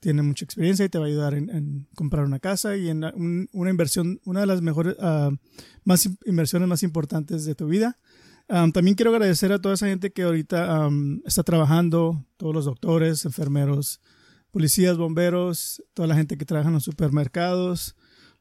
tiene 0.00 0.22
mucha 0.22 0.44
experiencia 0.44 0.84
y 0.84 0.88
te 0.88 0.98
va 0.98 1.04
a 1.04 1.08
ayudar 1.08 1.34
en, 1.34 1.86
comprar 1.94 2.24
una 2.24 2.38
casa 2.38 2.76
y 2.76 2.88
en 2.88 3.04
una 3.52 3.70
inversión, 3.70 4.20
una 4.24 4.40
de 4.40 4.46
las 4.46 4.62
mejores, 4.62 4.96
uh, 4.98 5.36
más 5.84 6.08
inversiones 6.24 6.68
más 6.68 6.82
importantes 6.82 7.44
de 7.44 7.54
tu 7.54 7.66
vida. 7.66 7.98
También 8.48 8.94
quiero 8.94 9.10
agradecer 9.10 9.52
a 9.52 9.60
toda 9.60 9.74
esa 9.74 9.88
gente 9.88 10.10
que 10.10 10.22
ahorita 10.22 10.88
um, 10.88 11.20
está 11.26 11.42
trabajando, 11.42 12.24
todos 12.38 12.54
los 12.54 12.64
doctores, 12.64 13.26
enfermeros, 13.26 14.00
policías, 14.50 14.96
bomberos, 14.96 15.82
toda 15.92 16.08
la 16.08 16.14
gente 16.14 16.38
que 16.38 16.46
trabaja 16.46 16.68
en 16.68 16.74
los 16.74 16.84
supermercados, 16.84 17.94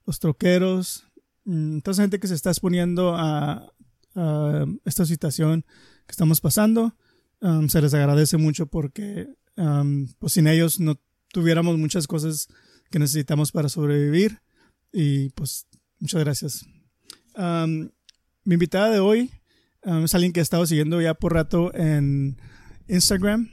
los 0.06 0.20
troqueros, 0.20 1.06
um, 1.44 1.82
toda 1.82 1.92
esa 1.92 2.04
gente 2.04 2.22
que 2.22 2.28
se 2.30 2.36
está 2.36 2.52
exponiendo 2.52 3.16
a, 3.18 3.74
a 4.16 4.66
esta 4.86 5.06
situación 5.06 5.66
que 6.06 6.12
estamos 6.12 6.40
pasando. 6.40 6.96
Um, 7.40 7.70
se 7.70 7.82
les 7.82 7.94
agradece 7.94 8.38
mucho 8.38 8.66
porque 8.66 9.28
um, 9.58 10.08
pues 10.18 10.34
sin 10.34 10.48
ellos 10.48 10.80
no 10.80 11.00
tuviéramos 11.32 11.78
muchas 11.78 12.08
cosas 12.08 12.48
que 12.90 12.98
necesitamos 12.98 13.52
para 13.52 13.70
sobrevivir 13.70 14.42
y 14.92 15.30
pues 15.30 15.68
muchas 16.00 16.24
gracias. 16.24 16.66
Um, 17.36 17.90
mi 18.44 18.56
invitada 18.56 18.90
de 18.90 19.00
hoy 19.00 19.32
es 19.84 20.16
alguien 20.16 20.34
que 20.34 20.40
he 20.40 20.44
estado 20.44 20.66
siguiendo 20.66 21.00
ya 21.00 21.14
por 21.14 21.34
rato 21.34 21.74
en 21.74 22.38
Instagram. 22.88 23.50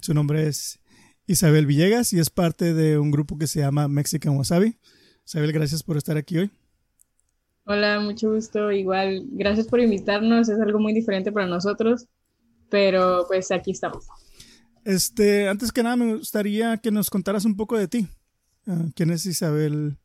su 0.00 0.14
nombre 0.14 0.48
es 0.48 0.80
Isabel 1.26 1.66
Villegas 1.66 2.12
y 2.12 2.18
es 2.18 2.30
parte 2.30 2.74
de 2.74 2.98
un 2.98 3.10
grupo 3.10 3.36
que 3.36 3.46
se 3.46 3.60
llama 3.60 3.86
Mexican 3.86 4.36
Wasabi. 4.36 4.78
Isabel, 5.26 5.52
gracias 5.52 5.82
por 5.82 5.96
estar 5.96 6.16
aquí 6.16 6.38
hoy. 6.38 6.50
Hola, 7.64 8.00
mucho 8.00 8.32
gusto. 8.32 8.72
Igual, 8.72 9.26
gracias 9.32 9.66
por 9.66 9.78
invitarnos. 9.78 10.48
Es 10.48 10.58
algo 10.58 10.80
muy 10.80 10.94
diferente 10.94 11.30
para 11.30 11.46
nosotros 11.46 12.08
pero 12.70 13.24
pues 13.28 13.50
aquí 13.50 13.72
estamos. 13.72 14.06
Este, 14.84 15.48
antes 15.48 15.72
que 15.72 15.82
nada 15.82 15.96
me 15.96 16.16
gustaría 16.16 16.76
que 16.78 16.90
nos 16.90 17.10
contaras 17.10 17.44
un 17.44 17.56
poco 17.56 17.76
de 17.76 17.88
ti. 17.88 18.06
Ah, 18.66 18.86
¿Quién 18.94 19.10
es 19.10 19.26
Isabel 19.26 19.96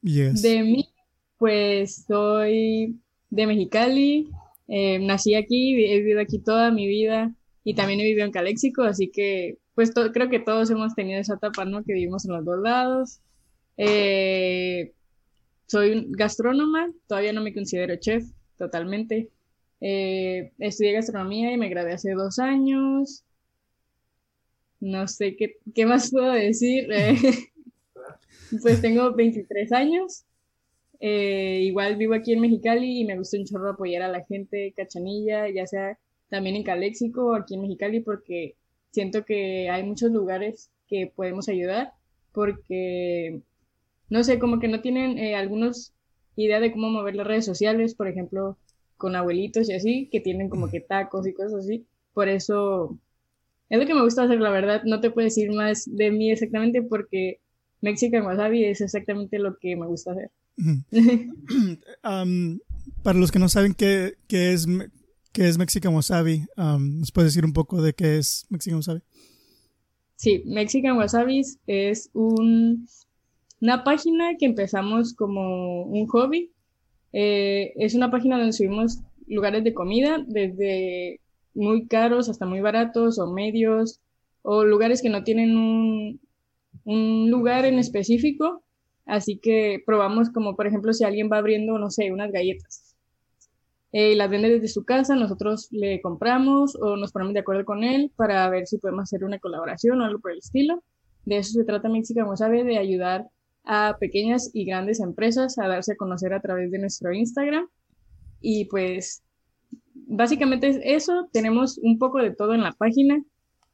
Villegas? 0.00 0.42
De 0.42 0.62
mí, 0.62 0.88
pues 1.36 2.04
soy 2.06 3.00
de 3.30 3.46
Mexicali, 3.46 4.30
eh, 4.68 4.98
nací 4.98 5.34
aquí, 5.34 5.84
he 5.84 5.98
vivido 5.98 6.20
aquí 6.20 6.38
toda 6.38 6.70
mi 6.70 6.86
vida 6.86 7.34
y 7.64 7.74
también 7.74 8.00
he 8.00 8.04
vivido 8.04 8.24
en 8.24 8.32
Caléxico, 8.32 8.82
así 8.82 9.10
que 9.10 9.58
pues 9.74 9.92
creo 9.92 10.28
que 10.28 10.40
todos 10.40 10.70
hemos 10.70 10.94
tenido 10.94 11.20
esa 11.20 11.34
etapa, 11.34 11.64
¿no? 11.64 11.84
Que 11.84 11.92
vivimos 11.92 12.24
en 12.24 12.32
los 12.32 12.44
dos 12.44 12.58
lados. 12.60 13.20
Eh, 13.76 14.92
soy 15.66 16.06
gastrónoma, 16.08 16.90
todavía 17.06 17.32
no 17.32 17.42
me 17.42 17.54
considero 17.54 17.94
chef 17.96 18.24
totalmente, 18.56 19.30
eh, 19.80 20.52
estudié 20.58 20.92
gastronomía 20.92 21.52
y 21.52 21.56
me 21.56 21.68
gradué 21.68 21.92
hace 21.92 22.12
dos 22.12 22.38
años. 22.38 23.24
No 24.80 25.08
sé 25.08 25.36
qué, 25.36 25.56
qué 25.74 25.86
más 25.86 26.10
puedo 26.10 26.32
decir. 26.32 26.90
Eh, 26.92 27.16
pues 28.62 28.80
tengo 28.80 29.14
23 29.14 29.72
años. 29.72 30.24
Eh, 31.00 31.60
igual 31.62 31.96
vivo 31.96 32.14
aquí 32.14 32.32
en 32.32 32.40
Mexicali 32.40 33.00
y 33.00 33.04
me 33.04 33.16
gusta 33.16 33.38
un 33.38 33.44
chorro 33.44 33.70
apoyar 33.70 34.02
a 34.02 34.08
la 34.08 34.24
gente 34.24 34.72
cachanilla, 34.76 35.48
ya 35.48 35.66
sea 35.66 35.98
también 36.28 36.56
en 36.56 36.64
Caléxico 36.64 37.26
o 37.26 37.34
aquí 37.34 37.54
en 37.54 37.62
Mexicali, 37.62 38.00
porque 38.00 38.56
siento 38.90 39.24
que 39.24 39.70
hay 39.70 39.84
muchos 39.84 40.10
lugares 40.10 40.70
que 40.88 41.12
podemos 41.14 41.48
ayudar, 41.48 41.92
porque 42.32 43.40
no 44.10 44.24
sé, 44.24 44.38
como 44.38 44.58
que 44.58 44.68
no 44.68 44.80
tienen 44.80 45.18
eh, 45.18 45.36
algunos 45.36 45.92
idea 46.36 46.60
de 46.60 46.72
cómo 46.72 46.88
mover 46.90 47.16
las 47.16 47.26
redes 47.26 47.44
sociales, 47.44 47.94
por 47.94 48.08
ejemplo, 48.08 48.56
con 48.98 49.16
abuelitos 49.16 49.70
y 49.70 49.74
así, 49.74 50.08
que 50.12 50.20
tienen 50.20 50.50
como 50.50 50.70
que 50.70 50.80
tacos 50.80 51.26
y 51.26 51.32
cosas 51.32 51.64
así. 51.64 51.86
Por 52.12 52.28
eso 52.28 52.98
es 53.70 53.78
lo 53.78 53.86
que 53.86 53.94
me 53.94 54.02
gusta 54.02 54.24
hacer, 54.24 54.40
la 54.40 54.50
verdad. 54.50 54.82
No 54.84 55.00
te 55.00 55.10
puedo 55.10 55.24
decir 55.24 55.50
más 55.52 55.84
de 55.86 56.10
mí 56.10 56.30
exactamente 56.30 56.82
porque 56.82 57.40
Mexican 57.80 58.26
Wasabi 58.26 58.64
es 58.64 58.80
exactamente 58.80 59.38
lo 59.38 59.56
que 59.58 59.76
me 59.76 59.86
gusta 59.86 60.12
hacer. 60.12 60.30
para 63.02 63.18
los 63.18 63.30
que 63.30 63.38
no 63.38 63.48
saben 63.48 63.74
qué, 63.74 64.14
qué 64.26 64.52
es, 64.52 64.66
qué 65.32 65.48
es 65.48 65.56
Mexican 65.56 65.94
Wasabi, 65.94 66.46
¿nos 66.56 67.12
puedes 67.12 67.32
decir 67.32 67.44
un 67.44 67.52
poco 67.52 67.80
de 67.80 67.94
qué 67.94 68.18
es 68.18 68.46
Mexican 68.50 68.78
Wasabi? 68.78 69.02
Sí, 70.16 70.42
Mexican 70.46 70.96
Wasabi 70.96 71.42
es 71.68 72.10
un, 72.12 72.88
una 73.60 73.84
página 73.84 74.36
que 74.36 74.46
empezamos 74.46 75.14
como 75.14 75.84
un 75.84 76.08
hobby 76.08 76.50
eh, 77.12 77.72
es 77.76 77.94
una 77.94 78.10
página 78.10 78.36
donde 78.36 78.52
subimos 78.52 78.98
lugares 79.26 79.64
de 79.64 79.74
comida, 79.74 80.18
desde 80.26 81.20
muy 81.54 81.86
caros 81.86 82.28
hasta 82.28 82.46
muy 82.46 82.60
baratos 82.60 83.18
o 83.18 83.32
medios, 83.32 84.00
o 84.42 84.64
lugares 84.64 85.02
que 85.02 85.10
no 85.10 85.24
tienen 85.24 85.56
un, 85.56 86.20
lugar 87.30 87.64
en 87.64 87.78
específico. 87.78 88.62
Así 89.04 89.38
que 89.38 89.82
probamos 89.86 90.30
como, 90.30 90.54
por 90.54 90.66
ejemplo, 90.66 90.92
si 90.92 91.04
alguien 91.04 91.30
va 91.32 91.38
abriendo, 91.38 91.78
no 91.78 91.90
sé, 91.90 92.12
unas 92.12 92.30
galletas. 92.30 92.94
Eh, 93.92 94.14
las 94.16 94.28
vende 94.30 94.50
desde 94.50 94.68
su 94.68 94.84
casa, 94.84 95.14
nosotros 95.16 95.68
le 95.70 96.02
compramos 96.02 96.76
o 96.76 96.96
nos 96.96 97.10
ponemos 97.10 97.32
de 97.32 97.40
acuerdo 97.40 97.64
con 97.64 97.84
él 97.84 98.12
para 98.16 98.48
ver 98.50 98.66
si 98.66 98.76
podemos 98.76 99.04
hacer 99.04 99.24
una 99.24 99.38
colaboración 99.38 100.00
o 100.00 100.04
algo 100.04 100.20
por 100.20 100.32
el 100.32 100.38
estilo. 100.38 100.82
De 101.24 101.38
eso 101.38 101.52
se 101.52 101.64
trata 101.64 101.88
Mexican 101.88 102.36
sabe 102.36 102.64
de 102.64 102.78
ayudar 102.78 103.28
a 103.68 103.98
pequeñas 104.00 104.50
y 104.54 104.64
grandes 104.64 104.98
empresas 104.98 105.58
a 105.58 105.68
darse 105.68 105.92
a 105.92 105.96
conocer 105.96 106.32
a 106.32 106.40
través 106.40 106.70
de 106.70 106.78
nuestro 106.78 107.12
Instagram. 107.12 107.68
Y 108.40 108.64
pues 108.64 109.22
básicamente 109.94 110.68
es 110.68 110.80
eso, 110.82 111.28
tenemos 111.32 111.76
un 111.78 111.98
poco 111.98 112.18
de 112.18 112.34
todo 112.34 112.54
en 112.54 112.62
la 112.62 112.72
página. 112.72 113.22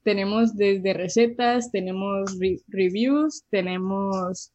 Tenemos 0.02 0.56
desde 0.56 0.92
recetas, 0.94 1.70
tenemos 1.70 2.36
reviews, 2.66 3.44
tenemos 3.50 4.52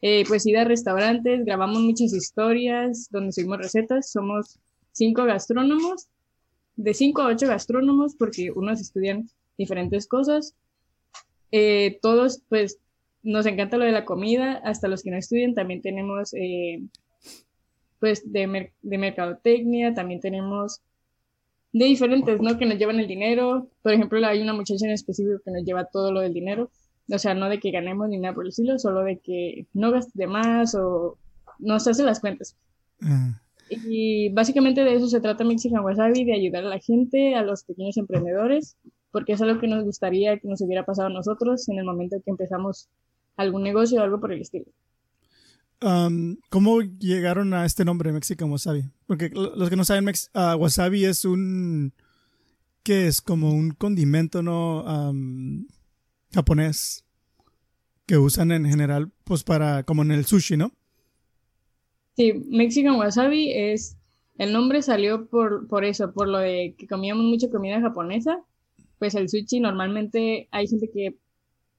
eh, 0.00 0.24
pues 0.28 0.46
ir 0.46 0.56
a 0.58 0.64
restaurantes, 0.64 1.44
grabamos 1.44 1.80
muchas 1.80 2.14
historias 2.14 3.08
donde 3.10 3.32
seguimos 3.32 3.58
recetas. 3.58 4.12
Somos 4.12 4.60
cinco 4.92 5.24
gastrónomos, 5.24 6.06
de 6.76 6.94
cinco 6.94 7.22
a 7.22 7.26
ocho 7.26 7.48
gastrónomos, 7.48 8.14
porque 8.14 8.52
unos 8.54 8.80
estudian 8.80 9.28
diferentes 9.58 10.06
cosas. 10.06 10.54
Eh, 11.50 11.98
todos 12.00 12.42
pues 12.48 12.78
nos 13.26 13.44
encanta 13.46 13.76
lo 13.76 13.84
de 13.84 13.92
la 13.92 14.04
comida, 14.04 14.60
hasta 14.64 14.88
los 14.88 15.02
que 15.02 15.10
no 15.10 15.18
estudian 15.18 15.54
también 15.54 15.82
tenemos 15.82 16.32
eh, 16.34 16.80
pues 17.98 18.30
de, 18.32 18.72
de 18.82 18.98
mercadotecnia, 18.98 19.94
también 19.94 20.20
tenemos 20.20 20.80
de 21.72 21.84
diferentes, 21.86 22.40
¿no? 22.40 22.56
Que 22.56 22.66
nos 22.66 22.78
llevan 22.78 23.00
el 23.00 23.08
dinero. 23.08 23.68
Por 23.82 23.92
ejemplo, 23.92 24.24
hay 24.24 24.40
una 24.40 24.54
muchacha 24.54 24.86
en 24.86 24.92
específico 24.92 25.40
que 25.44 25.50
nos 25.50 25.64
lleva 25.64 25.84
todo 25.84 26.12
lo 26.12 26.20
del 26.20 26.32
dinero. 26.32 26.70
O 27.10 27.18
sea, 27.18 27.34
no 27.34 27.48
de 27.48 27.58
que 27.58 27.70
ganemos 27.70 28.08
ni 28.08 28.18
nada 28.18 28.34
por 28.34 28.44
el 28.44 28.50
estilo, 28.50 28.78
solo 28.78 29.02
de 29.02 29.18
que 29.18 29.66
no 29.74 29.90
gastes 29.90 30.14
de 30.14 30.26
más 30.26 30.74
o 30.74 31.18
nos 31.58 31.86
hace 31.86 32.04
las 32.04 32.20
cuentas. 32.20 32.56
Y 33.68 34.28
básicamente 34.30 34.84
de 34.84 34.94
eso 34.94 35.08
se 35.08 35.20
trata 35.20 35.44
Mexican 35.44 35.84
Wasabi, 35.84 36.24
de 36.24 36.34
ayudar 36.34 36.64
a 36.64 36.68
la 36.68 36.78
gente, 36.78 37.34
a 37.34 37.42
los 37.42 37.64
pequeños 37.64 37.96
emprendedores, 37.96 38.76
porque 39.10 39.32
es 39.32 39.42
algo 39.42 39.60
que 39.60 39.68
nos 39.68 39.84
gustaría 39.84 40.38
que 40.38 40.48
nos 40.48 40.60
hubiera 40.60 40.84
pasado 40.84 41.08
a 41.08 41.12
nosotros 41.12 41.68
en 41.68 41.78
el 41.78 41.84
momento 41.84 42.16
que 42.24 42.30
empezamos 42.30 42.88
algún 43.36 43.62
negocio 43.62 44.00
o 44.00 44.04
algo 44.04 44.20
por 44.20 44.32
el 44.32 44.40
estilo. 44.40 44.66
Um, 45.82 46.36
¿Cómo 46.48 46.80
llegaron 46.80 47.52
a 47.52 47.66
este 47.66 47.84
nombre 47.84 48.12
Mexican 48.12 48.50
Wasabi? 48.50 48.84
Porque 49.06 49.30
los 49.34 49.68
que 49.68 49.76
no 49.76 49.84
saben, 49.84 50.08
uh, 50.08 50.56
wasabi 50.56 51.04
es 51.04 51.24
un... 51.24 51.92
¿Qué 52.82 53.08
es? 53.08 53.20
Como 53.20 53.50
un 53.50 53.72
condimento, 53.72 54.42
¿no? 54.42 54.84
Um, 54.84 55.66
japonés 56.32 57.04
que 58.06 58.16
usan 58.16 58.52
en 58.52 58.64
general, 58.66 59.10
pues 59.24 59.42
para, 59.42 59.82
como 59.82 60.02
en 60.02 60.12
el 60.12 60.24
sushi, 60.24 60.56
¿no? 60.56 60.72
Sí, 62.16 62.32
Mexican 62.48 62.96
Wasabi 62.96 63.52
es, 63.52 63.98
el 64.38 64.52
nombre 64.52 64.80
salió 64.80 65.26
por, 65.26 65.66
por 65.66 65.84
eso, 65.84 66.12
por 66.12 66.28
lo 66.28 66.38
de 66.38 66.74
que 66.78 66.86
comíamos 66.86 67.24
mucha 67.24 67.50
comida 67.50 67.80
japonesa, 67.80 68.38
pues 68.98 69.14
el 69.14 69.28
sushi 69.28 69.60
normalmente 69.60 70.48
hay 70.52 70.68
gente 70.68 70.88
que 70.90 71.18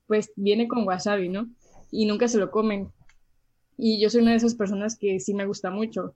pues 0.08 0.32
viene 0.36 0.68
con 0.68 0.88
wasabi, 0.88 1.30
¿no? 1.30 1.48
Y 1.92 2.06
nunca 2.06 2.28
se 2.28 2.38
lo 2.38 2.52
comen. 2.52 2.90
Y 3.78 4.02
yo 4.02 4.10
soy 4.10 4.22
una 4.22 4.32
de 4.32 4.38
esas 4.38 4.56
personas 4.56 4.98
que 4.98 5.20
sí 5.20 5.34
me 5.34 5.46
gusta 5.46 5.70
mucho. 5.70 6.16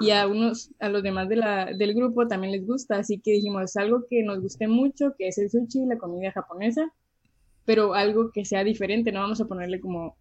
y 0.00 0.10
a 0.10 0.28
unos, 0.28 0.70
a 0.78 0.88
los 0.88 1.02
demás 1.02 1.28
de 1.28 1.36
la, 1.36 1.66
del 1.66 1.94
grupo 1.94 2.28
también 2.28 2.52
les 2.52 2.66
gusta, 2.66 2.98
así 2.98 3.18
que 3.20 3.32
dijimos 3.32 3.76
algo 3.76 4.04
que 4.08 4.22
nos 4.22 4.40
guste 4.40 4.68
mucho, 4.68 5.14
que 5.18 5.28
es 5.28 5.38
el 5.38 5.50
sushi, 5.50 5.86
la 5.86 5.98
comida 5.98 6.30
japonesa, 6.30 6.92
pero 7.64 7.94
algo 7.94 8.30
que 8.32 8.44
sea 8.44 8.62
diferente, 8.62 9.10
no 9.10 9.20
vamos 9.20 9.40
a 9.40 9.46
ponerle 9.46 9.80
como, 9.80 10.16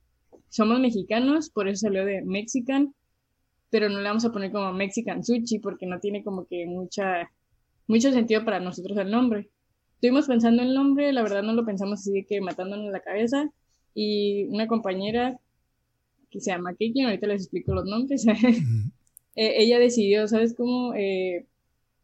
somos 0.49 0.79
mexicanos, 0.79 1.49
por 1.49 1.67
eso 1.67 1.87
salió 1.87 2.05
de 2.05 2.23
Mexican, 2.23 2.95
pero 3.69 3.89
no 3.89 3.99
le 3.99 4.07
vamos 4.07 4.25
a 4.25 4.31
poner 4.31 4.51
como 4.51 4.73
Mexican 4.73 5.23
Sushi 5.23 5.59
porque 5.59 5.85
no 5.85 5.99
tiene 5.99 6.23
como 6.23 6.45
que 6.45 6.65
mucha, 6.65 7.29
mucho 7.87 8.11
sentido 8.11 8.45
para 8.45 8.59
nosotros 8.59 8.97
el 8.97 9.11
nombre. 9.11 9.49
Estuvimos 9.97 10.27
pensando 10.27 10.61
en 10.61 10.69
el 10.69 10.75
nombre, 10.75 11.11
la 11.11 11.23
verdad 11.23 11.41
no 11.41 11.53
lo 11.53 11.65
pensamos 11.65 12.01
así 12.01 12.11
de 12.11 12.23
que 12.23 12.39
matándonos 12.39 12.91
la 12.91 12.99
cabeza, 12.99 13.49
y 13.95 14.43
una 14.49 14.67
compañera 14.67 15.39
que 16.29 16.39
se 16.39 16.51
llama 16.51 16.75
Kiki, 16.75 17.01
ahorita 17.01 17.25
les 17.25 17.41
explico 17.41 17.73
los 17.73 17.85
nombres, 17.85 18.27
eh, 19.35 19.53
ella 19.57 19.79
decidió, 19.79 20.27
¿sabes 20.27 20.53
cómo? 20.55 20.93
Eh, 20.93 21.47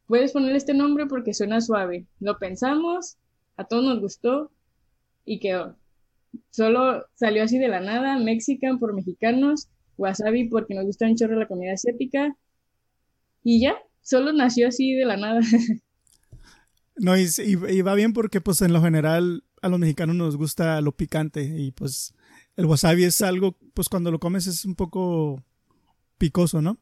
puedes 0.07 0.31
poner 0.31 0.55
este 0.55 0.73
nombre 0.73 1.05
porque 1.05 1.35
suena 1.35 1.61
suave. 1.61 2.07
Lo 2.19 2.39
pensamos, 2.39 3.17
a 3.57 3.65
todos 3.65 3.83
nos 3.83 3.99
gustó 3.99 4.49
y 5.23 5.39
quedó. 5.39 5.75
Solo 6.49 7.05
salió 7.13 7.43
así 7.43 7.59
de 7.59 7.67
la 7.67 7.79
nada, 7.79 8.17
Mexican 8.17 8.79
por 8.79 8.95
mexicanos, 8.95 9.67
Wasabi 9.99 10.49
porque 10.49 10.73
nos 10.73 10.85
gusta 10.85 11.05
un 11.05 11.15
chorro 11.15 11.35
la 11.35 11.47
comida 11.47 11.73
asiática 11.73 12.35
y 13.43 13.61
ya, 13.61 13.77
solo 14.01 14.33
nació 14.33 14.69
así 14.69 14.95
de 14.95 15.05
la 15.05 15.17
nada. 15.17 15.41
No, 16.95 17.17
y, 17.17 17.27
y, 17.45 17.81
va 17.81 17.95
bien 17.95 18.13
porque 18.13 18.39
pues 18.39 18.61
en 18.61 18.71
lo 18.71 18.81
general 18.81 19.43
a 19.61 19.69
los 19.69 19.79
mexicanos 19.79 20.15
nos 20.15 20.37
gusta 20.37 20.79
lo 20.81 20.91
picante 20.91 21.43
y 21.43 21.71
pues 21.71 22.13
el 22.55 22.65
wasabi 22.65 23.03
es 23.05 23.21
algo, 23.21 23.57
pues 23.73 23.89
cuando 23.89 24.11
lo 24.11 24.19
comes 24.19 24.45
es 24.45 24.63
un 24.65 24.75
poco 24.75 25.43
picoso, 26.17 26.61
¿no? 26.61 26.77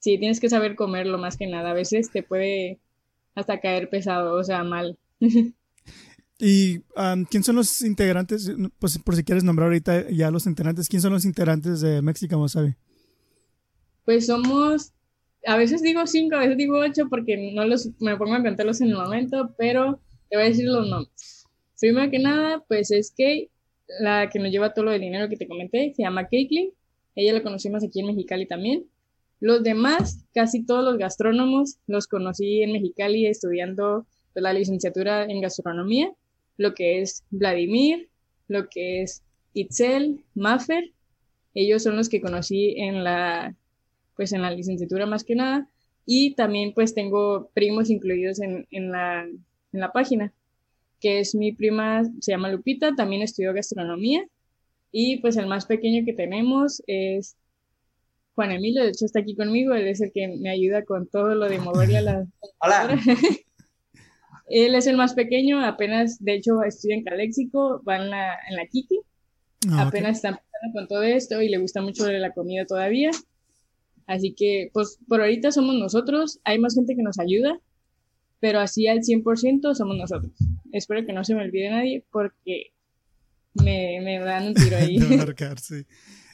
Sí, 0.00 0.18
tienes 0.18 0.40
que 0.40 0.48
saber 0.48 0.76
comerlo 0.76 1.18
más 1.18 1.36
que 1.36 1.46
nada. 1.46 1.70
A 1.70 1.74
veces 1.74 2.10
te 2.10 2.22
puede 2.22 2.78
hasta 3.34 3.60
caer 3.60 3.90
pesado, 3.90 4.34
o 4.34 4.44
sea, 4.44 4.64
mal. 4.64 4.98
¿Y 6.38 6.80
quién 7.30 7.42
son 7.42 7.56
los 7.56 7.82
integrantes? 7.82 8.50
Pues 8.78 8.98
por 8.98 9.16
si 9.16 9.24
quieres 9.24 9.42
nombrar 9.42 9.66
ahorita 9.66 10.08
ya 10.10 10.30
los 10.30 10.46
integrantes, 10.46 10.88
¿quién 10.88 11.02
son 11.02 11.12
los 11.12 11.24
integrantes 11.24 11.80
de 11.80 12.00
Mexican 12.00 12.38
Wasabi? 12.38 12.76
Pues 14.04 14.26
somos, 14.26 14.92
a 15.46 15.56
veces 15.56 15.82
digo 15.82 16.06
cinco, 16.06 16.36
a 16.36 16.40
veces 16.40 16.56
digo 16.56 16.78
ocho 16.78 17.08
porque 17.08 17.52
no 17.54 17.64
los, 17.64 17.90
me 18.00 18.16
pongo 18.16 18.34
a 18.34 18.42
contarlos 18.42 18.80
en 18.80 18.88
el 18.88 18.96
momento, 18.96 19.54
pero 19.56 20.00
te 20.28 20.36
voy 20.36 20.46
a 20.46 20.48
decir 20.48 20.66
los 20.66 20.88
nombres. 20.88 21.46
Primero 21.80 22.10
que 22.10 22.18
nada, 22.18 22.64
pues 22.66 22.90
es 22.90 23.12
Kay, 23.16 23.50
la 24.00 24.28
que 24.28 24.38
nos 24.38 24.50
lleva 24.50 24.74
todo 24.74 24.86
lo 24.86 24.90
del 24.90 25.00
dinero 25.00 25.28
que 25.28 25.36
te 25.36 25.46
comenté, 25.46 25.92
se 25.94 26.02
llama 26.02 26.28
Caitlin. 26.28 26.70
Ella 27.14 27.32
la 27.32 27.42
conocimos 27.42 27.84
aquí 27.84 28.00
en 28.00 28.06
Mexicali 28.06 28.46
también. 28.46 28.86
Los 29.40 29.62
demás, 29.62 30.24
casi 30.34 30.64
todos 30.64 30.84
los 30.84 30.98
gastrónomos, 30.98 31.78
los 31.86 32.08
conocí 32.08 32.62
en 32.62 32.72
Mexicali 32.72 33.26
estudiando 33.26 34.06
pues, 34.32 34.42
la 34.42 34.52
licenciatura 34.52 35.24
en 35.24 35.40
gastronomía, 35.40 36.12
lo 36.56 36.74
que 36.74 37.00
es 37.00 37.24
Vladimir, 37.30 38.08
lo 38.48 38.68
que 38.68 39.02
es 39.02 39.22
Itzel, 39.54 40.24
Maffer. 40.34 40.90
Ellos 41.54 41.84
son 41.84 41.96
los 41.96 42.08
que 42.08 42.20
conocí 42.20 42.74
en 42.78 43.04
la, 43.04 43.54
pues 44.18 44.34
en 44.34 44.42
la 44.42 44.50
licenciatura 44.50 45.06
más 45.06 45.24
que 45.24 45.34
nada. 45.34 45.66
Y 46.04 46.34
también 46.34 46.74
pues 46.74 46.92
tengo 46.92 47.48
primos 47.54 47.88
incluidos 47.88 48.40
en, 48.40 48.66
en, 48.70 48.92
la, 48.92 49.22
en 49.24 49.80
la 49.80 49.92
página 49.92 50.34
que 51.00 51.20
es 51.20 51.34
mi 51.34 51.52
prima, 51.52 52.02
se 52.20 52.32
llama 52.32 52.50
Lupita, 52.50 52.94
también 52.94 53.22
estudió 53.22 53.52
gastronomía. 53.52 54.26
Y 54.90 55.18
pues 55.18 55.36
el 55.36 55.46
más 55.46 55.66
pequeño 55.66 56.04
que 56.04 56.12
tenemos 56.12 56.82
es 56.86 57.36
Juan 58.34 58.52
Emilio, 58.52 58.84
de 58.84 58.90
hecho 58.90 59.04
está 59.04 59.20
aquí 59.20 59.34
conmigo, 59.34 59.74
él 59.74 59.86
es 59.86 60.00
el 60.00 60.12
que 60.12 60.28
me 60.28 60.50
ayuda 60.50 60.84
con 60.84 61.06
todo 61.08 61.34
lo 61.34 61.48
de 61.48 61.58
moverle 61.58 61.98
a 61.98 62.02
la... 62.02 62.26
Hola. 62.60 62.98
él 64.48 64.74
es 64.74 64.86
el 64.86 64.96
más 64.96 65.14
pequeño, 65.14 65.64
apenas, 65.64 66.22
de 66.24 66.34
hecho, 66.34 66.62
estudia 66.62 66.96
en 66.96 67.04
Caléxico, 67.04 67.82
va 67.86 67.96
en 67.96 68.10
la, 68.10 68.38
en 68.48 68.56
la 68.56 68.66
Kiki, 68.66 69.00
ah, 69.70 69.82
apenas 69.82 70.16
está 70.16 70.28
empezando 70.28 70.72
con 70.72 70.88
todo 70.88 71.02
esto 71.02 71.42
y 71.42 71.48
le 71.48 71.58
gusta 71.58 71.82
mucho 71.82 72.10
la 72.10 72.32
comida 72.32 72.64
todavía. 72.64 73.10
Así 74.08 74.32
que, 74.34 74.70
pues, 74.72 74.98
por 75.06 75.20
ahorita 75.20 75.52
somos 75.52 75.76
nosotros, 75.76 76.40
hay 76.44 76.58
más 76.58 76.74
gente 76.74 76.96
que 76.96 77.02
nos 77.02 77.18
ayuda, 77.18 77.60
pero 78.40 78.58
así 78.58 78.88
al 78.88 79.00
100% 79.00 79.74
somos 79.74 79.98
nosotros. 79.98 80.32
Espero 80.72 81.04
que 81.04 81.12
no 81.12 81.24
se 81.24 81.34
me 81.34 81.42
olvide 81.44 81.68
nadie 81.68 82.04
porque 82.10 82.72
me, 83.52 84.00
me 84.02 84.18
dan 84.18 84.48
un 84.48 84.54
tiro 84.54 84.78
ahí. 84.78 84.98
marcar, 85.18 85.60
sí. 85.60 85.84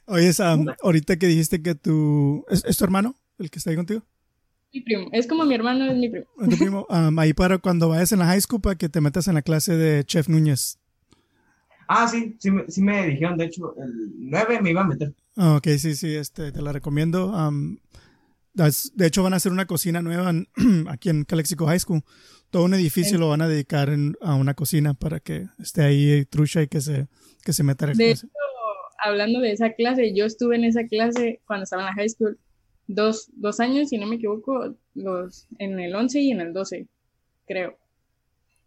Oye, 0.06 0.32
Sam, 0.32 0.66
ahorita 0.82 1.16
que 1.16 1.26
dijiste 1.26 1.62
que 1.62 1.74
tu... 1.74 2.44
¿Es, 2.48 2.76
tu 2.76 2.84
hermano 2.84 3.16
el 3.38 3.50
que 3.50 3.58
está 3.58 3.70
ahí 3.70 3.76
contigo? 3.76 4.02
Mi 4.72 4.80
primo. 4.80 5.08
Es 5.10 5.26
como 5.26 5.44
mi 5.44 5.56
hermano, 5.56 5.90
es 5.90 5.96
mi 5.96 6.08
primo. 6.08 6.26
Tu 6.48 6.56
primo. 6.56 6.86
ahí 7.18 7.32
para 7.32 7.58
cuando 7.58 7.88
vayas 7.88 8.12
en 8.12 8.20
la 8.20 8.26
high 8.26 8.40
school 8.40 8.60
para 8.60 8.76
que 8.76 8.88
te 8.88 9.00
metas 9.00 9.26
en 9.26 9.34
la 9.34 9.42
clase 9.42 9.76
de 9.76 10.04
Chef 10.04 10.28
Núñez. 10.28 10.78
Ah, 11.88 12.06
sí, 12.06 12.36
sí, 12.38 12.50
sí 12.68 12.82
me 12.82 13.08
dijeron, 13.08 13.36
de 13.36 13.46
hecho, 13.46 13.74
el 13.78 14.12
9 14.16 14.60
me 14.62 14.70
iba 14.70 14.82
a 14.82 14.86
meter. 14.86 15.12
Ah, 15.36 15.56
ok, 15.56 15.68
sí, 15.78 15.94
sí, 15.94 16.14
este, 16.14 16.52
te 16.52 16.62
la 16.62 16.72
recomiendo. 16.72 17.32
de 18.54 19.06
hecho, 19.06 19.22
van 19.22 19.32
a 19.32 19.36
hacer 19.36 19.52
una 19.52 19.66
cocina 19.66 20.00
nueva 20.02 20.32
aquí 20.88 21.10
en 21.10 21.24
Calexico 21.24 21.66
High 21.66 21.80
School 21.80 22.04
todo 22.54 22.66
un 22.66 22.74
edificio 22.74 23.18
lo 23.18 23.30
van 23.30 23.42
a 23.42 23.48
dedicar 23.48 23.92
a 24.20 24.34
una 24.36 24.54
cocina 24.54 24.94
para 24.94 25.18
que 25.18 25.48
esté 25.58 25.82
ahí 25.82 26.24
trucha 26.24 26.62
y 26.62 26.68
que 26.68 26.80
se, 26.80 27.08
que 27.44 27.52
se 27.52 27.64
meta 27.64 27.84
De 27.86 28.12
hecho, 28.12 28.28
hablando 29.02 29.40
de 29.40 29.50
esa 29.50 29.72
clase, 29.72 30.14
yo 30.14 30.24
estuve 30.24 30.54
en 30.54 30.62
esa 30.62 30.86
clase 30.86 31.40
cuando 31.48 31.64
estaba 31.64 31.82
en 31.82 31.86
la 31.86 31.94
high 31.94 32.08
school 32.08 32.38
dos, 32.86 33.28
dos 33.32 33.58
años, 33.58 33.88
si 33.88 33.98
no 33.98 34.06
me 34.06 34.14
equivoco, 34.14 34.76
los, 34.94 35.48
en 35.58 35.80
el 35.80 35.96
11 35.96 36.20
y 36.20 36.30
en 36.30 36.42
el 36.42 36.52
12, 36.52 36.86
creo. 37.48 37.76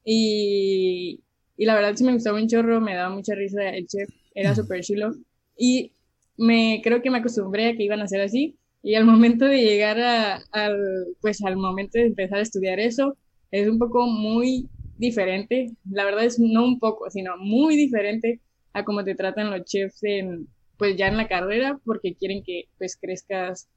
Y, 0.03 1.21
y 1.55 1.65
la 1.65 1.75
verdad 1.75 1.95
sí 1.95 2.03
me 2.03 2.11
gustaba 2.11 2.41
un 2.41 2.49
chorro, 2.49 2.81
me 2.81 2.93
daba 2.93 3.15
mucha 3.15 3.35
risa 3.35 3.69
el 3.69 3.87
chef, 3.87 4.09
era 4.35 4.53
súper 4.53 4.83
chulo. 4.83 5.15
Y 5.57 5.93
me 6.37 6.81
creo 6.83 7.01
que 7.01 7.09
me 7.09 7.19
acostumbré 7.19 7.67
a 7.67 7.75
que 7.75 7.83
iban 7.83 8.01
a 8.01 8.07
ser 8.07 8.21
así. 8.21 8.57
Y 8.83 8.95
al 8.95 9.05
momento 9.05 9.45
de 9.45 9.63
llegar 9.63 9.99
a, 9.99 10.39
al, 10.51 10.77
pues 11.19 11.43
al 11.43 11.57
momento 11.57 11.97
de 11.97 12.05
empezar 12.05 12.39
a 12.39 12.43
estudiar 12.43 12.79
eso, 12.79 13.17
es 13.51 13.67
un 13.67 13.79
poco 13.79 14.07
muy 14.07 14.69
diferente, 14.97 15.71
la 15.89 16.05
verdad 16.05 16.25
es 16.25 16.39
no 16.39 16.63
un 16.63 16.79
poco, 16.79 17.09
sino 17.09 17.37
muy 17.37 17.75
diferente 17.75 18.39
a 18.73 18.83
cómo 18.83 19.03
te 19.03 19.15
tratan 19.15 19.51
los 19.51 19.63
chefs 19.65 20.03
en, 20.03 20.47
pues 20.77 20.95
ya 20.95 21.07
en 21.07 21.17
la 21.17 21.27
carrera, 21.27 21.79
porque 21.83 22.15
quieren 22.15 22.43
que 22.43 22.65
pues 22.77 22.97
crezcas 22.97 23.67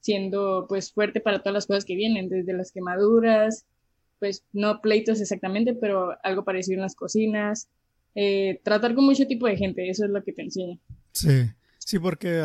siendo 0.00 0.66
pues 0.68 0.92
fuerte 0.92 1.20
para 1.20 1.38
todas 1.38 1.54
las 1.54 1.66
cosas 1.66 1.84
que 1.84 1.96
vienen, 1.96 2.28
desde 2.28 2.52
las 2.52 2.72
quemaduras, 2.72 3.66
pues 4.18 4.44
no 4.52 4.80
pleitos 4.80 5.20
exactamente, 5.20 5.74
pero 5.74 6.16
algo 6.22 6.44
parecido 6.44 6.76
en 6.76 6.82
las 6.82 6.94
cocinas, 6.94 7.68
eh, 8.14 8.60
tratar 8.62 8.94
con 8.94 9.06
mucho 9.06 9.26
tipo 9.26 9.46
de 9.46 9.56
gente, 9.56 9.88
eso 9.88 10.04
es 10.04 10.10
lo 10.10 10.22
que 10.22 10.32
te 10.32 10.42
enseña. 10.42 10.78
Sí, 11.12 11.46
sí, 11.84 11.98
porque 11.98 12.42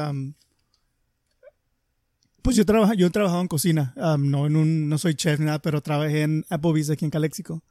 pues 2.41 2.55
yo, 2.55 2.65
trabajo, 2.65 2.93
yo 2.93 3.08
he 3.08 3.12
trabajado 3.12 3.41
en 3.41 3.48
cocina, 3.48 3.93
no, 4.17 4.48
en 4.48 4.55
un, 4.55 4.89
no 4.89 4.98
soy 4.98 5.15
chef 5.15 5.39
ni 5.39 5.46
nada, 5.46 5.60
pero 5.60 5.81
trabajé 5.81 6.24
en 6.24 6.46
Applebee's 6.50 6.89
aquí 6.89 7.05
en 7.05 7.12
Calexico. 7.12 7.63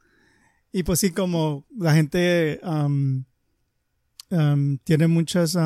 Y 0.71 0.83
pues 0.83 0.99
sí, 0.99 1.11
como 1.11 1.65
la 1.77 1.93
gente 1.93 2.61
tiene 4.83 5.07
muchas... 5.07 5.57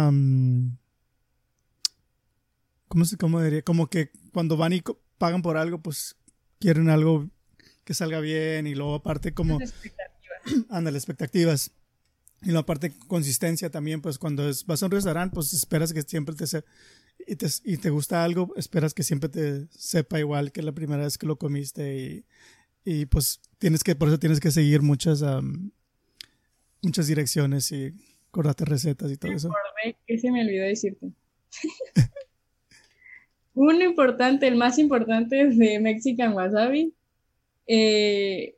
¿cómo, 2.87 3.05
se, 3.05 3.17
¿Cómo 3.17 3.41
diría? 3.41 3.61
Como 3.61 3.87
que 3.87 4.11
cuando 4.31 4.55
van 4.55 4.73
y 4.73 4.81
pagan 5.17 5.41
por 5.41 5.57
algo, 5.57 5.81
pues 5.81 6.15
quieren 6.59 6.89
algo 6.89 7.29
que 7.83 7.93
salga 7.93 8.19
bien 8.19 8.67
y 8.67 8.75
luego 8.75 8.95
aparte 8.95 9.33
como... 9.33 9.59
Ándale, 10.69 10.97
expectativas. 10.97 11.71
Y 12.43 12.47
luego 12.47 12.59
aparte 12.59 12.91
consistencia 13.07 13.69
también, 13.69 14.01
pues 14.01 14.17
cuando 14.17 14.43
vas 14.65 14.83
a 14.83 14.85
un 14.85 14.91
restaurante, 14.91 15.33
pues 15.33 15.53
esperas 15.53 15.93
que 15.93 16.01
siempre 16.01 16.35
te, 16.35 16.45
sea 16.45 16.63
y 17.25 17.35
te, 17.35 17.47
y 17.63 17.77
te 17.77 17.89
gusta 17.89 18.23
algo, 18.23 18.53
esperas 18.57 18.93
que 18.93 19.03
siempre 19.03 19.29
te 19.29 19.67
sepa 19.69 20.19
igual 20.19 20.51
que 20.51 20.61
la 20.61 20.73
primera 20.73 21.03
vez 21.03 21.17
que 21.17 21.25
lo 21.25 21.37
comiste 21.37 21.95
y, 21.95 22.25
y 22.85 23.05
pues 23.05 23.39
tienes 23.59 23.83
que, 23.83 23.95
por 23.95 24.09
eso 24.09 24.19
tienes 24.19 24.39
que 24.39 24.51
seguir 24.51 24.81
muchas, 24.81 25.23
muchas 26.81 27.07
direcciones 27.07 27.71
y 27.71 27.93
acordarte 28.29 28.65
recetas 28.65 29.11
y 29.11 29.17
todo 29.17 29.31
eso. 29.31 29.49
que 30.05 30.17
se 30.17 30.31
me 30.31 30.41
olvidó 30.41 30.65
decirte. 30.65 31.11
Uno 33.55 33.83
importante, 33.83 34.47
el 34.47 34.55
más 34.55 34.79
importante 34.79 35.47
de 35.47 35.79
Mexican 35.79 36.33
Wasabi. 36.33 36.93
Eh, 37.67 38.55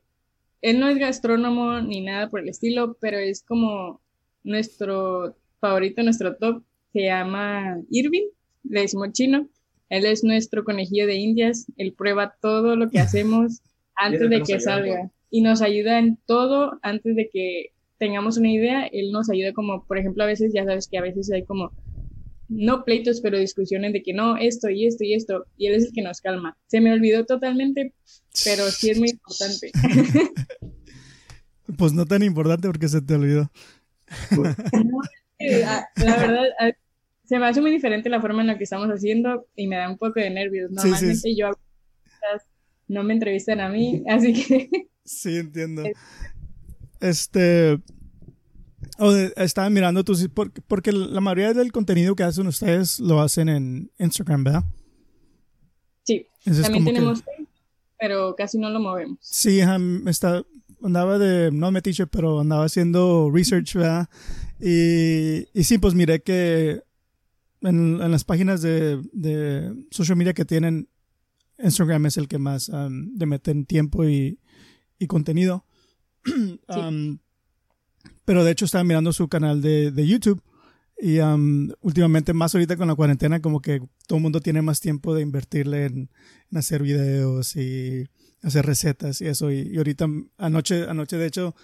él 0.65 0.79
no 0.79 0.89
es 0.89 0.97
gastrónomo 0.97 1.79
ni 1.79 2.01
nada 2.01 2.27
por 2.27 2.39
el 2.39 2.49
estilo, 2.49 2.97
pero 2.99 3.19
es 3.19 3.43
como 3.43 4.01
nuestro 4.43 5.35
favorito, 5.59 6.01
nuestro 6.01 6.35
top. 6.37 6.63
Se 6.91 7.03
llama 7.03 7.77
Irving 7.91 8.29
le 8.63 8.81
decimos 8.81 9.11
chino. 9.11 9.47
Él 9.89 10.05
es 10.07 10.23
nuestro 10.23 10.63
conejillo 10.63 11.05
de 11.05 11.17
indias. 11.17 11.67
Él 11.77 11.93
prueba 11.93 12.35
todo 12.41 12.75
lo 12.75 12.89
que 12.89 12.97
hacemos 13.05 13.61
antes 13.95 14.27
de 14.27 14.41
que 14.41 14.59
salga. 14.59 15.11
Y 15.29 15.41
nos 15.41 15.61
ayuda 15.61 15.99
en 15.99 16.17
todo 16.25 16.79
antes 16.81 17.15
de 17.15 17.29
que 17.31 17.67
tengamos 17.99 18.37
una 18.37 18.51
idea. 18.51 18.87
Él 18.87 19.11
nos 19.11 19.29
ayuda 19.29 19.53
como, 19.53 19.85
por 19.85 19.99
ejemplo, 19.99 20.23
a 20.23 20.27
veces, 20.27 20.51
ya 20.51 20.65
sabes 20.65 20.87
que 20.87 20.97
a 20.97 21.03
veces 21.03 21.31
hay 21.31 21.43
como 21.43 21.73
no 22.47 22.83
pleitos, 22.83 23.21
pero 23.21 23.37
discusiones 23.37 23.93
de 23.93 24.03
que 24.03 24.13
no, 24.13 24.37
esto 24.37 24.69
y 24.69 24.85
esto 24.85 25.03
y 25.03 25.13
esto, 25.13 25.45
y 25.57 25.67
él 25.67 25.75
es 25.75 25.85
el 25.85 25.93
que 25.93 26.01
nos 26.01 26.21
calma. 26.21 26.57
Se 26.67 26.81
me 26.81 26.93
olvidó 26.93 27.25
totalmente, 27.25 27.93
pero 28.43 28.69
sí 28.69 28.91
es 28.91 28.99
muy 28.99 29.09
importante. 29.09 29.71
pues 31.77 31.93
no 31.93 32.05
tan 32.05 32.23
importante 32.23 32.67
porque 32.67 32.87
se 32.87 33.01
te 33.01 33.15
olvidó. 33.15 33.51
Ah, 35.65 35.85
la 35.97 36.17
verdad, 36.17 36.45
ah, 36.59 36.71
se 37.25 37.39
me 37.39 37.47
hace 37.47 37.61
muy 37.61 37.71
diferente 37.71 38.09
la 38.09 38.21
forma 38.21 38.41
en 38.41 38.47
la 38.47 38.57
que 38.57 38.63
estamos 38.63 38.87
haciendo 38.87 39.47
y 39.55 39.67
me 39.67 39.77
da 39.77 39.89
un 39.89 39.97
poco 39.97 40.19
de 40.19 40.29
nervios. 40.29 40.71
Normalmente 40.71 41.35
yo 41.35 41.51
no 42.87 43.03
me 43.03 43.13
entrevistan 43.13 43.59
a 43.59 43.69
mí, 43.69 44.03
así 44.07 44.33
que... 44.33 44.69
Sí, 45.03 45.37
entiendo. 45.37 45.83
Este... 47.01 47.77
estaba 49.35 49.69
mirando 49.69 50.03
tus... 50.03 50.27
Porque 50.67 50.91
la 50.91 51.21
mayoría 51.21 51.53
del 51.53 51.71
contenido 51.71 52.15
que 52.15 52.23
hacen 52.23 52.47
ustedes 52.47 52.99
lo 52.99 53.21
hacen 53.21 53.49
en 53.49 53.91
Instagram, 53.99 54.43
¿verdad? 54.43 54.63
Sí, 56.03 56.27
también 56.61 56.85
tenemos... 56.85 57.23
pero 57.99 58.35
casi 58.35 58.57
no 58.57 58.69
lo 58.69 58.79
movemos. 58.79 59.17
Sí, 59.21 59.59
está, 60.07 60.43
andaba 60.83 61.17
de, 61.17 61.51
no 61.51 61.71
metiche, 61.71 62.07
pero 62.07 62.39
andaba 62.39 62.65
haciendo 62.65 63.29
research, 63.33 63.75
¿verdad? 63.75 64.09
Y, 64.59 65.47
y 65.53 65.63
sí, 65.63 65.77
pues 65.77 65.93
miré 65.93 66.21
que 66.21 66.81
en, 67.61 68.11
las 68.11 68.23
páginas 68.23 68.61
de, 68.61 69.01
de, 69.11 69.73
social 69.91 70.17
media 70.17 70.33
que 70.33 70.45
tienen, 70.45 70.87
Instagram 71.57 72.05
es 72.05 72.17
el 72.17 72.27
que 72.27 72.37
más 72.37 72.69
um, 72.69 73.15
le 73.17 73.25
meten 73.25 73.65
tiempo 73.65 74.05
y, 74.05 74.39
y 74.99 75.07
contenido. 75.07 75.65
Um, 76.67 77.19
pero 78.25 78.43
de 78.43 78.51
hecho 78.51 78.65
estaba 78.65 78.83
mirando 78.83 79.13
su 79.13 79.27
canal 79.27 79.61
de, 79.61 79.91
de 79.91 80.07
YouTube 80.07 80.41
y 80.97 81.19
um, 81.19 81.69
últimamente 81.81 82.33
más 82.33 82.55
ahorita 82.55 82.77
con 82.77 82.87
la 82.87 82.95
cuarentena 82.95 83.41
como 83.41 83.61
que 83.61 83.81
todo 84.07 84.17
el 84.17 84.23
mundo 84.23 84.39
tiene 84.39 84.61
más 84.61 84.79
tiempo 84.79 85.13
de 85.13 85.21
invertirle 85.21 85.85
en, 85.85 86.09
hacer 86.53 86.83
videos 86.83 87.55
y 87.55 88.07
hacer 88.41 88.65
recetas 88.65 89.19
y 89.21 89.27
eso. 89.27 89.51
Y, 89.51 89.75
ahorita 89.77 90.07
anoche, 90.37 90.85
anoche 90.87 91.17
de 91.17 91.25
hecho 91.25 91.55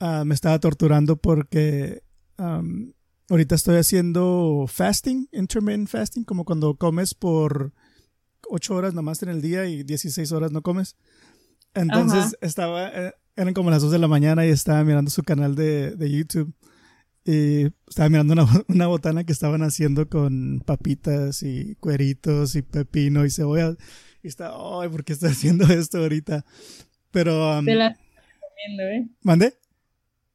uh, 0.00 0.24
me 0.24 0.34
estaba 0.34 0.58
torturando 0.58 1.16
porque 1.16 2.02
ahorita 2.36 3.54
estoy 3.54 3.76
haciendo 3.76 4.66
fasting, 4.68 5.28
intermittent 5.32 5.88
fasting, 5.88 6.24
como 6.24 6.44
cuando 6.44 6.74
comes 6.74 7.14
por 7.14 7.72
8 8.48 8.74
horas 8.74 8.94
nomás 8.94 9.22
en 9.22 9.28
el 9.30 9.40
día 9.40 9.66
y 9.66 9.82
16 9.82 10.32
horas 10.32 10.52
no 10.52 10.62
comes. 10.62 10.96
Entonces 11.74 12.36
estaba, 12.40 12.88
eh, 12.88 13.14
eran 13.36 13.54
como 13.54 13.70
las 13.70 13.82
2 13.82 13.92
de 13.92 13.98
la 13.98 14.08
mañana 14.08 14.46
y 14.46 14.50
estaba 14.50 14.82
mirando 14.84 15.10
su 15.10 15.22
canal 15.22 15.54
de, 15.54 15.92
de 15.92 16.10
YouTube. 16.10 16.52
Y 17.24 17.66
estaba 17.88 18.08
mirando 18.08 18.32
una, 18.32 18.46
una, 18.68 18.86
botana 18.86 19.24
que 19.24 19.32
estaban 19.32 19.62
haciendo 19.62 20.08
con 20.08 20.62
papitas 20.64 21.42
y 21.42 21.76
cueritos 21.76 22.56
y 22.56 22.62
pepino 22.62 23.24
y 23.24 23.30
cebolla. 23.30 23.76
Y 24.22 24.28
estaba, 24.28 24.82
ay, 24.82 24.88
¿por 24.88 25.04
qué 25.04 25.12
estoy 25.12 25.30
haciendo 25.30 25.66
esto 25.72 25.98
ahorita? 25.98 26.44
Pero... 27.10 27.62
Te 27.64 27.74
la 27.74 27.88
recomiendo, 27.90 28.82
¿eh? 28.84 29.08
¿Mande? 29.22 29.54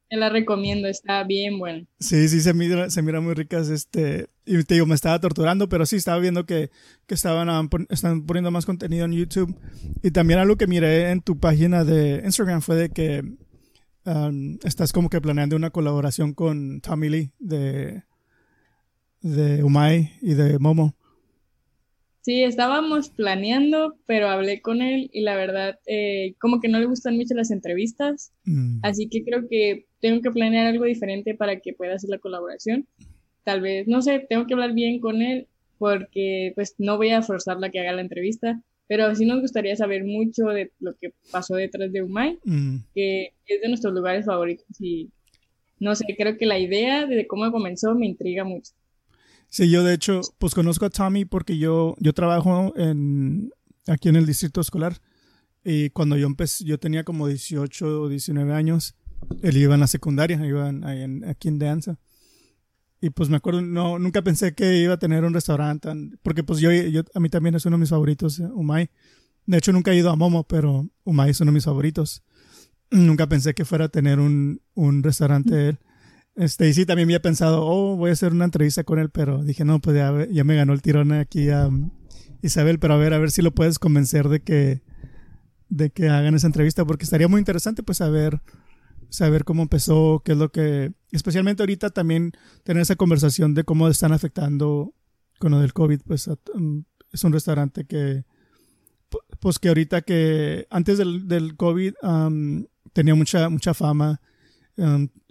Te 0.08 0.16
la 0.16 0.28
recomiendo, 0.28 0.86
está 0.86 1.24
bien 1.24 1.58
bueno. 1.58 1.86
Sí, 1.98 2.28
sí, 2.28 2.40
se 2.40 2.54
mira, 2.54 2.90
se 2.90 3.02
mira 3.02 3.20
muy 3.20 3.34
ricas. 3.34 3.68
Este, 3.68 4.28
y 4.44 4.62
te 4.62 4.74
digo, 4.74 4.86
me 4.86 4.94
estaba 4.94 5.20
torturando, 5.20 5.68
pero 5.68 5.84
sí 5.84 5.96
estaba 5.96 6.20
viendo 6.20 6.46
que, 6.46 6.70
que 7.06 7.14
estaban 7.14 7.48
um, 7.48 7.68
están 7.88 8.24
poniendo 8.24 8.52
más 8.52 8.66
contenido 8.66 9.04
en 9.04 9.12
YouTube. 9.12 9.56
Y 10.02 10.12
también 10.12 10.38
algo 10.38 10.56
que 10.56 10.68
miré 10.68 11.10
en 11.10 11.22
tu 11.22 11.38
página 11.40 11.84
de 11.84 12.22
Instagram 12.24 12.60
fue 12.60 12.76
de 12.76 12.90
que 12.90 13.22
um, 14.04 14.58
estás 14.62 14.92
como 14.92 15.10
que 15.10 15.20
planeando 15.20 15.56
una 15.56 15.70
colaboración 15.70 16.34
con 16.34 16.80
Tommy 16.80 17.08
Lee 17.08 17.30
de, 17.40 18.04
de 19.22 19.64
Umai 19.64 20.12
y 20.22 20.34
de 20.34 20.60
Momo. 20.60 20.94
Sí, 22.26 22.42
estábamos 22.42 23.10
planeando, 23.10 23.96
pero 24.04 24.28
hablé 24.28 24.60
con 24.60 24.82
él 24.82 25.08
y 25.12 25.20
la 25.20 25.36
verdad, 25.36 25.78
eh, 25.86 26.34
como 26.40 26.60
que 26.60 26.66
no 26.66 26.80
le 26.80 26.86
gustan 26.86 27.16
mucho 27.16 27.34
las 27.34 27.52
entrevistas, 27.52 28.32
mm. 28.44 28.80
así 28.82 29.08
que 29.08 29.22
creo 29.22 29.46
que 29.48 29.86
tengo 30.06 30.22
que 30.22 30.30
planear 30.30 30.68
algo 30.68 30.84
diferente 30.84 31.34
para 31.34 31.58
que 31.58 31.72
pueda 31.72 31.96
hacer 31.96 32.10
la 32.10 32.18
colaboración. 32.18 32.86
Tal 33.42 33.60
vez, 33.60 33.88
no 33.88 34.02
sé, 34.02 34.24
tengo 34.28 34.46
que 34.46 34.54
hablar 34.54 34.72
bien 34.72 35.00
con 35.00 35.20
él 35.20 35.48
porque 35.78 36.52
pues 36.54 36.76
no 36.78 36.96
voy 36.96 37.10
a 37.10 37.22
forzarla 37.22 37.66
a 37.66 37.70
que 37.70 37.80
haga 37.80 37.92
la 37.92 38.02
entrevista, 38.02 38.62
pero 38.86 39.12
sí 39.16 39.26
nos 39.26 39.40
gustaría 39.40 39.74
saber 39.74 40.04
mucho 40.04 40.44
de 40.46 40.70
lo 40.78 40.94
que 40.94 41.12
pasó 41.32 41.56
detrás 41.56 41.92
de 41.92 42.02
Umay, 42.02 42.38
mm. 42.44 42.76
que 42.94 43.32
es 43.48 43.60
de 43.60 43.68
nuestros 43.68 43.92
lugares 43.94 44.26
favoritos 44.26 44.80
y 44.80 45.10
no 45.80 45.96
sé, 45.96 46.04
creo 46.16 46.38
que 46.38 46.46
la 46.46 46.60
idea 46.60 47.04
de 47.04 47.26
cómo 47.26 47.50
comenzó 47.50 47.96
me 47.96 48.06
intriga 48.06 48.44
mucho. 48.44 48.72
Sí, 49.48 49.68
yo 49.68 49.82
de 49.82 49.94
hecho, 49.94 50.20
pues 50.38 50.54
conozco 50.54 50.86
a 50.86 50.90
Tommy 50.90 51.24
porque 51.24 51.58
yo, 51.58 51.96
yo 51.98 52.12
trabajo 52.12 52.72
en, 52.76 53.50
aquí 53.88 54.08
en 54.08 54.16
el 54.16 54.24
distrito 54.24 54.60
escolar. 54.60 54.98
Y 55.64 55.90
cuando 55.90 56.16
yo 56.16 56.28
empecé, 56.28 56.64
yo 56.64 56.78
tenía 56.78 57.02
como 57.02 57.26
18 57.26 58.02
o 58.02 58.08
19 58.08 58.52
años. 58.52 58.94
Él 59.42 59.56
iba 59.56 59.74
en 59.74 59.80
la 59.80 59.86
secundaria, 59.86 60.44
iba 60.46 60.68
en, 60.68 61.24
aquí 61.24 61.48
en 61.48 61.58
Danza. 61.58 61.98
Y 63.00 63.10
pues 63.10 63.28
me 63.28 63.36
acuerdo, 63.36 63.60
no, 63.62 63.98
nunca 63.98 64.22
pensé 64.22 64.54
que 64.54 64.78
iba 64.78 64.94
a 64.94 64.98
tener 64.98 65.24
un 65.24 65.34
restaurante, 65.34 65.90
porque 66.22 66.42
pues 66.42 66.60
yo, 66.60 66.72
yo, 66.72 67.02
a 67.14 67.20
mí 67.20 67.28
también 67.28 67.54
es 67.54 67.66
uno 67.66 67.76
de 67.76 67.80
mis 67.80 67.90
favoritos, 67.90 68.40
eh, 68.40 68.48
Umay. 68.54 68.90
De 69.44 69.58
hecho, 69.58 69.72
nunca 69.72 69.92
he 69.92 69.96
ido 69.96 70.10
a 70.10 70.16
Momo, 70.16 70.44
pero 70.44 70.88
Umay 71.04 71.30
es 71.30 71.40
uno 71.40 71.50
de 71.50 71.54
mis 71.54 71.64
favoritos. 71.64 72.24
Nunca 72.90 73.28
pensé 73.28 73.54
que 73.54 73.64
fuera 73.64 73.86
a 73.86 73.88
tener 73.88 74.18
un, 74.18 74.60
un 74.74 75.02
restaurante 75.02 75.68
él. 75.68 75.78
Este, 76.36 76.68
y 76.68 76.74
sí, 76.74 76.84
también 76.84 77.06
había 77.06 77.22
pensado, 77.22 77.64
oh, 77.64 77.96
voy 77.96 78.10
a 78.10 78.12
hacer 78.12 78.32
una 78.32 78.44
entrevista 78.44 78.84
con 78.84 78.98
él, 78.98 79.08
pero 79.10 79.42
dije, 79.42 79.64
no, 79.64 79.80
pues 79.80 79.96
ya, 79.96 80.26
ya 80.30 80.44
me 80.44 80.54
ganó 80.54 80.74
el 80.74 80.82
tirón 80.82 81.12
aquí 81.12 81.48
a 81.48 81.68
um, 81.68 81.90
Isabel, 82.42 82.78
pero 82.78 82.94
a 82.94 82.98
ver, 82.98 83.14
a 83.14 83.18
ver 83.18 83.30
si 83.30 83.40
lo 83.40 83.52
puedes 83.52 83.78
convencer 83.78 84.28
de 84.28 84.40
que, 84.40 84.82
de 85.70 85.90
que 85.90 86.10
hagan 86.10 86.34
esa 86.34 86.46
entrevista, 86.46 86.84
porque 86.84 87.04
estaría 87.04 87.26
muy 87.26 87.38
interesante, 87.38 87.82
pues, 87.82 87.98
saber, 87.98 88.42
saber 89.08 89.44
cómo 89.44 89.62
empezó, 89.62 90.22
qué 90.24 90.32
es 90.32 90.38
lo 90.38 90.50
que, 90.50 90.92
especialmente 91.12 91.62
ahorita 91.62 91.90
también 91.90 92.32
tener 92.64 92.82
esa 92.82 92.96
conversación 92.96 93.54
de 93.54 93.64
cómo 93.64 93.88
están 93.88 94.12
afectando 94.12 94.94
con 95.38 95.52
lo 95.52 95.60
del 95.60 95.72
COVID, 95.72 96.00
pues, 96.06 96.28
um, 96.54 96.84
es 97.12 97.24
un 97.24 97.32
restaurante 97.32 97.84
que, 97.84 98.24
pues, 99.40 99.58
que 99.58 99.68
ahorita 99.68 100.02
que, 100.02 100.66
antes 100.70 100.98
del, 100.98 101.28
del 101.28 101.56
COVID, 101.56 101.94
tenía 102.92 103.14
mucha, 103.14 103.48
mucha 103.48 103.74
fama, 103.74 104.20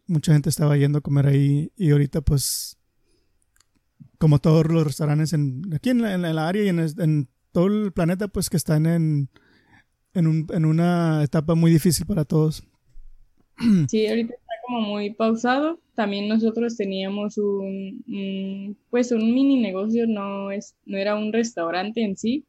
mucha 0.07 0.33
gente 0.33 0.49
estaba 0.49 0.77
yendo 0.77 0.99
a 0.99 1.01
comer 1.01 1.27
ahí 1.27 1.71
y 1.75 1.91
ahorita 1.91 2.21
pues 2.21 2.77
como 4.17 4.39
todos 4.39 4.65
los 4.67 4.85
restaurantes 4.85 5.33
en, 5.33 5.61
aquí 5.73 5.89
en 5.89 6.01
la, 6.01 6.47
área 6.47 6.63
y 6.63 6.69
en, 6.69 7.29
todo 7.51 7.67
el 7.67 7.91
planeta 7.91 8.27
pues 8.27 8.49
que 8.49 8.57
están 8.57 8.85
en, 8.85 9.29
en, 10.13 10.27
un, 10.27 10.47
en 10.51 10.65
una 10.65 11.23
etapa 11.23 11.55
muy 11.55 11.71
difícil 11.71 12.05
para 12.05 12.25
todos. 12.25 12.63
Sí, 13.89 14.07
ahorita 14.07 14.33
está 14.33 14.53
como 14.65 14.81
muy 14.81 15.11
pausado. 15.11 15.79
También 15.95 16.27
nosotros 16.27 16.75
teníamos 16.75 17.37
un, 17.37 18.77
pues 18.89 19.11
un 19.11 19.33
mini 19.33 19.59
negocio, 19.59 20.07
no 20.07 20.51
es, 20.51 20.75
no 20.85 20.97
era 20.97 21.15
un 21.15 21.31
restaurante 21.31 22.03
en 22.03 22.17
sí. 22.17 22.45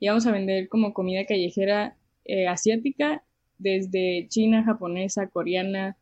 Íbamos 0.00 0.26
a 0.26 0.32
vender 0.32 0.68
como 0.68 0.92
comida 0.92 1.24
callejera 1.24 1.96
eh, 2.24 2.46
asiática, 2.46 3.22
desde 3.58 4.26
china, 4.28 4.64
japonesa, 4.64 5.28
coreana, 5.28 5.96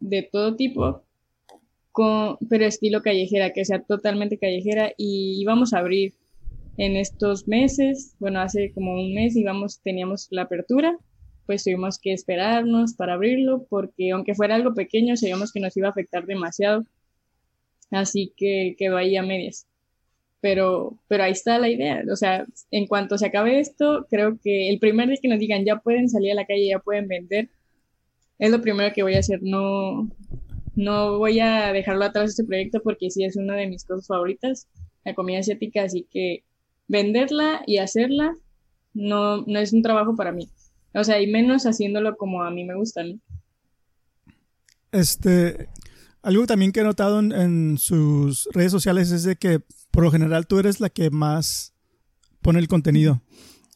de 0.00 0.22
todo 0.22 0.56
tipo, 0.56 1.02
con, 1.92 2.36
pero 2.48 2.66
estilo 2.66 3.02
callejera, 3.02 3.52
que 3.52 3.64
sea 3.64 3.82
totalmente 3.82 4.38
callejera 4.38 4.92
y 4.96 5.40
íbamos 5.40 5.72
a 5.72 5.78
abrir 5.78 6.14
en 6.76 6.96
estos 6.96 7.48
meses, 7.48 8.14
bueno, 8.18 8.40
hace 8.40 8.72
como 8.72 8.92
un 8.92 9.14
mes 9.14 9.34
íbamos, 9.34 9.80
teníamos 9.80 10.28
la 10.30 10.42
apertura, 10.42 10.98
pues 11.46 11.64
tuvimos 11.64 11.98
que 11.98 12.12
esperarnos 12.12 12.94
para 12.94 13.14
abrirlo 13.14 13.66
porque 13.68 14.10
aunque 14.10 14.34
fuera 14.34 14.56
algo 14.56 14.74
pequeño, 14.74 15.16
sabíamos 15.16 15.52
que 15.52 15.60
nos 15.60 15.76
iba 15.76 15.88
a 15.88 15.90
afectar 15.90 16.26
demasiado, 16.26 16.84
así 17.90 18.32
que 18.36 18.74
quedó 18.78 18.96
ahí 18.96 19.16
a 19.16 19.22
medias. 19.22 19.66
Pero, 20.40 20.98
pero 21.08 21.24
ahí 21.24 21.32
está 21.32 21.58
la 21.58 21.68
idea, 21.68 22.02
o 22.12 22.16
sea, 22.16 22.46
en 22.70 22.86
cuanto 22.86 23.18
se 23.18 23.26
acabe 23.26 23.58
esto, 23.58 24.06
creo 24.10 24.38
que 24.42 24.68
el 24.70 24.78
primer 24.78 25.08
día 25.08 25.18
que 25.20 25.28
nos 25.28 25.38
digan 25.38 25.64
ya 25.64 25.78
pueden 25.78 26.08
salir 26.08 26.32
a 26.32 26.34
la 26.34 26.46
calle, 26.46 26.68
ya 26.68 26.78
pueden 26.78 27.08
vender, 27.08 27.48
es 28.38 28.50
lo 28.50 28.60
primero 28.60 28.92
que 28.94 29.02
voy 29.02 29.14
a 29.14 29.20
hacer. 29.20 29.40
No, 29.42 30.08
no 30.74 31.18
voy 31.18 31.40
a 31.40 31.72
dejarlo 31.72 32.04
atrás 32.04 32.30
este 32.30 32.44
proyecto 32.44 32.80
porque 32.82 33.10
sí 33.10 33.24
es 33.24 33.36
una 33.36 33.56
de 33.56 33.66
mis 33.66 33.84
cosas 33.84 34.06
favoritas, 34.06 34.68
la 35.04 35.14
comida 35.14 35.38
asiática, 35.38 35.84
así 35.84 36.06
que 36.10 36.44
venderla 36.88 37.62
y 37.66 37.78
hacerla 37.78 38.34
no, 38.94 39.42
no 39.42 39.58
es 39.58 39.72
un 39.72 39.82
trabajo 39.82 40.16
para 40.16 40.32
mí. 40.32 40.48
O 40.96 41.04
sea, 41.04 41.20
y 41.20 41.26
menos 41.26 41.64
haciéndolo 41.66 42.16
como 42.16 42.42
a 42.42 42.50
mí 42.50 42.64
me 42.64 42.74
gusta, 42.74 43.02
Este, 44.92 45.68
algo 46.22 46.46
también 46.46 46.72
que 46.72 46.80
he 46.80 46.84
notado 46.84 47.20
en, 47.20 47.76
sus 47.76 48.48
redes 48.52 48.72
sociales 48.72 49.10
es 49.10 49.22
de 49.24 49.36
que 49.36 49.60
por 49.90 50.04
lo 50.04 50.10
general 50.10 50.46
tú 50.46 50.58
eres 50.58 50.80
la 50.80 50.88
que 50.88 51.10
más 51.10 51.74
pone 52.40 52.60
el 52.60 52.68
contenido. 52.68 53.20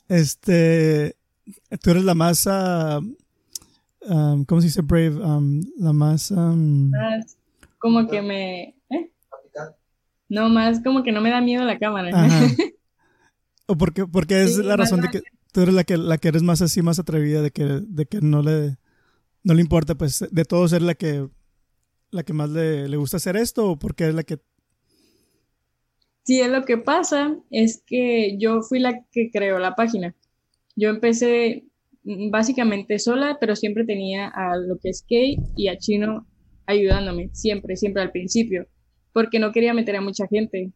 Este, 0.08 1.16
tú 1.82 1.90
eres 1.90 2.04
la 2.04 2.14
más 2.14 2.46
uh, 2.46 3.00
um, 4.00 4.44
¿cómo 4.46 4.62
se 4.62 4.68
dice 4.68 4.80
brave? 4.80 5.16
Um, 5.16 5.60
la 5.76 5.92
más... 5.92 6.30
Um, 6.30 6.90
como 7.78 8.08
que 8.08 8.22
me... 8.22 8.74
¿eh? 8.88 9.12
No, 10.30 10.48
más 10.48 10.82
como 10.82 11.02
que 11.02 11.12
no 11.12 11.20
me 11.20 11.30
da 11.30 11.42
miedo 11.42 11.64
la 11.64 11.78
cámara. 11.78 12.10
o 13.66 13.76
porque, 13.76 14.06
porque 14.06 14.42
es 14.42 14.56
la 14.56 14.76
razón 14.76 15.02
de 15.02 15.08
que 15.08 15.22
tú 15.52 15.62
eres 15.62 15.75
la 15.75 15.85
que, 15.85 15.97
la 15.97 16.19
que 16.19 16.28
eres 16.28 16.42
más 16.42 16.62
así, 16.62 16.83
más 16.83 16.99
atrevida, 16.99 17.42
de 17.42 17.50
que, 17.50 17.64
de 17.64 18.07
que 18.07 18.21
no 18.21 18.42
le, 18.42 18.76
no 19.42 19.54
le 19.54 19.61
importa, 19.61 19.95
pues, 19.95 20.25
de 20.30 20.45
todos 20.45 20.71
ser 20.71 20.83
la 20.83 20.95
que, 20.95 21.28
la 22.11 22.23
que 22.23 22.33
más 22.33 22.50
le, 22.50 22.88
le 22.88 22.97
gusta 22.97 23.19
hacer 23.19 23.37
esto, 23.37 23.71
o 23.71 23.78
porque 23.78 24.09
es 24.09 24.14
la 24.14 24.23
que 24.23 24.38
Sí, 26.30 26.40
lo 26.47 26.64
que 26.64 26.78
pasa 26.78 27.37
es 27.50 27.83
que 27.87 28.37
yo 28.38 28.62
fui 28.62 28.78
la 28.78 29.04
que 29.11 29.30
creó 29.33 29.59
la 29.59 29.75
página. 29.75 30.14
Yo 30.76 30.90
empecé 30.90 31.64
mm, 32.04 32.30
básicamente 32.30 32.99
sola, 32.99 33.38
pero 33.40 33.57
siempre 33.57 33.85
tenía 33.85 34.28
a 34.28 34.57
lo 34.57 34.78
que 34.78 34.90
es 34.90 35.04
Kay 35.09 35.38
y 35.57 35.69
a 35.69 35.78
Chino 35.78 36.26
ayudándome, 36.66 37.30
siempre, 37.33 37.76
siempre 37.76 38.02
al 38.02 38.12
principio, 38.12 38.69
porque 39.12 39.40
no 39.40 39.50
quería 39.50 39.75
meter 39.75 39.97
a 39.97 40.00
mucha 40.00 40.26
gente. 40.28 40.71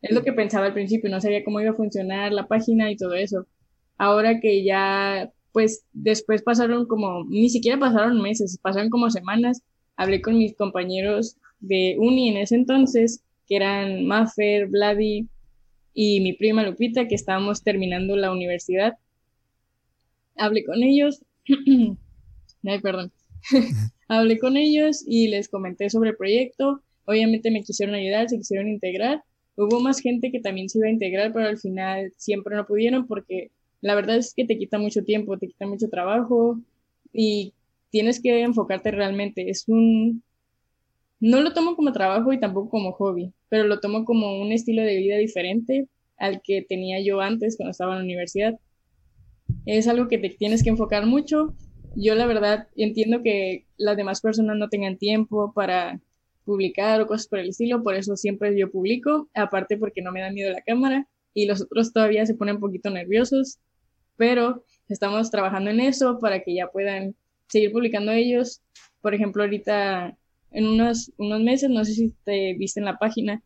Es 0.00 0.12
lo 0.12 0.22
que 0.22 0.32
pensaba 0.32 0.66
al 0.66 0.72
principio, 0.72 1.10
no 1.10 1.20
sabía 1.20 1.44
cómo 1.44 1.60
iba 1.60 1.72
a 1.72 1.74
funcionar 1.74 2.32
la 2.32 2.48
página 2.48 2.90
y 2.90 2.96
todo 2.96 3.14
eso. 3.14 3.46
Ahora 4.00 4.40
que 4.40 4.64
ya, 4.64 5.30
pues 5.52 5.84
después 5.92 6.40
pasaron 6.40 6.86
como, 6.86 7.26
ni 7.28 7.50
siquiera 7.50 7.78
pasaron 7.78 8.22
meses, 8.22 8.58
pasaron 8.62 8.88
como 8.88 9.10
semanas, 9.10 9.62
hablé 9.94 10.22
con 10.22 10.38
mis 10.38 10.56
compañeros 10.56 11.36
de 11.58 11.96
uni 11.98 12.30
en 12.30 12.38
ese 12.38 12.54
entonces 12.54 13.22
que 13.46 13.56
eran 13.56 14.06
Maffer, 14.06 14.68
Vladi 14.68 15.28
y 15.92 16.22
mi 16.22 16.32
prima 16.32 16.64
Lupita, 16.64 17.08
que 17.08 17.14
estábamos 17.14 17.62
terminando 17.62 18.16
la 18.16 18.32
universidad. 18.32 18.94
Hablé 20.38 20.64
con 20.64 20.82
ellos. 20.82 21.22
Ay, 22.64 22.80
perdón. 22.80 23.12
Hablé 24.08 24.38
con 24.38 24.56
ellos 24.56 25.04
y 25.06 25.28
les 25.28 25.50
comenté 25.50 25.90
sobre 25.90 26.10
el 26.10 26.16
proyecto. 26.16 26.80
Obviamente 27.04 27.50
me 27.50 27.62
quisieron 27.62 27.94
ayudar, 27.94 28.30
se 28.30 28.38
quisieron 28.38 28.66
integrar. 28.66 29.24
Hubo 29.56 29.78
más 29.80 30.00
gente 30.00 30.32
que 30.32 30.40
también 30.40 30.70
se 30.70 30.78
iba 30.78 30.88
a 30.88 30.90
integrar, 30.90 31.34
pero 31.34 31.48
al 31.48 31.58
final 31.58 32.14
siempre 32.16 32.56
no 32.56 32.66
pudieron 32.66 33.06
porque 33.06 33.50
la 33.80 33.94
verdad 33.94 34.16
es 34.16 34.34
que 34.34 34.44
te 34.44 34.58
quita 34.58 34.78
mucho 34.78 35.04
tiempo, 35.04 35.38
te 35.38 35.48
quita 35.48 35.66
mucho 35.66 35.88
trabajo 35.88 36.60
y 37.12 37.54
tienes 37.90 38.20
que 38.20 38.42
enfocarte 38.42 38.90
realmente. 38.90 39.50
Es 39.50 39.68
un 39.68 40.22
no 41.20 41.42
lo 41.42 41.52
tomo 41.52 41.76
como 41.76 41.92
trabajo 41.92 42.32
y 42.32 42.40
tampoco 42.40 42.70
como 42.70 42.92
hobby, 42.92 43.32
pero 43.48 43.64
lo 43.64 43.80
tomo 43.80 44.04
como 44.04 44.40
un 44.40 44.52
estilo 44.52 44.82
de 44.82 44.96
vida 44.96 45.16
diferente 45.16 45.86
al 46.16 46.40
que 46.42 46.62
tenía 46.62 47.00
yo 47.00 47.20
antes 47.20 47.56
cuando 47.56 47.72
estaba 47.72 47.92
en 47.92 47.98
la 47.98 48.04
universidad. 48.04 48.58
Es 49.66 49.86
algo 49.86 50.08
que 50.08 50.18
te 50.18 50.30
tienes 50.30 50.62
que 50.62 50.70
enfocar 50.70 51.06
mucho. 51.06 51.54
Yo 51.94 52.14
la 52.14 52.26
verdad 52.26 52.68
entiendo 52.76 53.22
que 53.22 53.66
las 53.76 53.96
demás 53.96 54.20
personas 54.20 54.56
no 54.56 54.68
tengan 54.68 54.96
tiempo 54.96 55.52
para 55.52 56.00
publicar 56.44 57.00
o 57.00 57.06
cosas 57.06 57.28
por 57.28 57.38
el 57.38 57.50
estilo, 57.50 57.82
por 57.82 57.94
eso 57.94 58.16
siempre 58.16 58.56
yo 58.58 58.70
publico, 58.70 59.28
aparte 59.34 59.76
porque 59.76 60.02
no 60.02 60.12
me 60.12 60.20
da 60.20 60.30
miedo 60.30 60.50
la 60.52 60.62
cámara 60.62 61.06
y 61.34 61.46
los 61.46 61.60
otros 61.60 61.92
todavía 61.92 62.26
se 62.26 62.34
ponen 62.34 62.56
un 62.56 62.60
poquito 62.60 62.90
nerviosos, 62.90 63.58
pero 64.20 64.66
estamos 64.90 65.30
trabajando 65.30 65.70
en 65.70 65.80
eso 65.80 66.18
para 66.20 66.42
que 66.42 66.54
ya 66.54 66.66
puedan 66.66 67.16
seguir 67.48 67.72
publicando 67.72 68.12
ellos. 68.12 68.60
Por 69.00 69.14
ejemplo, 69.14 69.42
ahorita 69.42 70.14
en 70.50 70.66
unos, 70.66 71.10
unos 71.16 71.40
meses, 71.40 71.70
no 71.70 71.82
sé 71.86 71.94
si 71.94 72.12
te 72.24 72.52
viste 72.52 72.80
en 72.80 72.84
la 72.84 72.98
página, 72.98 73.42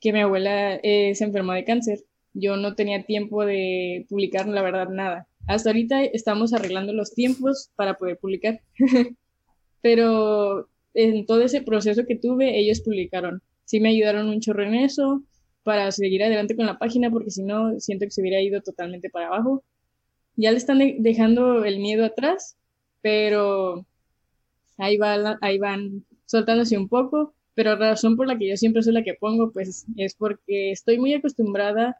que 0.00 0.12
mi 0.12 0.18
abuela 0.18 0.74
eh, 0.82 1.14
se 1.14 1.22
enfermó 1.22 1.52
de 1.52 1.64
cáncer. 1.64 2.00
Yo 2.34 2.56
no 2.56 2.74
tenía 2.74 3.04
tiempo 3.04 3.44
de 3.44 4.04
publicar, 4.08 4.48
la 4.48 4.62
verdad, 4.62 4.88
nada. 4.88 5.28
Hasta 5.46 5.70
ahorita 5.70 6.02
estamos 6.02 6.52
arreglando 6.52 6.92
los 6.92 7.14
tiempos 7.14 7.70
para 7.76 7.94
poder 7.94 8.18
publicar. 8.18 8.60
Pero 9.82 10.68
en 10.94 11.26
todo 11.26 11.42
ese 11.42 11.62
proceso 11.62 12.06
que 12.08 12.16
tuve, 12.16 12.58
ellos 12.58 12.80
publicaron. 12.80 13.40
Sí 13.66 13.78
me 13.78 13.90
ayudaron 13.90 14.28
un 14.28 14.40
chorro 14.40 14.64
en 14.64 14.74
eso 14.74 15.22
para 15.62 15.92
seguir 15.92 16.24
adelante 16.24 16.56
con 16.56 16.66
la 16.66 16.76
página, 16.76 17.08
porque 17.08 17.30
si 17.30 17.44
no, 17.44 17.78
siento 17.78 18.04
que 18.04 18.10
se 18.10 18.20
hubiera 18.20 18.40
ido 18.40 18.60
totalmente 18.62 19.08
para 19.08 19.28
abajo. 19.28 19.62
Ya 20.36 20.50
le 20.50 20.56
están 20.56 20.80
dejando 20.98 21.64
el 21.64 21.78
miedo 21.78 22.04
atrás, 22.04 22.56
pero 23.02 23.86
ahí, 24.78 24.96
va, 24.96 25.38
ahí 25.40 25.58
van 25.58 26.04
soltándose 26.26 26.78
un 26.78 26.88
poco, 26.88 27.34
pero 27.54 27.76
la 27.76 27.90
razón 27.90 28.16
por 28.16 28.26
la 28.26 28.38
que 28.38 28.48
yo 28.48 28.56
siempre 28.56 28.82
soy 28.82 28.94
la 28.94 29.04
que 29.04 29.14
pongo, 29.14 29.52
pues 29.52 29.86
es 29.96 30.14
porque 30.14 30.70
estoy 30.72 30.98
muy 30.98 31.14
acostumbrada 31.14 31.98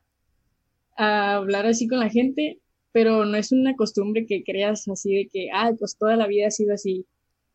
a 0.97 1.35
hablar 1.37 1.67
así 1.67 1.89
con 1.89 2.01
la 2.01 2.09
gente, 2.09 2.61
pero 2.93 3.25
no 3.25 3.37
es 3.37 3.53
una 3.53 3.77
costumbre 3.77 4.27
que 4.27 4.45
creas 4.45 4.89
así 4.89 5.15
de 5.15 5.29
que, 5.29 5.49
ah, 5.53 5.73
pues 5.79 5.97
toda 5.99 6.17
la 6.17 6.27
vida 6.27 6.49
ha 6.49 6.51
sido 6.51 6.75
así. 6.75 7.07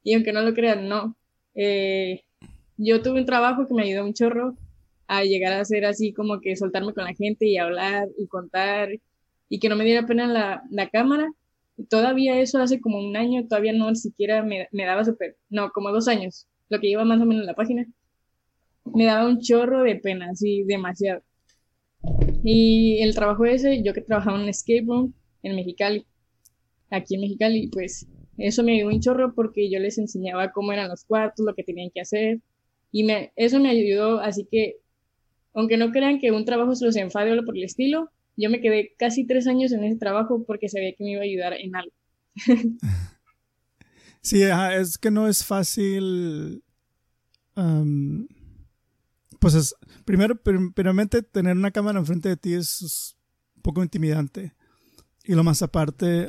Y 0.04 0.14
aunque 0.14 0.34
no 0.34 0.42
lo 0.42 0.54
crean, 0.54 0.88
no. 0.88 1.16
Eh, 1.56 2.24
yo 2.78 3.02
tuve 3.02 3.20
un 3.20 3.26
trabajo 3.26 3.68
que 3.68 3.74
me 3.74 3.84
ayudó 3.84 4.06
un 4.06 4.14
chorro 4.14 4.56
a 5.08 5.24
llegar 5.24 5.54
a 5.54 5.66
ser 5.66 5.86
así 5.86 6.14
como 6.14 6.40
que 6.42 6.56
soltarme 6.56 6.94
con 6.94 7.06
la 7.06 7.14
gente 7.14 7.46
y 7.48 7.58
hablar 7.58 8.08
y 8.18 8.28
contar 8.28 8.90
y 9.50 9.60
que 9.60 9.70
no 9.70 9.76
me 9.76 9.86
diera 9.86 10.06
pena 10.08 10.28
la, 10.28 10.64
la 10.72 10.90
cámara. 10.90 11.32
todavía 11.90 12.40
eso 12.40 12.60
hace 12.60 12.82
como 12.82 13.00
un 13.00 13.16
año, 13.18 13.48
todavía 13.48 13.74
no 13.74 13.94
siquiera 13.96 14.44
me, 14.44 14.68
me 14.72 14.86
daba 14.86 15.06
súper, 15.06 15.38
no, 15.50 15.72
como 15.72 15.92
dos 15.92 16.08
años 16.08 16.48
lo 16.70 16.80
que 16.80 16.88
lleva 16.88 17.06
más 17.06 17.22
o 17.22 17.26
menos 17.26 17.42
en 17.42 17.48
la 17.48 17.56
página, 17.56 17.86
me 18.86 19.06
daba 19.06 19.28
un 19.28 19.40
chorro 19.40 19.84
de 19.84 19.96
pena, 19.96 20.30
así 20.32 20.64
demasiado. 20.64 21.22
Y 22.44 23.00
el 23.02 23.16
trabajo 23.16 23.46
ese, 23.46 23.82
yo 23.84 23.94
que 23.94 24.02
trabajaba 24.02 24.38
en 24.38 24.44
un 24.44 24.50
escape 24.50 24.86
room 24.86 25.14
en 25.44 25.56
Mexicali, 25.56 26.06
aquí 26.90 27.16
en 27.16 27.22
Mexicali, 27.22 27.68
pues 27.68 28.08
eso 28.38 28.64
me 28.64 28.74
ayudó 28.74 28.90
un 28.90 29.02
chorro 29.02 29.34
porque 29.34 29.70
yo 29.70 29.80
les 29.80 29.98
enseñaba 29.98 30.52
cómo 30.52 30.72
eran 30.72 30.90
los 30.90 31.04
cuartos, 31.06 31.46
lo 31.46 31.56
que 31.56 31.64
tenían 31.64 31.90
que 31.94 32.02
hacer. 32.02 32.40
Y 32.92 33.04
me, 33.04 33.32
eso 33.36 33.60
me 33.60 33.70
ayudó, 33.70 34.20
así 34.20 34.48
que, 34.50 34.78
aunque 35.54 35.78
no 35.78 35.92
crean 35.92 36.20
que 36.20 36.32
un 36.32 36.46
trabajo 36.46 36.76
se 36.76 36.86
los 36.86 36.96
enfade 36.96 37.38
o 37.38 37.44
por 37.44 37.58
el 37.58 37.64
estilo, 37.64 38.10
yo 38.38 38.50
me 38.50 38.62
quedé 38.62 38.96
casi 38.98 39.26
tres 39.26 39.48
años 39.48 39.72
en 39.72 39.84
ese 39.84 39.98
trabajo 39.98 40.44
porque 40.46 40.70
sabía 40.70 40.94
que 40.94 41.04
me 41.04 41.12
iba 41.12 41.22
a 41.22 41.26
ayudar 41.26 41.54
en 41.54 41.76
algo. 41.76 41.94
Sí, 44.22 44.42
es 44.44 44.98
que 44.98 45.10
no 45.10 45.30
es 45.30 45.46
fácil. 45.46 46.62
pues 49.40 49.54
es, 49.54 49.74
primero, 50.04 50.36
primeramente, 50.36 51.22
tener 51.22 51.56
una 51.56 51.72
cámara 51.72 52.00
enfrente 52.00 52.28
de 52.28 52.36
ti 52.36 52.54
es, 52.54 53.16
un 53.56 53.62
poco 53.62 53.82
intimidante. 53.82 54.54
Y 55.24 55.34
lo 55.34 55.46
más 55.46 55.62
aparte, 55.62 56.28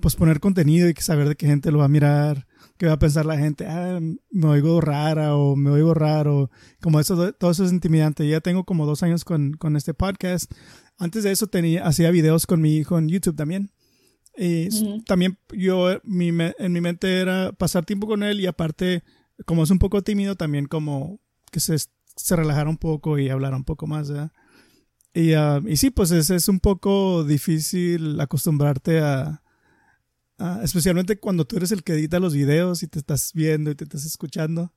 pues 0.00 0.16
poner 0.16 0.40
contenido 0.40 0.88
y 0.88 0.94
saber 0.94 1.28
de 1.28 1.36
qué 1.36 1.46
gente 1.46 1.70
lo 1.70 1.80
va 1.80 1.84
a 1.84 1.88
mirar, 1.88 2.46
qué 2.80 2.86
va 2.86 2.94
a 2.94 2.98
pensar 2.98 3.26
la 3.26 3.36
gente, 3.36 3.66
ah, 3.66 4.00
me 4.30 4.46
oigo 4.46 4.80
rara 4.80 5.36
o 5.36 5.54
me 5.54 5.68
oigo 5.68 5.92
raro, 5.92 6.50
como 6.80 6.98
eso, 6.98 7.34
todo 7.34 7.50
eso 7.50 7.62
es 7.62 7.72
intimidante. 7.72 8.26
Ya 8.26 8.40
tengo 8.40 8.64
como 8.64 8.86
dos 8.86 9.02
años 9.02 9.22
con, 9.22 9.52
con 9.52 9.76
este 9.76 9.92
podcast. 9.92 10.50
Antes 10.96 11.24
de 11.24 11.30
eso 11.30 11.46
tenía, 11.46 11.86
hacía 11.86 12.10
videos 12.10 12.46
con 12.46 12.62
mi 12.62 12.76
hijo 12.76 12.98
en 12.98 13.10
YouTube 13.10 13.36
también. 13.36 13.70
Y 14.34 14.70
también 15.04 15.36
yo, 15.52 16.00
mi, 16.04 16.28
en 16.28 16.72
mi 16.72 16.80
mente 16.80 17.20
era 17.20 17.52
pasar 17.52 17.84
tiempo 17.84 18.06
con 18.06 18.22
él 18.22 18.40
y 18.40 18.46
aparte, 18.46 19.02
como 19.44 19.62
es 19.62 19.70
un 19.70 19.78
poco 19.78 20.00
tímido, 20.00 20.36
también 20.36 20.64
como 20.64 21.20
que 21.52 21.60
se, 21.60 21.76
se 22.16 22.34
relajara 22.34 22.70
un 22.70 22.78
poco 22.78 23.18
y 23.18 23.28
hablara 23.28 23.56
un 23.56 23.64
poco 23.64 23.86
más, 23.86 24.10
Y, 25.12 25.34
uh, 25.34 25.68
y 25.68 25.76
sí, 25.76 25.90
pues 25.90 26.12
es, 26.12 26.30
es, 26.30 26.48
un 26.48 26.60
poco 26.60 27.24
difícil 27.24 28.18
acostumbrarte 28.20 29.00
a, 29.00 29.42
especialmente 30.62 31.18
cuando 31.18 31.44
tú 31.44 31.56
eres 31.56 31.72
el 31.72 31.82
que 31.82 31.92
edita 31.92 32.20
los 32.20 32.34
videos 32.34 32.82
y 32.82 32.88
te 32.88 32.98
estás 32.98 33.32
viendo 33.34 33.70
y 33.70 33.74
te 33.74 33.84
estás 33.84 34.04
escuchando, 34.04 34.72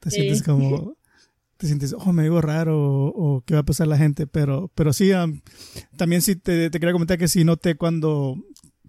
te 0.00 0.10
sientes 0.10 0.42
como, 0.42 0.96
te 1.56 1.66
sientes, 1.66 1.94
oh, 1.98 2.12
me 2.12 2.24
digo 2.24 2.40
raro 2.40 2.76
o, 2.78 3.42
qué 3.46 3.54
va 3.54 3.60
a 3.60 3.64
pasar 3.64 3.86
la 3.86 3.96
gente, 3.96 4.26
pero, 4.26 4.70
pero 4.74 4.92
sí, 4.92 5.10
también 5.96 6.22
sí 6.22 6.36
te, 6.36 6.70
te, 6.70 6.80
quería 6.80 6.92
comentar 6.92 7.18
que 7.18 7.28
sí 7.28 7.44
noté 7.44 7.76
cuando, 7.76 8.36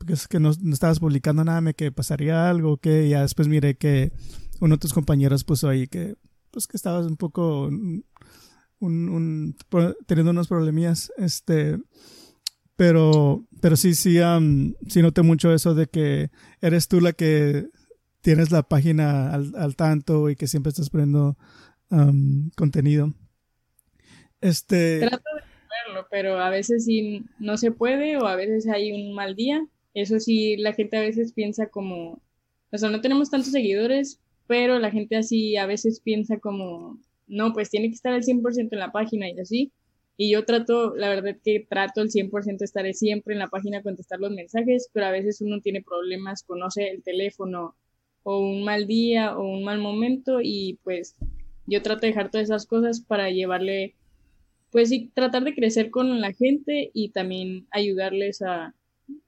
es 0.08 0.28
que 0.28 0.40
no, 0.40 0.52
estabas 0.72 1.00
publicando 1.00 1.44
nada, 1.44 1.62
me 1.62 1.74
que 1.74 1.92
pasaría 1.92 2.50
algo, 2.50 2.78
que 2.78 3.08
ya 3.10 3.22
después 3.22 3.48
miré 3.48 3.76
que 3.76 4.12
uno 4.60 4.76
de 4.76 4.80
tus 4.80 4.94
compañeros 4.94 5.44
puso 5.44 5.70
ahí 5.70 5.88
que, 5.88 6.16
pues 6.52 6.68
que 6.68 6.78
estabas 6.78 7.06
un 7.06 7.18
poco, 7.18 7.68
un, 7.68 8.04
un, 8.80 9.56
teniendo 10.06 10.32
unos 10.32 10.48
problemillas, 10.48 11.12
este, 11.18 11.78
pero, 12.78 13.46
pero 13.62 13.76
sí, 13.76 13.94
sí, 13.94 14.20
sí 14.88 15.02
noté 15.02 15.22
mucho 15.22 15.54
eso 15.54 15.76
de 15.76 15.88
que 15.88 16.30
eres 16.62 16.88
tú 16.88 17.02
la 17.02 17.12
que 17.12 17.68
tienes 18.22 18.52
la 18.52 18.64
página 18.64 19.34
al, 19.34 19.54
al 19.56 19.76
tanto 19.76 20.30
y 20.30 20.38
que 20.38 20.48
siempre 20.48 20.70
estás 20.70 20.90
poniendo 20.90 21.38
contenido. 22.56 23.14
Este... 24.40 25.00
Trato 25.00 25.24
de 25.36 25.42
verlo, 25.86 26.08
pero 26.10 26.40
a 26.40 26.50
veces 26.50 26.86
sí 26.86 27.26
no 27.40 27.58
se 27.58 27.72
puede 27.72 28.18
o 28.18 28.26
a 28.26 28.36
veces 28.36 28.68
hay 28.68 28.92
un 28.92 29.14
mal 29.14 29.36
día 29.36 29.68
eso 30.02 30.20
sí, 30.20 30.58
la 30.58 30.74
gente 30.74 30.96
a 30.96 31.02
veces 31.02 31.34
piensa 31.34 31.70
como, 31.70 32.22
o 32.72 32.78
sea, 32.78 32.92
no 32.92 33.02
tenemos 33.02 33.32
tantos 33.32 33.52
seguidores, 33.52 34.22
pero 34.46 34.78
la 34.78 34.92
gente 34.92 35.16
así 35.16 35.58
a 35.58 35.66
veces 35.66 36.02
piensa 36.02 36.38
como, 36.38 37.00
no, 37.26 37.52
pues 37.52 37.72
tiene 37.72 37.88
que 37.88 37.96
estar 37.96 38.14
al 38.14 38.22
100% 38.22 38.70
en 38.74 38.80
la 38.80 38.92
página 38.92 39.28
y 39.28 39.40
así. 39.40 39.72
Y 40.18 40.32
yo 40.32 40.46
trato, 40.46 40.96
la 40.96 41.10
verdad 41.10 41.38
que 41.44 41.60
trato 41.70 42.02
el 42.02 42.10
100% 42.10 42.64
estaré 42.64 42.94
siempre 42.94 43.34
en 43.34 43.40
la 43.40 43.50
página 43.50 43.78
a 43.78 43.84
contestar 43.84 44.20
los 44.20 44.32
mensajes, 44.32 44.90
pero 44.92 45.06
a 45.06 45.12
veces 45.12 45.42
uno 45.42 45.62
tiene 45.62 45.84
problemas, 45.84 46.44
conoce 46.44 46.90
el 46.90 47.04
teléfono 47.04 47.76
o 48.24 48.40
un 48.40 48.64
mal 48.64 48.88
día 48.88 49.38
o 49.38 49.44
un 49.44 49.64
mal 49.64 49.80
momento 49.80 50.40
y 50.42 50.80
pues 50.84 51.16
yo 51.68 51.84
trato 51.84 52.02
de 52.02 52.08
dejar 52.08 52.32
todas 52.32 52.46
esas 52.46 52.66
cosas 52.66 53.00
para 53.02 53.30
llevarle, 53.30 53.96
pues 54.72 54.90
sí, 54.90 55.12
tratar 55.14 55.44
de 55.44 55.54
crecer 55.54 55.92
con 55.92 56.20
la 56.20 56.34
gente 56.34 56.90
y 56.94 57.10
también 57.10 57.68
ayudarles 57.70 58.42
a, 58.42 58.74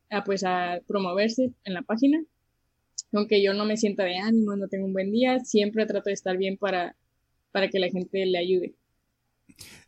a 0.10 0.24
pues 0.24 0.44
a 0.44 0.82
promoverse 0.88 1.52
en 1.66 1.74
la 1.76 1.84
página. 1.84 2.24
Aunque 3.14 3.44
yo 3.44 3.54
no 3.54 3.66
me 3.66 3.78
sienta 3.78 4.04
de 4.06 4.18
ánimo, 4.18 4.56
no 4.56 4.68
tengo 4.68 4.86
un 4.86 4.94
buen 4.94 5.12
día, 5.12 5.40
siempre 5.42 5.86
trato 5.86 6.10
de 6.10 6.14
estar 6.14 6.38
bien 6.38 6.58
para, 6.58 6.96
para 7.52 7.70
que 7.70 7.80
la 7.80 7.90
gente 7.90 8.26
le 8.26 8.38
ayude. 8.38 8.74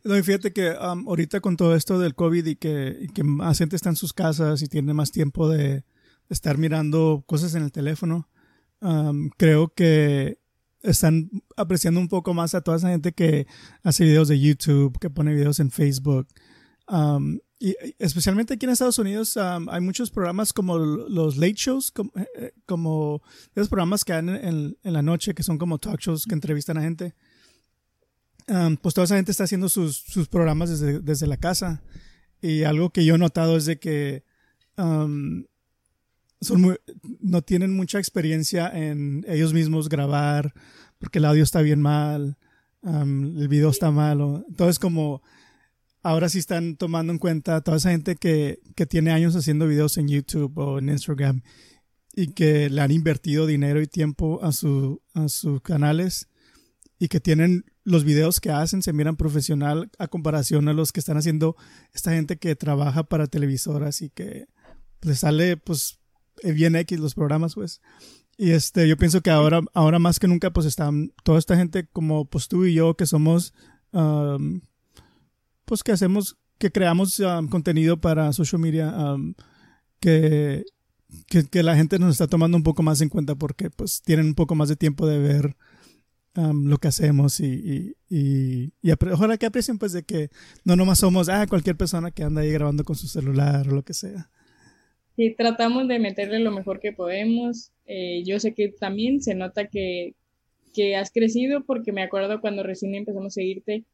No, 0.04 0.16
y 0.16 0.22
fíjate 0.22 0.52
que 0.52 0.74
ahorita 0.78 1.40
con 1.40 1.56
todo 1.56 1.76
esto 1.76 1.98
del 1.98 2.14
COVID 2.14 2.46
y 2.46 2.56
que, 2.56 3.08
que, 3.14 3.22
más 3.22 3.58
gente 3.58 3.76
está 3.76 3.88
en 3.88 3.96
sus 3.96 4.12
casas 4.12 4.62
y 4.62 4.68
tiene 4.68 4.94
más 4.94 5.12
tiempo 5.12 5.48
de, 5.48 5.84
estar 6.32 6.58
mirando 6.58 7.22
cosas 7.26 7.54
en 7.54 7.62
el 7.62 7.72
teléfono, 7.72 8.28
creo 9.36 9.72
que 9.74 10.38
están 10.82 11.30
apreciando 11.56 12.00
un 12.00 12.08
poco 12.08 12.34
más 12.34 12.54
a 12.54 12.62
toda 12.62 12.78
esa 12.78 12.88
gente 12.88 13.12
que 13.12 13.46
hace 13.84 14.04
videos 14.04 14.28
de 14.28 14.40
YouTube, 14.40 14.98
que 14.98 15.10
pone 15.10 15.34
videos 15.34 15.60
en 15.60 15.70
Facebook. 15.70 16.26
Y 17.60 17.76
especialmente 18.00 18.54
aquí 18.54 18.66
en 18.66 18.72
Estados 18.72 18.98
Unidos 18.98 19.36
hay 19.36 19.80
muchos 19.80 20.10
programas 20.10 20.52
como 20.52 20.78
los 20.78 21.36
late 21.36 21.54
shows, 21.56 21.92
como, 21.92 22.10
eh, 22.16 22.26
eh, 22.36 22.52
como 22.66 23.22
esos 23.54 23.68
programas 23.68 24.04
que 24.04 24.14
en, 24.14 24.28
en, 24.28 24.76
la 24.82 25.02
noche, 25.02 25.34
que 25.34 25.44
son 25.44 25.58
como 25.58 25.78
talk 25.78 26.00
shows 26.00 26.24
que 26.26 26.34
entrevistan 26.34 26.78
a 26.78 26.82
gente 26.82 27.14
pues 28.80 28.94
toda 28.94 29.04
esa 29.04 29.16
gente 29.16 29.30
está 29.30 29.44
haciendo 29.44 29.68
sus, 29.68 29.96
sus 29.96 30.28
programas 30.28 30.70
desde, 30.70 31.00
desde, 31.00 31.26
la 31.26 31.36
casa. 31.36 31.82
Y 32.40 32.64
algo 32.64 32.90
que 32.90 33.04
yo 33.04 33.14
he 33.14 33.18
notado 33.18 33.56
es 33.56 33.66
de 33.66 33.78
que 33.78 34.24
son 34.76 35.46
no 37.20 37.42
tienen 37.42 37.74
mucha 37.74 37.98
experiencia 37.98 38.68
en 38.68 39.24
ellos 39.28 39.52
mismos 39.52 39.88
grabar, 39.88 40.52
porque 40.98 41.18
el 41.18 41.24
audio 41.24 41.44
está 41.44 41.62
bien 41.62 41.80
mal, 41.80 42.36
el 42.82 43.48
video 43.48 43.70
está 43.70 43.90
malo. 43.90 44.44
Entonces 44.48 44.78
como 44.78 45.22
ahora 46.02 46.28
sí 46.28 46.38
están 46.38 46.76
tomando 46.76 47.12
en 47.12 47.18
cuenta 47.18 47.60
toda 47.60 47.76
esa 47.76 47.90
gente 47.90 48.16
que, 48.16 48.60
que 48.74 48.86
tiene 48.86 49.12
años 49.12 49.36
haciendo 49.36 49.66
videos 49.66 49.96
en 49.98 50.08
YouTube 50.08 50.56
o 50.58 50.78
en 50.78 50.88
Instagram 50.88 51.42
y 52.14 52.32
que 52.32 52.68
le 52.68 52.80
han 52.80 52.90
invertido 52.90 53.46
dinero 53.46 53.80
y 53.80 53.86
tiempo 53.86 54.40
a, 54.42 54.52
su, 54.52 55.00
a 55.14 55.28
sus 55.28 55.60
canales 55.62 56.28
y 56.98 57.08
que 57.08 57.20
tienen 57.20 57.64
los 57.84 58.04
videos 58.04 58.40
que 58.40 58.50
hacen 58.50 58.82
se 58.82 58.92
miran 58.92 59.16
profesional 59.16 59.90
a 59.98 60.08
comparación 60.08 60.68
a 60.68 60.72
los 60.72 60.92
que 60.92 61.00
están 61.00 61.16
haciendo 61.16 61.56
esta 61.92 62.12
gente 62.12 62.36
que 62.36 62.54
trabaja 62.54 63.04
para 63.04 63.26
televisoras 63.26 64.02
y 64.02 64.10
que 64.10 64.46
les 65.02 65.20
sale 65.20 65.56
pues 65.56 65.98
bien 66.44 66.76
X 66.76 66.98
los 67.00 67.14
programas 67.14 67.54
pues. 67.54 67.80
Y 68.38 68.50
este 68.50 68.88
yo 68.88 68.96
pienso 68.96 69.20
que 69.20 69.30
ahora 69.30 69.60
ahora 69.74 69.98
más 69.98 70.18
que 70.18 70.28
nunca 70.28 70.52
pues 70.52 70.66
están 70.66 71.12
toda 71.22 71.38
esta 71.38 71.56
gente 71.56 71.86
como 71.86 72.24
pues 72.24 72.48
tú 72.48 72.64
y 72.64 72.74
yo 72.74 72.96
que 72.96 73.06
somos 73.06 73.52
pues 75.64 75.82
que 75.82 75.92
hacemos 75.92 76.38
que 76.58 76.70
creamos 76.70 77.20
contenido 77.50 78.00
para 78.00 78.32
social 78.32 78.60
media 78.60 78.94
que, 80.00 80.64
que, 81.26 81.44
que 81.44 81.62
la 81.62 81.76
gente 81.76 81.98
nos 81.98 82.12
está 82.12 82.26
tomando 82.26 82.56
un 82.56 82.62
poco 82.62 82.82
más 82.82 83.00
en 83.00 83.08
cuenta 83.08 83.34
porque 83.34 83.70
pues 83.70 84.02
tienen 84.02 84.26
un 84.26 84.34
poco 84.34 84.54
más 84.54 84.68
de 84.68 84.76
tiempo 84.76 85.06
de 85.06 85.18
ver 85.18 85.56
lo 86.34 86.78
que 86.78 86.88
hacemos 86.88 87.40
y, 87.40 87.94
y, 88.08 88.72
y, 88.80 88.92
ojalá 89.12 89.36
que 89.36 89.46
aprecien 89.46 89.78
pues 89.78 89.92
de 89.92 90.02
que 90.02 90.30
no 90.64 90.76
nomás 90.76 91.00
somos 91.00 91.28
ah, 91.28 91.46
cualquier 91.46 91.76
persona 91.76 92.10
que 92.10 92.22
anda 92.22 92.40
ahí 92.40 92.50
grabando 92.50 92.84
con 92.84 92.96
su 92.96 93.06
celular 93.06 93.68
o 93.68 93.74
lo 93.74 93.82
que 93.82 93.92
sea. 93.92 94.30
Sí, 95.16 95.34
tratamos 95.36 95.88
de 95.88 95.98
meterle 95.98 96.38
lo 96.38 96.50
mejor 96.50 96.80
que 96.80 96.92
podemos. 96.92 97.70
Eh, 97.84 98.22
yo 98.24 98.40
sé 98.40 98.54
que 98.54 98.68
también 98.68 99.20
se 99.20 99.34
nota 99.34 99.66
que, 99.66 100.14
que 100.72 100.96
has 100.96 101.10
crecido 101.10 101.64
porque 101.64 101.92
me 101.92 102.02
acuerdo 102.02 102.40
cuando 102.40 102.62
recién 102.62 102.94
empezamos 102.94 103.34
a 103.34 103.40
seguirte, 103.40 103.84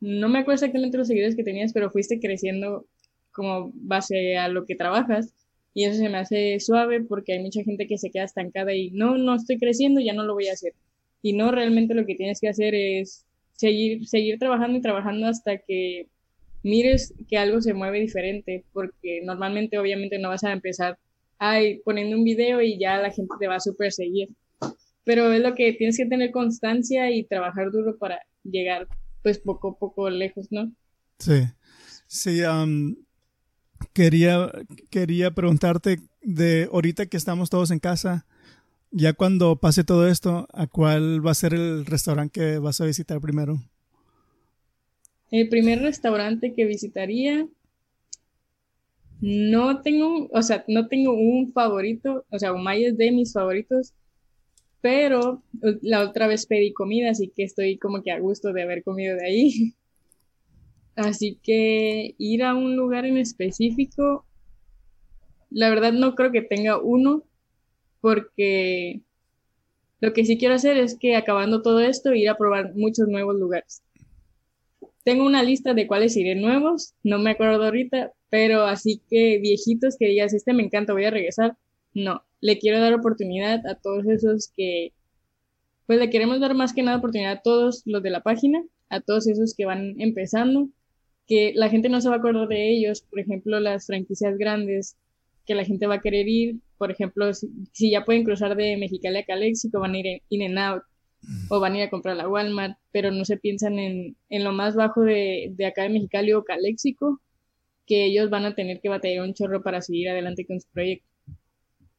no 0.00 0.28
me 0.28 0.38
acuerdo 0.38 0.54
exactamente 0.54 0.96
los 0.96 1.08
seguidores 1.08 1.36
que 1.36 1.44
tenías, 1.44 1.72
pero 1.72 1.90
fuiste 1.90 2.18
creciendo 2.18 2.86
como 3.30 3.72
base 3.74 4.38
a 4.38 4.48
lo 4.48 4.64
que 4.64 4.74
trabajas. 4.74 5.34
Y 5.74 5.84
eso 5.84 5.98
se 5.98 6.08
me 6.08 6.18
hace 6.18 6.60
suave 6.60 7.02
porque 7.02 7.32
hay 7.34 7.40
mucha 7.40 7.62
gente 7.62 7.86
que 7.86 7.98
se 7.98 8.10
queda 8.10 8.24
estancada 8.24 8.74
y 8.74 8.90
no, 8.92 9.18
no 9.18 9.34
estoy 9.34 9.58
creciendo, 9.58 10.00
ya 10.00 10.14
no 10.14 10.22
lo 10.22 10.34
voy 10.34 10.48
a 10.48 10.52
hacer 10.52 10.72
y 11.24 11.32
no 11.32 11.50
realmente 11.50 11.94
lo 11.94 12.04
que 12.04 12.16
tienes 12.16 12.38
que 12.38 12.50
hacer 12.50 12.74
es 12.74 13.24
seguir, 13.54 14.06
seguir 14.06 14.38
trabajando 14.38 14.76
y 14.76 14.82
trabajando 14.82 15.26
hasta 15.26 15.56
que 15.56 16.06
mires 16.62 17.14
que 17.30 17.38
algo 17.38 17.62
se 17.62 17.72
mueve 17.72 17.98
diferente, 17.98 18.62
porque 18.74 19.22
normalmente 19.24 19.78
obviamente 19.78 20.18
no 20.18 20.28
vas 20.28 20.44
a 20.44 20.52
empezar 20.52 20.98
ay, 21.38 21.80
poniendo 21.82 22.18
un 22.18 22.24
video 22.24 22.60
y 22.60 22.78
ya 22.78 22.98
la 22.98 23.10
gente 23.10 23.34
te 23.40 23.48
va 23.48 23.56
a 23.56 23.60
super 23.60 23.90
seguir. 23.90 24.28
Pero 25.04 25.32
es 25.32 25.40
lo 25.40 25.54
que 25.54 25.72
tienes 25.72 25.96
que 25.96 26.04
tener 26.04 26.30
constancia 26.30 27.10
y 27.10 27.24
trabajar 27.24 27.70
duro 27.70 27.96
para 27.96 28.20
llegar 28.42 28.86
pues 29.22 29.38
poco 29.38 29.68
a 29.68 29.78
poco 29.78 30.10
lejos, 30.10 30.48
¿no? 30.50 30.70
Sí, 31.18 31.40
sí, 32.06 32.42
quería, 33.94 34.52
quería 34.90 35.30
preguntarte 35.30 36.00
de 36.20 36.68
ahorita 36.70 37.06
que 37.06 37.16
estamos 37.16 37.48
todos 37.48 37.70
en 37.70 37.78
casa, 37.78 38.26
ya 38.94 39.12
cuando 39.12 39.56
pase 39.56 39.82
todo 39.82 40.08
esto, 40.08 40.46
¿a 40.52 40.68
cuál 40.68 41.24
va 41.26 41.32
a 41.32 41.34
ser 41.34 41.52
el 41.52 41.84
restaurante 41.84 42.40
que 42.40 42.58
vas 42.58 42.80
a 42.80 42.86
visitar 42.86 43.20
primero? 43.20 43.58
El 45.32 45.48
primer 45.48 45.80
restaurante 45.80 46.54
que 46.54 46.64
visitaría, 46.64 47.48
no 49.20 49.82
tengo, 49.82 50.28
o 50.32 50.42
sea, 50.42 50.64
no 50.68 50.86
tengo 50.86 51.12
un 51.12 51.52
favorito, 51.52 52.24
o 52.30 52.38
sea, 52.38 52.52
Umay 52.52 52.84
es 52.84 52.96
de 52.96 53.10
mis 53.10 53.32
favoritos, 53.32 53.94
pero 54.80 55.42
la 55.82 56.00
otra 56.02 56.28
vez 56.28 56.46
pedí 56.46 56.72
comida, 56.72 57.10
así 57.10 57.32
que 57.34 57.42
estoy 57.42 57.78
como 57.78 58.02
que 58.02 58.12
a 58.12 58.20
gusto 58.20 58.52
de 58.52 58.62
haber 58.62 58.84
comido 58.84 59.16
de 59.16 59.26
ahí. 59.26 59.74
Así 60.96 61.40
que 61.42 62.14
ir 62.18 62.44
a 62.44 62.54
un 62.54 62.76
lugar 62.76 63.04
en 63.04 63.16
específico, 63.16 64.24
la 65.50 65.68
verdad 65.68 65.92
no 65.92 66.14
creo 66.14 66.30
que 66.30 66.42
tenga 66.42 66.78
uno, 66.80 67.24
porque 68.04 69.00
lo 70.00 70.12
que 70.12 70.26
sí 70.26 70.36
quiero 70.36 70.56
hacer 70.56 70.76
es 70.76 70.98
que 70.98 71.16
acabando 71.16 71.62
todo 71.62 71.80
esto, 71.80 72.12
ir 72.12 72.28
a 72.28 72.36
probar 72.36 72.74
muchos 72.74 73.08
nuevos 73.08 73.34
lugares. 73.36 73.82
Tengo 75.04 75.24
una 75.24 75.42
lista 75.42 75.72
de 75.72 75.86
cuáles 75.86 76.14
iré 76.14 76.34
nuevos, 76.34 76.92
no 77.02 77.18
me 77.18 77.30
acuerdo 77.30 77.64
ahorita, 77.64 78.12
pero 78.28 78.64
así 78.64 79.00
que 79.08 79.38
viejitos 79.38 79.96
que 79.98 80.08
digas, 80.08 80.34
este 80.34 80.52
me 80.52 80.62
encanta, 80.62 80.92
voy 80.92 81.06
a 81.06 81.10
regresar. 81.10 81.56
No, 81.94 82.22
le 82.42 82.58
quiero 82.58 82.78
dar 82.78 82.92
oportunidad 82.92 83.66
a 83.66 83.74
todos 83.76 84.04
esos 84.06 84.52
que, 84.54 84.92
pues 85.86 85.98
le 85.98 86.10
queremos 86.10 86.40
dar 86.40 86.54
más 86.54 86.74
que 86.74 86.82
nada 86.82 86.98
oportunidad 86.98 87.32
a 87.32 87.40
todos 87.40 87.84
los 87.86 88.02
de 88.02 88.10
la 88.10 88.22
página, 88.22 88.62
a 88.90 89.00
todos 89.00 89.26
esos 89.28 89.54
que 89.54 89.64
van 89.64 89.98
empezando, 89.98 90.68
que 91.26 91.52
la 91.54 91.70
gente 91.70 91.88
no 91.88 92.02
se 92.02 92.10
va 92.10 92.16
a 92.16 92.18
acordar 92.18 92.48
de 92.48 92.70
ellos, 92.70 93.00
por 93.00 93.18
ejemplo, 93.18 93.60
las 93.60 93.86
franquicias 93.86 94.36
grandes, 94.36 94.98
que 95.46 95.54
la 95.54 95.64
gente 95.64 95.86
va 95.86 95.94
a 95.94 96.00
querer 96.02 96.28
ir, 96.28 96.56
por 96.78 96.90
ejemplo, 96.90 97.32
si, 97.34 97.90
ya 97.90 98.04
pueden 98.04 98.24
cruzar 98.24 98.56
de 98.56 98.76
Mexicali 98.76 99.18
a 99.18 99.24
Calexico, 99.24 99.80
van 99.80 99.94
a 99.94 99.98
ir 99.98 100.22
in 100.28 100.42
and 100.42 100.58
out 100.58 100.82
o 101.48 101.60
van 101.60 101.72
a 101.72 101.78
ir 101.78 101.82
a 101.84 101.90
comprar 101.90 102.16
la 102.16 102.28
Walmart, 102.28 102.76
pero 102.92 103.10
no 103.10 103.24
se 103.24 103.36
piensan 103.36 103.78
en, 103.78 104.16
lo 104.30 104.52
más 104.52 104.74
bajo 104.74 105.02
de, 105.02 105.52
de, 105.56 105.66
acá 105.66 105.82
de 105.82 105.90
Mexicali 105.90 106.32
o 106.32 106.44
Calexico, 106.44 107.20
que 107.86 108.06
ellos 108.06 108.30
van 108.30 108.44
a 108.44 108.54
tener 108.54 108.80
que 108.80 108.88
batallar 108.88 109.24
un 109.24 109.34
chorro 109.34 109.62
para 109.62 109.80
seguir 109.80 110.08
adelante 110.08 110.46
con 110.46 110.60
su 110.60 110.68
proyecto. 110.72 111.06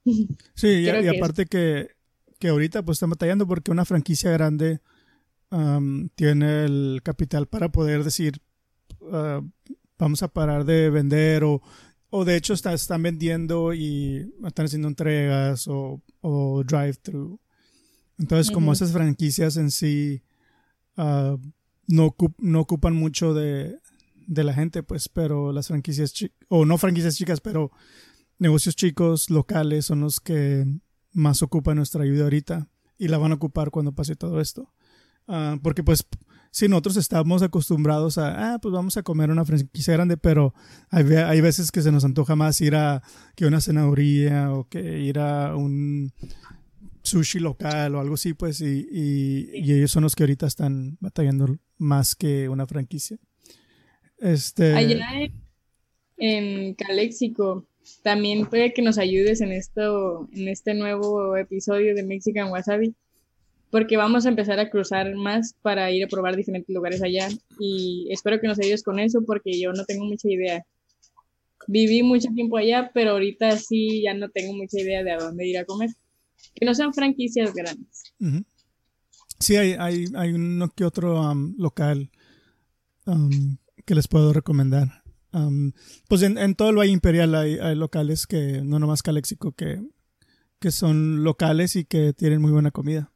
Sí, 0.54 0.68
y, 0.68 0.90
aparte 0.90 1.48
que, 1.48 1.90
que, 2.38 2.50
ahorita 2.50 2.84
pues 2.84 2.98
están 2.98 3.10
batallando 3.10 3.48
porque 3.48 3.72
una 3.72 3.86
franquicia 3.86 4.30
grande 4.32 4.80
tiene 6.16 6.66
el 6.66 7.00
capital 7.04 7.48
para 7.48 7.70
poder 7.70 8.04
decir 8.04 8.40
ah, 9.12 9.42
vamos 9.98 10.22
a 10.22 10.28
parar 10.28 10.66
de 10.66 10.90
vender 10.90 11.44
o 11.44 11.62
o 12.10 12.26
de 12.26 12.36
hecho 12.36 12.54
están 12.54 13.04
vendiendo 13.04 13.74
y 13.74 14.34
están 14.46 14.66
haciendo 14.66 14.88
entregas 14.88 15.68
o, 15.68 16.02
o 16.22 16.64
drive-thru. 16.64 17.40
Entonces, 18.18 18.52
como 18.52 18.72
esas 18.72 18.94
franquicias 18.94 19.58
en 19.58 19.72
sí 19.72 20.24
ah, 20.96 21.38
no, 21.88 22.16
no 22.38 22.60
ocupan 22.62 22.96
mucho 22.96 23.34
de, 23.34 23.78
de, 24.28 24.44
la 24.44 24.54
gente, 24.54 24.84
pues, 24.84 25.10
pero 25.10 25.52
las 25.52 25.68
franquicias, 25.68 26.14
o 26.48 26.66
no 26.66 26.78
franquicias 26.78 27.18
chicas, 27.18 27.42
pero 27.42 27.72
negocios 28.38 28.76
chicos, 28.76 29.30
locales, 29.30 29.86
son 29.86 30.02
los 30.02 30.20
que 30.20 30.66
más 31.12 31.42
ocupan 31.42 31.78
nuestra 31.78 32.04
ayuda 32.04 32.24
ahorita 32.24 32.70
y 32.98 33.08
la 33.08 33.18
van 33.18 33.32
a 33.32 33.36
ocupar 33.36 33.72
cuando 33.72 33.94
pase 33.94 34.16
todo 34.16 34.40
esto. 34.40 34.74
Ah, 35.28 35.58
porque 35.62 35.84
pues 35.84 36.06
si 36.56 36.70
nosotros 36.70 36.96
estamos 36.96 37.42
acostumbrados 37.42 38.18
a, 38.18 38.54
ah, 38.54 38.60
pues 38.60 38.72
vamos 38.72 38.96
a 38.96 39.04
comer 39.04 39.30
una 39.30 39.44
franquicia 39.44 39.94
grande, 39.94 40.16
pero 40.16 40.54
hay, 40.90 41.42
veces 41.42 41.70
que 41.70 41.82
se 41.82 41.92
nos 41.92 42.06
antoja 42.06 42.38
más 42.38 42.62
ir 42.62 42.76
a 42.76 43.04
que 43.36 43.46
una 43.46 43.60
cenaduría 43.60 44.54
o 44.54 44.66
que 44.70 45.00
ir 45.00 45.20
a 45.20 45.58
un 45.58 46.14
sushi 47.04 47.40
local 47.40 47.96
o 47.96 48.00
algo 48.00 48.14
así, 48.14 48.34
pues, 48.34 48.62
y, 48.62 48.88
y, 48.90 49.74
ellos 49.74 49.92
son 49.92 50.04
los 50.04 50.16
que 50.16 50.24
ahorita 50.24 50.48
están 50.48 50.98
batallando 51.02 51.58
más 51.78 52.16
que 52.16 52.48
una 52.48 52.66
franquicia. 52.66 53.18
Este... 54.20 54.76
Allá 54.76 54.98
en, 56.16 56.74
Calexico, 56.76 57.68
también 58.02 58.46
puede 58.46 58.74
que 58.74 58.82
nos 58.82 58.98
ayudes 58.98 59.42
en 59.42 59.52
esto, 59.52 60.30
en 60.32 60.48
este 60.48 60.74
nuevo 60.74 61.36
episodio 61.36 61.94
de 61.96 62.04
Mexican 62.04 62.50
Wasabi 62.50 62.96
porque 63.76 63.98
vamos 63.98 64.26
a 64.26 64.30
empezar 64.30 64.58
a 64.58 64.70
cruzar 64.70 65.14
más 65.16 65.54
para 65.62 65.92
ir 65.92 66.06
a 66.06 66.08
probar 66.08 66.38
diferentes 66.38 66.74
lugares 66.74 67.04
allá 67.04 67.28
y 67.60 68.08
espero 68.10 68.40
que 68.40 68.48
nos 68.48 68.58
ayudes 68.58 68.82
con 68.82 69.00
eso 69.00 69.20
porque 69.28 69.60
yo 69.60 69.74
no 69.74 69.84
tengo 69.84 70.06
mucha 70.06 70.30
idea. 70.30 70.66
Viví 71.68 72.02
mucho 72.02 72.30
tiempo 72.34 72.56
allá, 72.56 72.90
pero 72.94 73.12
ahorita 73.12 73.58
sí 73.58 74.02
ya 74.02 74.14
no 74.14 74.30
tengo 74.30 74.54
mucha 74.54 74.80
idea 74.80 75.04
de 75.04 75.12
a 75.12 75.18
dónde 75.18 75.46
ir 75.46 75.58
a 75.58 75.66
comer. 75.66 75.90
Que 76.54 76.66
no 76.66 76.74
sean 76.74 76.94
franquicias 76.94 77.54
grandes. 77.54 78.14
Sí, 79.42 79.58
hay, 79.58 79.76
hay, 79.78 80.06
hay 80.16 80.32
uno 80.32 80.70
que 80.70 80.86
otro 80.86 81.30
um, 81.30 81.54
local 81.58 82.12
um, 83.08 83.58
que 83.86 83.94
les 83.94 84.08
puedo 84.08 84.32
recomendar. 84.32 85.04
Um, 85.34 85.74
pues 86.08 86.22
en, 86.22 86.56
todo 86.56 86.70
el 86.70 86.78
Valle 86.78 86.94
Imperial 86.94 87.36
hay, 87.36 87.76
locales 87.76 88.26
que, 88.26 88.62
no 88.64 88.80
nomás 88.80 89.04
Calexico, 89.04 89.52
que, 89.52 89.82
que 90.62 90.72
son 90.72 91.26
locales 91.26 91.76
y 91.76 91.84
que 91.84 92.14
tienen 92.14 92.42
muy 92.42 92.54
buena 92.54 92.72
comida. 92.72 93.12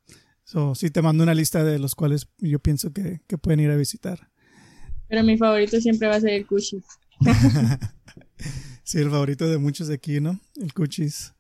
So, 0.49 0.73
sí, 0.73 0.89
te 0.89 1.03
mando 1.03 1.21
una 1.21 1.35
lista 1.35 1.63
de 1.63 1.77
los 1.77 1.93
cuales 1.93 2.27
yo 2.39 2.57
pienso 2.57 2.91
que, 2.91 3.21
pueden 3.39 3.59
ir 3.59 3.69
a 3.69 3.75
visitar. 3.75 4.31
Pero 5.07 5.23
mi 5.23 5.37
favorito 5.37 5.79
siempre 5.79 6.07
va 6.07 6.15
a 6.15 6.21
ser 6.21 6.31
el 6.31 6.47
Cuchis. 6.47 6.83
sí, 8.83 8.97
el 8.97 9.11
favorito 9.11 9.47
de 9.47 9.59
muchos 9.59 9.89
de 9.89 9.93
aquí, 9.93 10.19
¿no? 10.19 10.39
El 10.55 10.73
Cuchis. 10.73 11.35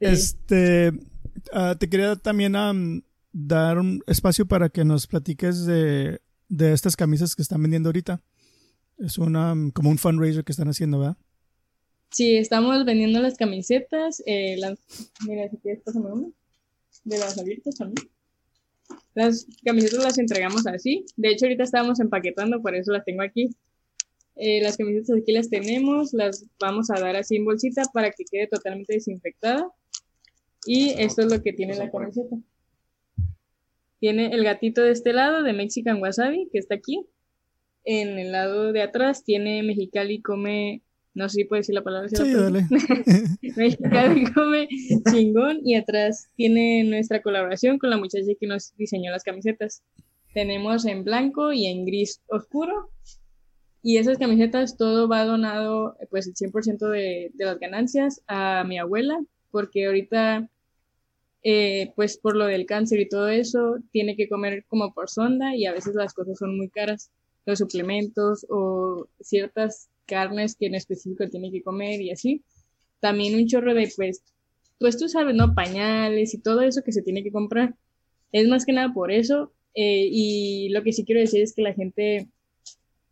Este, 0.00 0.92
ah, 1.50 1.76
te 1.80 1.88
quería 1.88 2.14
también 2.16 2.52
dar 3.32 3.78
un 3.78 4.02
espacio 4.06 4.44
para 4.44 4.68
que 4.68 4.84
nos 4.84 5.06
platiques 5.06 5.64
de, 5.64 6.20
de 6.50 6.74
estas 6.74 6.94
camisas 6.94 7.34
que 7.34 7.40
están 7.40 7.62
vendiendo 7.62 7.88
ahorita. 7.88 8.22
Es 8.98 9.16
una, 9.16 9.54
como 9.72 9.88
un 9.88 9.96
fundraiser 9.96 10.44
que 10.44 10.52
están 10.52 10.68
haciendo, 10.68 10.98
¿verdad? 10.98 11.16
Sí, 12.10 12.36
estamos 12.36 12.84
vendiendo 12.84 13.18
las 13.22 13.38
camisetas. 13.38 14.22
Eh, 14.26 14.56
las, 14.58 14.78
mira, 15.26 15.48
si 15.48 15.56
quieres, 15.56 15.82
pásame 15.82 16.12
una. 16.12 16.28
De 17.04 17.18
las 17.18 17.38
abiertas 17.38 17.76
también. 17.76 18.10
Las 19.14 19.46
camisetas 19.64 20.02
las 20.02 20.18
entregamos 20.18 20.66
así. 20.66 21.04
De 21.16 21.30
hecho, 21.30 21.46
ahorita 21.46 21.64
estábamos 21.64 22.00
empaquetando, 22.00 22.60
por 22.60 22.74
eso 22.74 22.92
las 22.92 23.04
tengo 23.04 23.22
aquí. 23.22 23.50
Eh, 24.36 24.60
las 24.62 24.76
camisetas 24.76 25.16
aquí 25.16 25.32
las 25.32 25.48
tenemos, 25.48 26.12
las 26.12 26.44
vamos 26.60 26.90
a 26.90 27.00
dar 27.00 27.16
así 27.16 27.36
en 27.36 27.44
bolsita 27.44 27.82
para 27.92 28.10
que 28.10 28.24
quede 28.24 28.46
totalmente 28.46 28.94
desinfectada. 28.94 29.70
Y 30.66 30.90
esto 30.98 31.22
es 31.22 31.32
lo 31.32 31.42
que 31.42 31.52
tiene 31.52 31.76
la 31.76 31.90
camiseta. 31.90 32.36
Tiene 33.98 34.26
el 34.26 34.44
gatito 34.44 34.82
de 34.82 34.90
este 34.90 35.12
lado 35.12 35.42
de 35.42 35.52
Mexican 35.52 36.02
Wasabi, 36.02 36.48
que 36.52 36.58
está 36.58 36.74
aquí 36.74 37.06
en 37.86 38.18
el 38.18 38.32
lado 38.32 38.72
de 38.72 38.82
atrás 38.82 39.24
tiene 39.24 39.62
Mexicali 39.62 40.20
come, 40.20 40.82
no 41.16 41.28
sé 41.28 41.36
si 41.36 41.44
puedo 41.44 41.60
decir 41.60 41.74
la 41.74 41.82
palabra. 41.82 42.08
sí, 42.08 42.32
dale. 42.32 42.66
Mexicali 43.56 44.32
come 44.32 44.68
chingón 45.10 45.60
y 45.64 45.74
atrás 45.74 46.28
tiene 46.36 46.84
nuestra 46.84 47.22
colaboración 47.22 47.78
con 47.78 47.90
la 47.90 47.96
muchacha 47.96 48.26
que 48.38 48.46
nos 48.46 48.76
diseñó 48.76 49.10
las 49.10 49.24
camisetas. 49.24 49.82
Tenemos 50.32 50.84
en 50.84 51.02
blanco 51.02 51.52
y 51.52 51.66
en 51.66 51.86
gris 51.86 52.20
oscuro. 52.28 52.90
Y 53.82 53.98
esas 53.98 54.18
camisetas 54.18 54.76
todo 54.76 55.08
va 55.08 55.24
donado, 55.24 55.96
pues 56.10 56.26
el 56.26 56.34
100% 56.34 56.90
de, 56.90 57.30
de 57.34 57.44
las 57.44 57.58
ganancias 57.58 58.20
a 58.26 58.64
mi 58.64 58.78
abuela, 58.78 59.18
porque 59.50 59.86
ahorita 59.86 60.48
eh, 61.48 61.92
pues 61.94 62.18
por 62.18 62.34
lo 62.34 62.46
del 62.46 62.66
cáncer 62.66 62.98
y 62.98 63.08
todo 63.08 63.28
eso, 63.28 63.76
tiene 63.92 64.16
que 64.16 64.28
comer 64.28 64.64
como 64.66 64.92
por 64.92 65.08
sonda 65.08 65.54
y 65.54 65.64
a 65.64 65.72
veces 65.72 65.94
las 65.94 66.12
cosas 66.12 66.38
son 66.38 66.56
muy 66.56 66.68
caras 66.68 67.12
los 67.44 67.60
suplementos 67.60 68.44
o 68.50 69.06
ciertas 69.20 69.88
carnes 70.06 70.56
que 70.56 70.66
en 70.66 70.74
específico 70.74 71.28
tiene 71.28 71.50
que 71.50 71.62
comer 71.62 72.00
y 72.00 72.10
así. 72.10 72.42
También 73.00 73.34
un 73.34 73.46
chorro 73.46 73.74
de, 73.74 73.90
pues, 73.96 74.22
pues 74.78 74.98
tú 74.98 75.08
sabes, 75.08 75.34
¿no? 75.34 75.54
Pañales 75.54 76.34
y 76.34 76.40
todo 76.40 76.62
eso 76.62 76.82
que 76.82 76.92
se 76.92 77.02
tiene 77.02 77.22
que 77.22 77.32
comprar. 77.32 77.74
Es 78.32 78.48
más 78.48 78.64
que 78.64 78.72
nada 78.72 78.92
por 78.94 79.10
eso. 79.12 79.52
Eh, 79.74 80.08
y 80.10 80.70
lo 80.70 80.82
que 80.82 80.92
sí 80.92 81.04
quiero 81.04 81.20
decir 81.20 81.42
es 81.42 81.54
que 81.54 81.62
la 81.62 81.74
gente, 81.74 82.28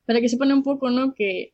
para 0.07 0.21
que 0.21 0.29
sepan 0.29 0.53
un 0.53 0.63
poco, 0.63 0.91
¿no? 0.91 1.15
Que, 1.15 1.53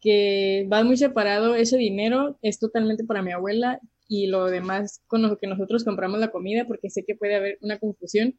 que 0.00 0.68
va 0.72 0.84
muy 0.84 0.96
separado 0.96 1.54
ese 1.56 1.76
dinero, 1.78 2.38
es 2.42 2.58
totalmente 2.58 3.04
para 3.04 3.22
mi 3.22 3.32
abuela 3.32 3.80
y 4.08 4.28
lo 4.28 4.46
demás 4.46 5.02
con 5.08 5.22
lo 5.22 5.36
que 5.38 5.48
nosotros 5.48 5.84
compramos 5.84 6.20
la 6.20 6.30
comida, 6.30 6.66
porque 6.66 6.90
sé 6.90 7.04
que 7.04 7.16
puede 7.16 7.34
haber 7.34 7.58
una 7.60 7.78
confusión, 7.78 8.38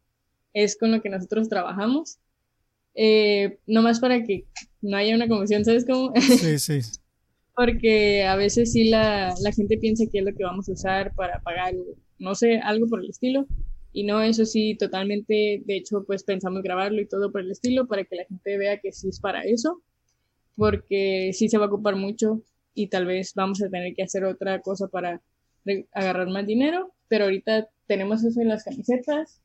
es 0.53 0.77
con 0.77 0.91
lo 0.91 1.01
que 1.01 1.09
nosotros 1.09 1.49
trabajamos 1.49 2.19
eh, 2.99 3.59
nomás 3.67 3.99
para 3.99 4.23
que 4.23 4.45
no 4.87 4.97
haya 4.97 5.15
una 5.15 5.27
confusión, 5.27 5.65
¿sabes 5.65 5.85
cómo? 5.85 6.13
Sí, 6.19 6.57
sí. 6.59 6.79
Porque 7.55 8.23
a 8.23 8.35
veces 8.35 8.71
sí 8.71 8.89
la, 8.89 9.33
la, 9.41 9.51
gente 9.51 9.77
piensa 9.77 10.05
que 10.11 10.19
es 10.19 10.25
lo 10.25 10.33
que 10.33 10.43
vamos 10.43 10.69
a 10.69 10.73
usar 10.73 11.13
para 11.15 11.41
pagar, 11.41 11.73
no 12.19 12.35
sé, 12.35 12.59
algo 12.59 12.87
por 12.87 13.03
el 13.03 13.09
estilo. 13.09 13.45
Y 13.91 14.03
no, 14.03 14.21
eso 14.21 14.45
sí, 14.45 14.75
totalmente, 14.75 15.63
de 15.65 15.75
hecho, 15.75 16.03
pues 16.05 16.23
pensamos 16.23 16.61
grabarlo 16.61 17.01
y 17.01 17.07
todo 17.07 17.31
por 17.31 17.41
el 17.41 17.51
estilo 17.51 17.87
para 17.87 18.03
que 18.03 18.15
la 18.15 18.25
gente 18.25 18.57
vea 18.57 18.79
que 18.79 18.91
sí 18.91 19.09
es 19.09 19.19
para 19.19 19.43
eso, 19.43 19.81
porque 20.55 21.31
sí 21.33 21.49
se 21.49 21.57
va 21.57 21.65
a 21.65 21.67
ocupar 21.67 21.95
mucho 21.95 22.43
y 22.75 22.87
tal 22.87 23.07
vez 23.07 23.33
vamos 23.33 23.61
a 23.63 23.69
tener 23.69 23.95
que 23.95 24.03
hacer 24.03 24.23
otra 24.23 24.61
cosa 24.61 24.87
para 24.87 25.21
agarrar 25.93 26.27
más 26.29 26.45
dinero, 26.45 26.93
pero 27.07 27.25
ahorita 27.25 27.69
tenemos 27.87 28.23
eso 28.23 28.39
en 28.39 28.49
las 28.49 28.63
camisetas, 28.63 29.41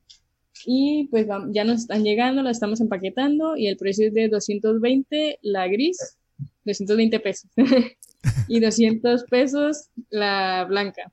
y 0.66 1.08
pues 1.10 1.26
ya 1.52 1.64
nos 1.64 1.80
están 1.80 2.04
llegando, 2.04 2.42
la 2.42 2.50
estamos 2.50 2.80
empaquetando 2.80 3.56
y 3.56 3.66
el 3.66 3.76
precio 3.76 4.06
es 4.06 4.14
de 4.14 4.28
220 4.28 5.38
la 5.42 5.66
gris, 5.68 6.18
220 6.64 7.20
pesos. 7.20 7.50
y 8.48 8.60
200 8.60 9.24
pesos 9.24 9.88
la 10.10 10.64
blanca. 10.68 11.12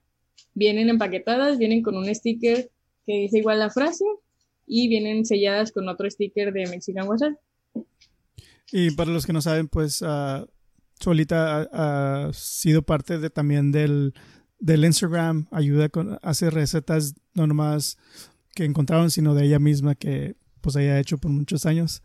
Vienen 0.54 0.90
empaquetadas, 0.90 1.58
vienen 1.58 1.82
con 1.82 1.96
un 1.96 2.14
sticker 2.14 2.70
que 3.06 3.14
dice 3.14 3.40
igual 3.40 3.60
la 3.60 3.70
frase 3.70 4.06
y 4.68 4.88
vienen 4.88 5.26
selladas 5.26 5.72
con 5.72 5.88
otro 5.90 6.10
sticker 6.10 6.54
de 6.54 6.68
Mexican 6.68 7.08
WhatsApp. 7.08 7.34
Y 8.72 8.92
para 8.92 9.12
los 9.12 9.26
que 9.26 9.34
no 9.34 9.42
saben, 9.42 9.68
pues 9.68 10.02
uh, 10.02 10.46
Solita 11.00 11.68
ha, 11.72 12.32
sido 12.34 12.84
parte 12.84 13.18
de, 13.18 13.32
también 13.32 13.72
del, 13.72 14.14
del 14.60 14.86
Instagram, 14.86 15.48
ayuda 15.50 15.90
con, 15.90 16.20
hace 16.22 16.52
recetas 16.52 17.16
no 17.34 17.48
nomás 17.48 17.98
que 18.60 18.66
encontraron, 18.66 19.10
sino 19.10 19.34
de 19.36 19.46
ella 19.46 19.58
misma 19.58 19.96
que 19.96 20.36
pues 20.60 20.76
haya 20.76 21.00
hecho 21.00 21.18
por 21.18 21.32
muchos 21.32 21.66
años. 21.66 22.04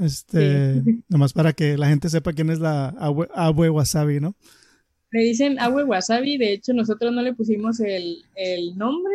Este, 0.00 0.82
nomás 1.08 1.32
para 1.32 1.52
que 1.52 1.78
la 1.78 1.88
gente 1.88 2.08
sepa 2.08 2.32
quién 2.32 2.50
es 2.50 2.58
la 2.58 2.88
abue, 2.88 3.70
wasabi, 3.70 4.18
¿no? 4.18 4.34
Le 5.12 5.22
dicen 5.22 5.60
abue 5.60 5.84
wasabi, 5.84 6.38
de 6.38 6.54
hecho 6.54 6.72
nosotros 6.72 7.12
no 7.12 7.22
le 7.22 7.34
pusimos 7.34 7.78
el, 7.78 8.24
el, 8.34 8.76
nombre, 8.76 9.14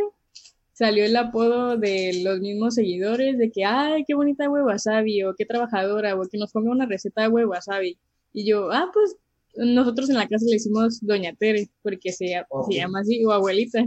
salió 0.72 1.04
el 1.04 1.18
apodo 1.18 1.76
de 1.76 2.22
los 2.24 2.40
mismos 2.40 2.76
seguidores 2.76 3.38
de 3.38 3.52
que, 3.52 3.66
ay, 3.66 4.06
qué 4.08 4.14
bonita 4.14 4.46
abue 4.46 4.64
wasabi, 4.64 5.24
o 5.24 5.36
qué 5.36 5.46
trabajadora, 5.46 6.16
o 6.16 6.26
que 6.30 6.38
nos 6.38 6.54
ponga 6.54 6.72
una 6.72 6.86
receta 6.86 7.20
de 7.20 7.28
abue 7.28 7.46
wasabi. 7.46 7.98
Y 8.32 8.48
yo, 8.50 8.72
ah, 8.72 8.90
pues 8.94 9.18
nosotros 9.58 10.10
en 10.10 10.16
la 10.16 10.28
casa 10.30 10.46
le 10.48 10.56
hicimos 10.56 11.02
Doña 11.02 11.34
Tere, 11.34 11.68
porque 11.84 12.14
se, 12.14 12.28
se 12.28 12.46
oh. 12.50 12.70
llama 12.70 13.02
así, 13.02 13.26
o 13.26 13.32
abuelita 13.34 13.86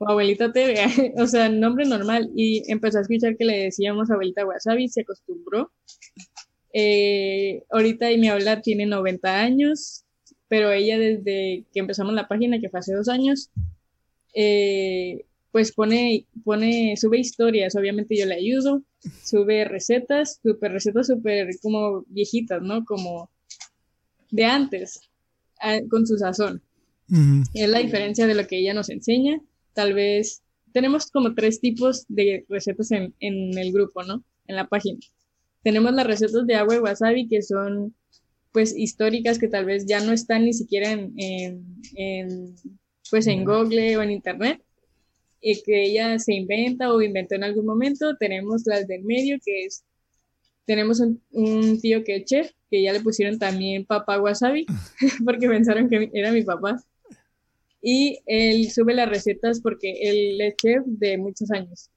abuelita 0.00 0.52
Tere, 0.52 0.76
o 1.18 1.26
sea, 1.26 1.48
nombre 1.48 1.84
normal, 1.84 2.30
y 2.34 2.70
empezó 2.70 2.98
a 2.98 3.02
escuchar 3.02 3.36
que 3.36 3.44
le 3.44 3.64
decíamos 3.64 4.10
abuelita 4.10 4.46
Wasabi, 4.46 4.88
se 4.88 5.02
acostumbró. 5.02 5.72
Eh, 6.72 7.62
ahorita 7.70 8.10
y 8.10 8.18
mi 8.18 8.28
abuela 8.28 8.60
tiene 8.60 8.86
90 8.86 9.40
años, 9.40 10.04
pero 10.48 10.72
ella 10.72 10.98
desde 10.98 11.64
que 11.72 11.80
empezamos 11.80 12.14
la 12.14 12.28
página, 12.28 12.58
que 12.60 12.68
fue 12.68 12.80
hace 12.80 12.94
dos 12.94 13.08
años, 13.08 13.50
eh, 14.34 15.24
pues 15.52 15.72
pone, 15.72 16.26
pone, 16.44 16.96
sube 16.96 17.18
historias, 17.18 17.76
obviamente 17.76 18.16
yo 18.16 18.26
le 18.26 18.34
ayudo, 18.34 18.82
sube 19.22 19.64
recetas, 19.64 20.40
super 20.42 20.72
recetas 20.72 21.06
súper 21.06 21.48
como 21.62 22.04
viejitas, 22.08 22.60
¿no? 22.60 22.84
Como 22.84 23.30
de 24.32 24.44
antes, 24.44 25.00
con 25.88 26.08
su 26.08 26.18
sazón. 26.18 26.60
Es 27.54 27.68
la 27.68 27.78
diferencia 27.78 28.26
de 28.26 28.34
lo 28.34 28.48
que 28.48 28.58
ella 28.58 28.74
nos 28.74 28.90
enseña 28.90 29.40
tal 29.74 29.94
vez 29.94 30.42
tenemos 30.72 31.10
como 31.10 31.34
tres 31.34 31.60
tipos 31.60 32.04
de 32.08 32.44
recetas 32.48 32.90
en, 32.90 33.12
el 33.20 33.72
grupo, 33.72 34.02
¿no? 34.02 34.24
En 34.46 34.56
la 34.56 34.66
página. 34.68 34.98
Tenemos 35.62 35.92
las 35.92 36.06
recetas 36.06 36.46
de 36.46 36.56
agua 36.56 36.76
y 36.76 36.78
wasabi 36.80 37.28
que 37.28 37.42
son 37.42 37.94
pues 38.52 38.76
históricas 38.76 39.38
que 39.38 39.48
tal 39.48 39.64
vez 39.64 39.86
ya 39.86 40.00
no 40.00 40.12
están 40.12 40.44
ni 40.44 40.52
siquiera 40.52 40.92
en, 40.92 42.56
pues 43.10 43.26
en 43.26 43.44
Google 43.44 43.96
o 43.96 44.02
en 44.02 44.10
internet 44.10 44.62
y 45.40 45.60
que 45.62 45.84
ella 45.84 46.18
se 46.18 46.34
inventa 46.34 46.92
o 46.92 47.02
inventó 47.02 47.34
en 47.34 47.44
algún 47.44 47.66
momento. 47.66 48.16
Tenemos 48.16 48.62
las 48.66 48.86
del 48.86 49.04
medio 49.04 49.38
que 49.44 49.64
es 49.66 49.84
tenemos 50.66 50.98
un, 51.00 51.20
un, 51.30 51.80
tío 51.80 52.02
que 52.04 52.16
es 52.16 52.24
chef, 52.24 52.50
que 52.70 52.82
ya 52.82 52.92
le 52.92 53.00
pusieron 53.00 53.38
también 53.38 53.84
papá 53.84 54.18
wasabi, 54.18 54.64
porque 55.24 55.46
pensaron 55.46 55.90
que 55.90 56.10
era 56.14 56.32
mi 56.32 56.42
papá 56.42 56.78
y 57.86 58.18
él 58.24 58.70
sube 58.70 58.94
las 58.94 59.10
recetas 59.10 59.60
porque 59.60 59.92
él 60.00 60.40
es 60.40 60.56
chef 60.56 60.82
de 60.86 61.18
muchos 61.18 61.50
años. 61.50 61.90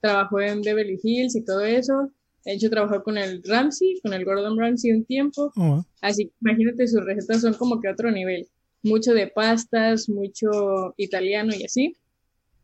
trabajó 0.00 0.40
en 0.40 0.62
Beverly 0.62 0.98
Hills 1.02 1.36
y 1.36 1.44
todo 1.44 1.62
eso. 1.62 2.10
De 2.46 2.54
hecho, 2.54 2.70
trabajó 2.70 3.02
con 3.02 3.18
el 3.18 3.42
Ramsey, 3.44 4.00
con 4.02 4.14
el 4.14 4.24
Gordon 4.24 4.58
Ramsay 4.58 4.92
un 4.92 5.04
tiempo. 5.04 5.52
Oh, 5.56 5.84
Así, 6.00 6.32
imagínate, 6.40 6.88
sus 6.88 7.04
recetas 7.04 7.42
son 7.42 7.52
como 7.52 7.82
que 7.82 7.90
otro 7.90 8.10
nivel. 8.10 8.48
Mucho 8.82 9.12
de 9.12 9.26
pastas, 9.26 10.08
mucho 10.08 10.94
italiano 10.96 11.52
y 11.54 11.64
así. 11.64 11.94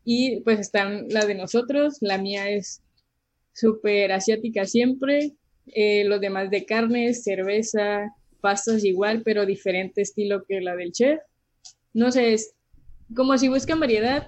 Y 0.03 0.39
pues 0.41 0.59
están 0.59 1.07
la 1.09 1.27
de 1.27 1.35
nosotros, 1.35 1.97
la 2.01 2.17
mía 2.17 2.49
es 2.49 2.81
súper 3.53 4.11
asiática 4.11 4.65
siempre, 4.65 5.33
eh, 5.67 6.05
los 6.05 6.19
demás 6.21 6.49
de 6.49 6.65
carnes, 6.65 7.23
cerveza, 7.23 8.11
pastas 8.41 8.83
igual, 8.83 9.21
pero 9.23 9.45
diferente 9.45 10.01
estilo 10.01 10.43
que 10.47 10.61
la 10.61 10.75
del 10.75 10.91
chef. 10.91 11.19
No 11.95 12.11
sé, 12.11 12.33
es 12.33 12.53
como 13.15 13.37
si 13.37 13.47
buscan 13.47 13.79
variedad, 13.79 14.27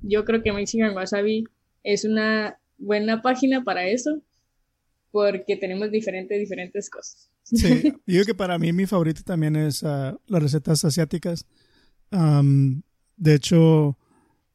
yo 0.00 0.24
creo 0.24 0.42
que 0.42 0.50
Mexican 0.50 0.96
Wasabi 0.96 1.44
es 1.84 2.06
una 2.06 2.58
buena 2.78 3.20
página 3.20 3.62
para 3.62 3.86
eso, 3.86 4.22
porque 5.10 5.56
tenemos 5.56 5.90
diferentes, 5.90 6.38
diferentes 6.40 6.88
cosas. 6.88 7.30
Sí, 7.42 7.92
yo 8.06 8.24
que 8.24 8.34
para 8.34 8.58
mí 8.58 8.72
mi 8.72 8.86
favorito 8.86 9.22
también 9.24 9.56
es 9.56 9.84
ah, 9.84 10.16
las 10.26 10.42
recetas 10.42 10.86
asiáticas. 10.86 11.44
de 12.10 13.34
hecho, 13.34 13.98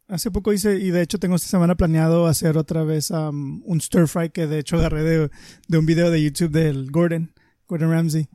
hace 0.08 0.32
poco 0.32 0.52
hice, 0.52 0.80
y 0.80 0.89
de 0.89 1.04
hecho 1.04 1.20
tengo 1.20 1.36
esta 1.36 1.50
semana 1.50 1.76
planeado 1.76 2.26
hacer 2.26 2.58
otra 2.58 2.84
vez 2.84 3.12
un 3.12 3.80
stir 3.80 4.08
fry 4.08 4.32
que 4.32 4.48
de 4.48 4.58
hecho 4.58 4.78
agarré 4.78 5.04
de, 5.04 5.30
de, 5.67 5.78
un 5.78 5.86
video 5.86 6.10
de 6.10 6.24
YouTube 6.24 6.50
del 6.50 6.89
Gordon, 6.89 7.32
Gordon 7.67 7.91
Ramsay. 7.91 8.28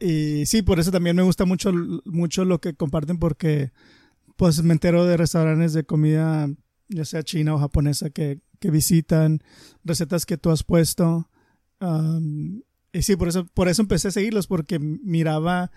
Y 0.00 0.46
sí, 0.46 0.62
por 0.62 0.78
eso 0.78 0.90
también 0.90 1.16
me 1.16 1.22
gusta 1.22 1.44
mucho, 1.44 1.72
mucho 2.04 2.44
lo 2.44 2.60
que 2.60 2.74
comparten 2.74 3.18
porque 3.18 3.72
pues 4.36 4.62
me 4.62 4.72
entero 4.72 5.04
de 5.04 5.16
restaurantes 5.16 5.72
de 5.72 5.84
comida, 5.84 6.48
ya 6.88 7.04
sea 7.04 7.24
china 7.24 7.54
o 7.54 7.58
japonesa, 7.58 8.10
que, 8.10 8.40
que 8.60 8.70
visitan, 8.70 9.42
recetas 9.84 10.26
que 10.26 10.38
tú 10.38 10.50
has 10.50 10.62
puesto. 10.62 11.28
y 12.92 13.02
sí, 13.02 13.16
por 13.16 13.28
eso, 13.28 13.46
por 13.46 13.68
eso 13.68 13.82
empecé 13.82 14.08
a 14.08 14.12
seguirlos, 14.12 14.46
porque 14.46 14.78
miraba 14.78 15.72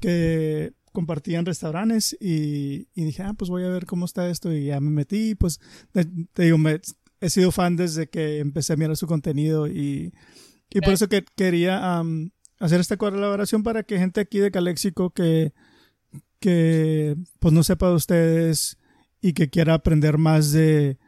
que 0.00 0.74
compartían 0.92 1.46
restaurantes 1.46 2.14
y, 2.20 2.88
y, 2.94 3.04
dije, 3.04 3.22
ah, 3.22 3.32
pues 3.32 3.48
voy 3.48 3.64
a 3.64 3.68
ver 3.68 3.86
cómo 3.86 4.04
está 4.04 4.28
esto 4.28 4.52
y 4.52 4.66
ya 4.66 4.80
me 4.80 4.90
metí, 4.90 5.34
pues 5.34 5.58
te 5.92 6.42
digo, 6.42 6.58
me, 6.58 6.80
he 7.22 7.30
sido 7.30 7.50
fan 7.50 7.76
desde 7.76 8.08
que 8.08 8.40
empecé 8.40 8.74
a 8.74 8.76
mirar 8.76 8.96
su 8.98 9.06
contenido 9.06 9.68
y, 9.68 10.12
y 10.68 10.80
por 10.80 10.92
eso 10.92 11.08
que 11.08 11.24
quería 11.34 12.02
hacer 12.62 12.80
esta 12.80 12.96
colaboración 12.96 13.64
para 13.64 13.82
que 13.82 13.98
gente 13.98 14.20
aquí 14.20 14.38
de 14.38 14.52
Calexico 14.52 15.10
que, 15.10 15.52
que 16.38 17.16
pues 17.40 17.52
no 17.52 17.64
sepa 17.64 17.88
de 17.88 17.94
ustedes 17.94 18.78
y 19.20 19.32
que 19.32 19.50
quiera 19.50 19.74
aprender 19.74 20.16
más 20.16 20.52
de 20.52 20.98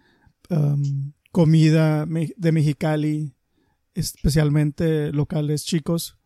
comida 1.31 2.07
de 2.07 2.53
Mexicali, 2.53 3.35
especialmente 3.95 5.13
locales 5.13 5.65
chicos, 5.65 6.19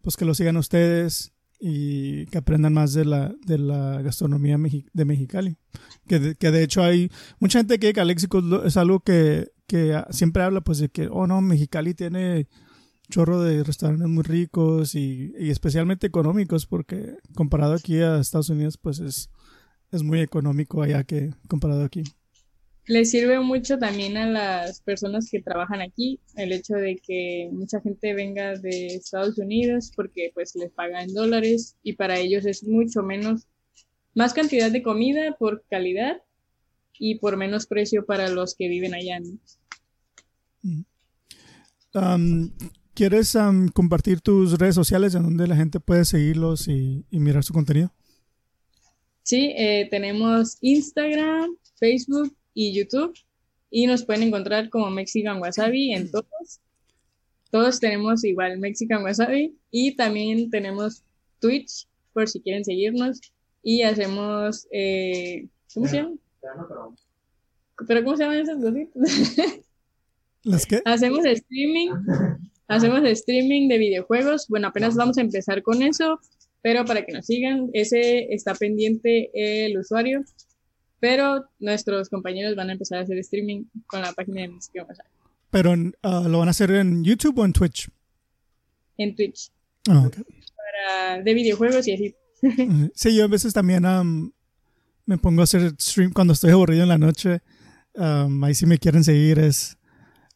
pues 0.00 0.16
que 0.16 0.24
lo 0.24 0.34
sigan 0.34 0.56
ustedes 0.56 1.32
y 1.60 2.26
que 2.26 2.38
aprendan 2.38 2.72
más 2.72 2.92
de 2.94 3.04
la, 3.04 3.32
de 3.46 3.58
la 3.58 4.00
gastronomía 4.02 4.58
de 4.92 5.04
Mexicali. 5.04 5.56
Que 6.08 6.18
de, 6.18 6.34
que 6.34 6.50
de 6.50 6.62
hecho 6.64 6.82
hay 6.82 7.10
mucha 7.38 7.60
gente 7.60 7.78
que 7.78 7.92
Calexico 7.92 8.42
es 8.64 8.76
algo 8.78 9.00
que, 9.00 9.52
que 9.66 10.02
siempre 10.10 10.42
habla 10.42 10.62
pues 10.62 10.78
de 10.78 10.88
que, 10.88 11.08
oh 11.10 11.26
no, 11.26 11.40
Mexicali 11.42 11.94
tiene 11.94 12.48
chorro 13.10 13.42
de 13.42 13.64
restaurantes 13.64 14.08
muy 14.08 14.22
ricos 14.22 14.94
y, 14.94 15.32
y, 15.38 15.50
especialmente 15.50 16.06
económicos 16.06 16.66
porque 16.66 17.16
comparado 17.34 17.74
aquí 17.74 18.00
a 18.00 18.18
Estados 18.18 18.48
Unidos 18.48 18.78
pues 18.78 19.00
es, 19.00 19.30
es 19.90 20.02
muy 20.02 20.20
económico 20.20 20.82
allá 20.82 21.04
que 21.04 21.30
comparado 21.48 21.84
aquí 21.84 22.04
le 22.86 23.04
sirve 23.04 23.38
mucho 23.38 23.78
también 23.78 24.16
a 24.16 24.26
las 24.26 24.80
personas 24.80 25.28
que 25.30 25.40
trabajan 25.40 25.80
aquí 25.80 26.20
el 26.34 26.52
hecho 26.52 26.74
de 26.74 26.96
que 26.96 27.48
mucha 27.52 27.80
gente 27.80 28.12
venga 28.12 28.56
de 28.56 28.86
Estados 28.86 29.38
Unidos 29.38 29.92
porque 29.94 30.32
pues 30.34 30.54
les 30.56 30.72
paga 30.72 31.02
en 31.02 31.14
dólares 31.14 31.76
y 31.82 31.92
para 31.94 32.18
ellos 32.18 32.44
es 32.44 32.64
mucho 32.64 33.02
menos, 33.02 33.46
más 34.14 34.34
cantidad 34.34 34.70
de 34.70 34.82
comida 34.82 35.36
por 35.38 35.64
calidad 35.70 36.22
y 36.98 37.16
por 37.16 37.36
menos 37.36 37.66
precio 37.66 38.04
para 38.04 38.28
los 38.28 38.56
que 38.56 38.68
viven 38.68 38.94
allá. 38.94 39.20
Mm. 40.62 40.82
¿Quieres 42.94 43.36
compartir 43.72 44.20
tus 44.20 44.58
redes 44.58 44.74
sociales 44.74 45.14
en 45.14 45.22
donde 45.22 45.46
la 45.46 45.56
gente 45.56 45.80
puede 45.80 46.04
seguirlos 46.04 46.68
y, 46.68 47.04
mirar 47.10 47.42
su 47.42 47.54
contenido? 47.54 47.90
Sí, 49.22 49.54
eh, 49.56 49.88
tenemos 49.90 50.58
Instagram, 50.60 51.56
Facebook 51.76 52.36
y 52.52 52.74
YouTube. 52.74 53.14
Y 53.70 53.86
nos 53.86 54.04
pueden 54.04 54.24
encontrar 54.24 54.68
como 54.68 54.90
Mexican 54.90 55.40
Wasabi 55.40 55.94
en 55.94 56.10
todos. 56.10 56.60
Todos 57.50 57.80
tenemos 57.80 58.24
igual 58.24 58.58
Mexican 58.58 59.02
Wasabi. 59.02 59.56
Y 59.70 59.96
también 59.96 60.50
tenemos 60.50 61.02
Twitch, 61.40 61.88
por 62.12 62.28
si 62.28 62.40
quieren 62.40 62.64
seguirnos. 62.64 63.20
Y 63.62 63.82
hacemos. 63.82 64.66
Eh, 64.70 65.48
¿Cómo 65.72 65.86
se 65.86 65.96
llama? 65.96 66.16
¿Pero 67.88 68.04
cómo 68.04 68.16
se 68.18 68.24
llaman 68.24 68.38
esas 68.40 68.62
cositas? 68.62 69.60
¿Las 70.42 70.66
qué? 70.66 70.82
Hacemos 70.84 71.24
streaming. 71.24 71.90
Hacemos 72.74 73.04
streaming 73.04 73.68
de 73.68 73.78
videojuegos. 73.78 74.46
Bueno, 74.48 74.68
apenas 74.68 74.96
vamos 74.96 75.18
a 75.18 75.20
empezar 75.20 75.62
con 75.62 75.82
eso. 75.82 76.20
Pero 76.62 76.84
para 76.84 77.04
que 77.04 77.12
nos 77.12 77.26
sigan, 77.26 77.70
ese 77.72 78.32
está 78.32 78.54
pendiente 78.54 79.30
el 79.34 79.76
usuario 79.76 80.24
pero 81.02 81.48
nuestros 81.58 82.08
compañeros 82.08 82.54
van 82.54 82.70
a 82.70 82.74
empezar 82.74 82.98
a 82.98 83.00
hacer 83.00 83.18
streaming 83.18 83.64
con 83.88 84.02
la 84.02 84.12
página 84.12 84.42
de 84.42 84.50
Música 84.50 84.86
¿Pero 85.50 85.72
uh, 85.72 86.28
lo 86.28 86.38
van 86.38 86.46
a 86.46 86.52
hacer 86.52 86.70
en 86.70 87.02
YouTube 87.02 87.40
o 87.40 87.44
en 87.44 87.52
Twitch? 87.52 87.90
En 88.98 89.16
Twitch. 89.16 89.50
Ah, 89.88 90.04
okay. 90.06 90.22
Para, 90.22 91.22
de 91.24 91.34
videojuegos 91.34 91.88
y 91.88 91.94
así. 91.94 92.14
sí, 92.94 93.16
yo 93.16 93.24
a 93.24 93.26
veces 93.26 93.52
también 93.52 93.84
um, 93.84 94.30
me 95.04 95.18
pongo 95.18 95.40
a 95.40 95.44
hacer 95.44 95.74
stream 95.76 96.12
cuando 96.12 96.34
estoy 96.34 96.52
aburrido 96.52 96.84
en 96.84 96.88
la 96.88 96.98
noche. 96.98 97.40
Um, 97.94 98.44
ahí 98.44 98.54
si 98.54 98.66
me 98.66 98.78
quieren 98.78 99.02
seguir 99.02 99.40
es... 99.40 99.76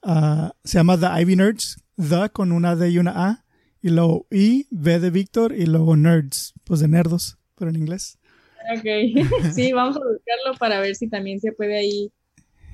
Uh, 0.03 0.51
se 0.65 0.79
llama 0.79 0.99
The 0.99 1.23
Ivy 1.23 1.37
Nerds. 1.37 1.77
The 1.97 2.31
con 2.31 2.53
una 2.53 2.77
D 2.77 2.91
y 2.91 2.99
una 2.99 3.13
A. 3.29 3.45
Y 3.83 3.91
luego 3.91 4.27
I, 4.31 4.67
V 4.71 5.01
de 5.01 5.11
Víctor 5.11 5.55
y 5.55 5.67
luego 5.67 5.97
Nerds. 5.97 6.55
Pues 6.65 6.81
de 6.81 6.89
nerdos, 6.89 7.39
pero 7.57 7.71
en 7.71 7.77
inglés. 7.77 8.19
Ok, 8.77 9.53
sí, 9.55 9.73
vamos 9.73 9.97
a 9.97 10.01
buscarlo 10.01 10.59
para 10.59 10.81
ver 10.81 10.97
si 10.97 11.09
también 11.09 11.41
se 11.41 11.53
puede 11.53 11.79
ahí 11.79 12.13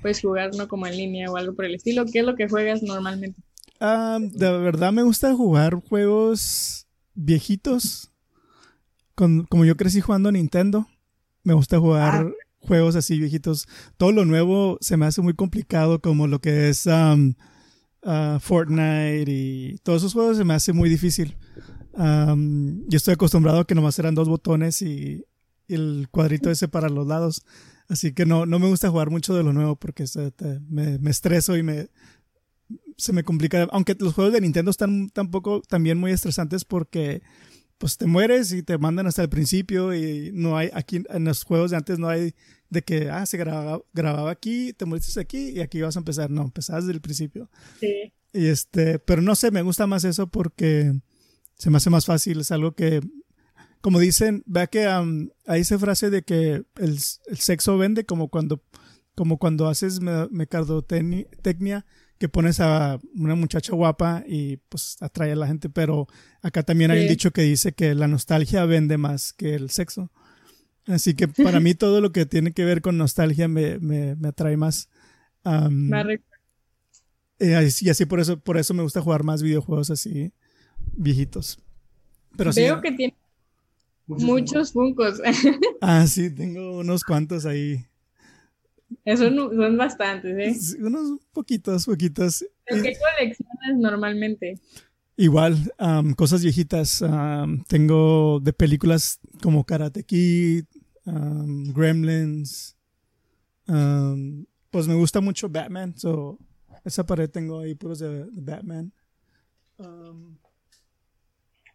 pues 0.00 0.20
jugar, 0.20 0.50
¿no? 0.56 0.68
Como 0.68 0.86
en 0.86 0.96
línea 0.96 1.30
o 1.30 1.36
algo 1.36 1.54
por 1.54 1.64
el 1.64 1.74
estilo. 1.74 2.04
¿Qué 2.06 2.20
es 2.20 2.24
lo 2.24 2.34
que 2.34 2.48
juegas 2.48 2.82
normalmente? 2.82 3.40
Ah, 3.80 4.18
de 4.20 4.58
verdad 4.58 4.92
me 4.92 5.02
gusta 5.02 5.34
jugar 5.34 5.74
juegos 5.74 6.86
viejitos. 7.14 8.10
Con, 9.14 9.44
como 9.44 9.64
yo 9.64 9.76
crecí 9.76 10.00
jugando 10.00 10.32
Nintendo, 10.32 10.88
me 11.44 11.52
gusta 11.52 11.78
jugar 11.78 12.26
ah. 12.26 12.32
juegos 12.60 12.96
así 12.96 13.18
viejitos. 13.18 13.68
Todo 13.96 14.12
lo 14.12 14.24
nuevo 14.24 14.78
se 14.80 14.96
me 14.96 15.06
hace 15.06 15.20
muy 15.20 15.34
complicado, 15.34 16.00
como 16.00 16.26
lo 16.26 16.40
que 16.40 16.68
es 16.68 16.86
um, 16.86 17.34
uh, 18.02 18.38
Fortnite 18.38 19.24
y 19.26 19.78
todos 19.82 20.02
esos 20.02 20.12
juegos 20.12 20.36
se 20.36 20.44
me 20.44 20.54
hace 20.54 20.72
muy 20.72 20.88
difícil. 20.88 21.36
Yo 21.94 22.96
estoy 22.96 23.14
acostumbrado 23.14 23.60
a 23.60 23.66
que 23.66 23.74
nomás 23.74 23.98
eran 23.98 24.14
dos 24.14 24.28
botones 24.28 24.80
y 24.80 25.26
el 25.68 26.08
cuadrito 26.10 26.50
ese 26.50 26.68
para 26.68 26.88
los 26.88 27.06
lados. 27.06 27.44
Así 27.88 28.12
que 28.12 28.24
no, 28.24 28.46
no 28.46 28.58
me 28.58 28.68
gusta 28.68 28.90
jugar 28.90 29.10
mucho 29.10 29.34
de 29.34 29.42
lo 29.42 29.52
nuevo 29.52 29.76
porque 29.76 30.04
me, 30.68 30.98
me, 30.98 31.10
estreso 31.10 31.56
y 31.56 31.62
me, 31.62 31.90
se 32.96 33.12
me 33.12 33.24
complica. 33.24 33.68
Aunque 33.72 33.96
los 33.98 34.14
juegos 34.14 34.32
de 34.32 34.40
Nintendo 34.40 34.70
están 34.70 35.10
tampoco 35.10 35.60
también 35.68 35.98
muy 35.98 36.12
estresantes 36.12 36.64
porque 36.64 37.22
pues 37.82 37.98
te 37.98 38.06
mueres 38.06 38.52
y 38.52 38.62
te 38.62 38.78
mandan 38.78 39.08
hasta 39.08 39.22
el 39.22 39.28
principio 39.28 39.92
y 39.92 40.30
no 40.32 40.56
hay 40.56 40.70
aquí 40.72 41.02
en 41.08 41.24
los 41.24 41.42
juegos 41.42 41.72
de 41.72 41.78
antes 41.78 41.98
no 41.98 42.08
hay 42.08 42.32
de 42.70 42.82
que 42.82 43.10
ah 43.10 43.26
se 43.26 43.36
grababa, 43.36 43.82
grababa 43.92 44.30
aquí, 44.30 44.72
te 44.72 44.84
moriste 44.84 45.18
aquí 45.18 45.48
y 45.48 45.58
aquí 45.58 45.82
vas 45.82 45.96
a 45.96 45.98
empezar. 45.98 46.30
No, 46.30 46.42
empezabas 46.42 46.84
desde 46.84 46.94
el 46.94 47.00
principio. 47.00 47.50
Sí. 47.80 48.12
Y 48.32 48.46
este, 48.46 49.00
pero 49.00 49.20
no 49.20 49.34
sé, 49.34 49.50
me 49.50 49.62
gusta 49.62 49.88
más 49.88 50.04
eso 50.04 50.28
porque 50.28 50.92
se 51.56 51.70
me 51.70 51.78
hace 51.78 51.90
más 51.90 52.06
fácil, 52.06 52.42
es 52.42 52.52
algo 52.52 52.76
que 52.76 53.00
como 53.80 53.98
dicen, 53.98 54.44
vea 54.46 54.68
que 54.68 54.86
hay 54.86 55.60
esa 55.60 55.76
frase 55.76 56.08
de 56.08 56.22
que 56.22 56.62
el, 56.76 57.00
sexo 57.00 57.78
vende 57.78 58.06
como 58.06 58.28
cuando, 58.28 58.62
como 59.16 59.38
cuando 59.38 59.66
haces 59.66 59.98
mecardotecnia, 60.30 61.84
que 62.22 62.28
pones 62.28 62.60
a 62.60 63.00
una 63.16 63.34
muchacha 63.34 63.74
guapa 63.74 64.22
y 64.28 64.58
pues 64.68 64.96
atrae 65.00 65.32
a 65.32 65.34
la 65.34 65.48
gente, 65.48 65.68
pero 65.68 66.06
acá 66.40 66.62
también 66.62 66.92
hay 66.92 67.02
un 67.02 67.08
dicho 67.08 67.32
que 67.32 67.42
dice 67.42 67.72
que 67.72 67.96
la 67.96 68.06
nostalgia 68.06 68.64
vende 68.64 68.96
más 68.96 69.32
que 69.32 69.56
el 69.56 69.70
sexo. 69.70 70.12
Así 70.86 71.14
que 71.14 71.26
para 71.26 71.58
mí 71.58 71.74
todo 71.74 72.00
lo 72.00 72.12
que 72.12 72.24
tiene 72.24 72.52
que 72.52 72.64
ver 72.64 72.80
con 72.80 72.96
nostalgia 72.96 73.48
me, 73.48 73.80
me, 73.80 74.14
me 74.14 74.28
atrae 74.28 74.56
más. 74.56 74.88
Eh, 77.40 77.68
y 77.80 77.88
así 77.90 78.06
por 78.06 78.20
eso, 78.20 78.38
por 78.38 78.56
eso 78.56 78.72
me 78.72 78.84
gusta 78.84 79.00
jugar 79.00 79.24
más 79.24 79.42
videojuegos 79.42 79.90
así 79.90 80.32
viejitos. 80.92 81.58
Pero 82.36 82.52
Veo 82.52 82.80
que 82.80 82.92
tiene 82.92 83.16
Muchos, 84.06 84.72
funcos. 84.72 85.20
ah, 85.80 86.06
sí, 86.06 86.32
tengo 86.32 86.78
unos 86.78 87.02
cuantos 87.02 87.46
ahí. 87.46 87.84
Son, 89.16 89.36
son 89.36 89.76
bastantes, 89.76 90.36
¿eh? 90.38 90.76
Unos 90.82 91.20
poquitos, 91.32 91.86
poquitos. 91.86 92.44
qué 92.66 92.76
coleccionas 92.76 93.78
normalmente? 93.78 94.60
Igual, 95.16 95.72
cosas 96.16 96.42
viejitas. 96.42 97.04
tengo 97.68 98.40
de 98.40 98.52
películas 98.52 99.20
como 99.42 99.64
Karate 99.64 100.04
Kid, 100.04 100.64
Gremlins, 101.04 102.76
pues 103.66 104.88
me 104.88 104.94
gusta 104.94 105.20
mucho 105.20 105.48
Batman, 105.48 105.94
so 105.96 106.38
esa 106.84 107.04
pared 107.04 107.30
tengo 107.30 107.60
ahí 107.60 107.74
puros 107.74 107.98
de, 107.98 108.24
de 108.24 108.40
Batman. 108.40 108.92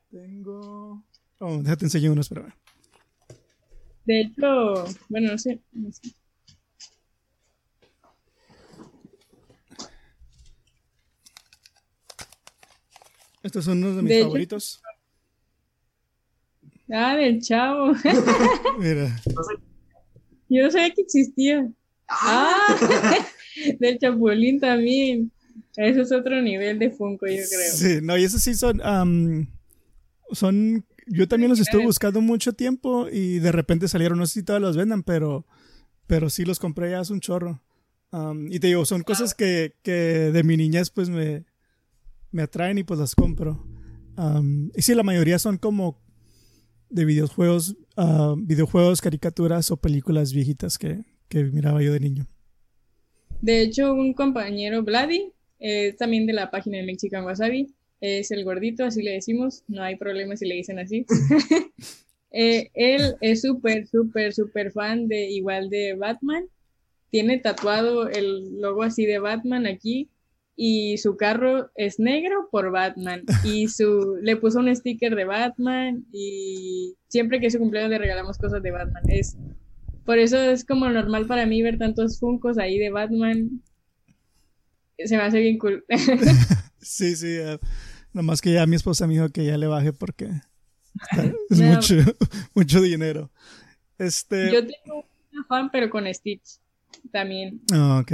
Tengo. 0.10 1.04
Oh, 1.40 1.58
déjate 1.62 1.86
enseñar 1.86 2.12
unos, 2.12 2.30
pero. 2.30 2.48
De 4.06 4.22
hecho, 4.22 4.86
bueno, 5.10 5.32
no 5.32 5.38
sé. 5.38 5.62
no 5.74 5.92
sé. 5.92 6.14
Estos 13.48 13.66
son 13.66 13.80
unos 13.84 13.96
de 13.96 14.02
mis 14.04 14.10
De 14.10 14.18
hecho- 14.18 14.26
favoritos. 14.26 14.82
Ah, 16.92 17.16
del 17.18 17.42
chavo. 17.42 17.94
Mira. 18.80 19.20
Yo 20.50 20.64
no 20.64 20.72
sabía 20.72 20.94
que 20.94 21.02
existía. 21.02 21.68
Ah, 22.08 22.78
del 23.80 24.00
chapulín 24.00 24.60
también. 24.60 25.32
Eso 25.76 26.02
es 26.02 26.12
otro 26.12 26.42
nivel 26.42 26.80
de 26.80 26.90
Funko, 26.92 27.26
yo 27.28 27.34
creo. 27.36 27.72
Sí, 27.74 28.00
no, 28.02 28.18
y 28.18 28.24
esos 28.24 28.42
sí 28.42 28.54
son. 28.56 28.82
son. 30.32 30.86
Yo 31.08 31.28
también 31.28 31.50
los 31.50 31.60
estuve 31.60 31.84
buscando 31.86 32.20
mucho 32.22 32.54
tiempo 32.54 33.08
y 33.12 33.40
de 33.40 33.52
repente 33.52 33.88
salieron. 33.88 34.18
No 34.18 34.26
sé 34.26 34.36
si 34.40 34.44
todavía 34.44 34.68
los 34.68 34.78
vendan, 34.78 35.04
pero. 35.04 35.46
Pero 36.06 36.30
sí 36.30 36.46
los 36.46 36.60
compré 36.60 36.92
ya 36.92 37.02
hace 37.02 37.12
un 37.12 37.20
chorro. 37.20 37.62
Y 38.50 38.60
te 38.60 38.68
digo, 38.68 38.86
son 38.86 39.04
cosas 39.04 39.34
que, 39.34 39.76
que 39.84 39.92
de 40.32 40.44
mi 40.44 40.56
niñez 40.56 40.90
pues 40.90 41.10
me, 41.10 41.44
me 42.32 42.44
atraen 42.44 42.78
y 42.78 42.84
pues 42.84 43.00
las 43.00 43.16
compro. 43.16 43.66
Am, 44.16 44.72
y 44.76 44.82
sí, 44.82 44.96
la 44.96 45.04
mayoría 45.04 45.40
son 45.40 45.58
como 45.58 46.02
de 46.90 47.06
videojuegos, 47.06 47.76
ah, 47.96 48.36
videojuegos, 48.38 49.02
caricaturas 49.02 49.72
o 49.72 49.78
películas 49.78 50.34
viejitas 50.34 50.78
que, 50.78 51.04
que 51.30 51.44
miraba 51.44 51.82
yo 51.82 51.94
de 51.94 52.00
niño. 52.00 52.28
De 53.42 53.62
hecho, 53.62 53.94
un 53.94 54.14
compañero, 54.14 54.84
Vladi, 54.84 55.32
es 55.60 55.96
también 55.98 56.26
de 56.26 56.34
la 56.34 56.50
página 56.50 56.78
de 56.78 56.86
Mexican 56.86 57.26
Wasabi, 57.26 57.74
es 58.02 58.32
el 58.32 58.44
gordito, 58.44 58.86
así 58.86 59.02
le 59.02 59.12
decimos, 59.12 59.64
no 59.68 59.84
hay 59.84 59.96
problema 59.96 60.36
si 60.36 60.48
le 60.48 60.56
dicen 60.56 60.80
así. 60.80 61.06
Eh, 62.30 62.70
él 62.74 63.16
es 63.22 63.42
súper, 63.42 63.88
súper, 63.88 64.34
súper 64.34 64.72
fan 64.72 65.08
de 65.08 65.30
igual 65.30 65.70
de 65.70 65.96
Batman. 65.96 66.46
Tiene 67.10 67.40
tatuado 67.40 68.10
el 68.10 68.60
logo 68.62 68.84
así 68.84 69.06
de 69.06 69.18
Batman 69.18 69.66
aquí 69.66 70.10
y 70.60 70.98
su 70.98 71.16
carro 71.18 71.70
es 71.76 72.00
negro 72.00 72.50
por 72.52 72.72
Batman 72.72 73.22
y 73.44 73.68
su 73.68 74.18
le 74.24 74.36
puso 74.38 74.60
un 74.60 74.76
sticker 74.76 75.16
de 75.16 75.24
Batman 75.26 76.04
y 76.12 76.96
siempre 77.08 77.40
que 77.40 77.46
es 77.48 77.54
su 77.54 77.60
cumpleaños 77.60 77.92
le 77.92 78.00
regalamos 78.00 78.38
cosas 78.40 78.62
de 78.64 78.72
Batman. 78.72 79.04
Es 79.08 79.38
por 80.04 80.18
eso 80.18 80.38
es 80.40 80.66
como 80.66 80.90
normal 80.90 81.28
para 81.28 81.46
mí 81.46 81.62
ver 81.62 81.78
tantos 81.78 82.20
Funkos 82.20 82.58
ahí 82.58 82.80
de 82.80 82.90
Batman. 82.90 83.62
Se 84.98 85.16
me 85.16 85.24
hace 85.24 85.40
bien 85.40 85.58
cool. 85.60 85.86
Sí, 86.80 87.16
sí. 87.18 87.28
eh, 87.38 87.60
nomás 88.14 88.40
que 88.42 88.54
ya 88.54 88.66
mi 88.66 88.78
esposa 88.78 89.06
me 89.08 89.14
dijo 89.16 89.30
que 89.30 89.44
ya 89.46 89.58
le 89.58 89.68
baje 89.68 89.92
porque 89.94 90.30
está- 91.12 91.24
es 91.50 91.60
No. 91.60 91.68
mucho, 91.76 91.96
mucho 92.56 92.82
dinero. 92.82 93.30
Este. 93.98 94.52
Yo 94.54 94.62
tengo 94.66 95.06
una 95.34 95.44
fan, 95.50 95.70
pero 95.72 95.90
con 95.90 96.12
Stitch 96.14 96.60
también. 97.12 97.62
ah, 97.74 98.00
ok. 98.02 98.12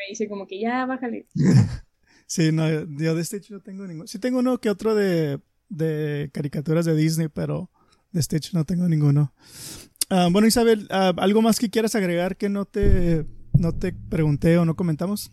Me 0.00 0.10
dice 0.10 0.28
como 0.28 0.46
que 0.46 0.60
ya, 0.60 0.86
bájale. 0.86 1.26
Sí, 2.26 2.52
no, 2.52 2.64
yo 2.96 3.16
de 3.16 3.24
Stitch 3.24 3.50
no 3.50 3.58
tengo 3.58 3.84
ninguno. 3.88 4.06
Sí 4.06 4.20
tengo 4.20 4.38
uno 4.38 4.58
que 4.58 4.70
otro 4.70 4.94
de, 4.94 5.40
de 5.68 6.30
caricaturas 6.32 6.84
de 6.84 6.94
Disney, 6.94 7.26
pero 7.26 7.72
de 8.12 8.22
Stitch 8.22 8.54
no 8.54 8.64
tengo 8.64 8.86
ninguno. 8.86 9.34
Ah, 10.08 10.28
bueno, 10.30 10.46
Isabel, 10.46 10.86
ah, 10.90 11.12
¿algo 11.16 11.42
más 11.42 11.58
que 11.58 11.70
quieras 11.70 11.96
agregar 11.96 12.36
que 12.36 12.48
no 12.48 12.66
te, 12.66 13.26
no 13.52 13.76
te 13.76 13.92
pregunté 13.92 14.58
o 14.58 14.64
no 14.64 14.76
comentamos? 14.76 15.32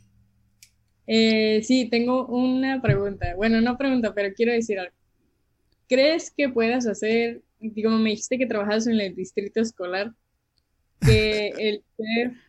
Eh, 1.05 1.61
sí, 1.63 1.87
tengo 1.87 2.25
una 2.25 2.81
pregunta. 2.81 3.35
Bueno, 3.35 3.61
no 3.61 3.77
pregunta, 3.77 4.15
pero 4.15 4.33
quiero 4.33 4.51
decir 4.51 4.79
algo. 4.79 4.95
¿Crees 5.87 6.31
que 6.35 6.49
puedas 6.49 6.87
hacer, 6.87 7.43
como 7.83 7.99
me 7.99 8.09
dijiste 8.09 8.39
que 8.39 8.47
trabajas 8.47 8.87
en 8.87 8.99
el 8.99 9.15
distrito 9.15 9.61
escolar, 9.61 10.13
que 10.99 11.49
el 11.59 11.83
chef 11.95 12.46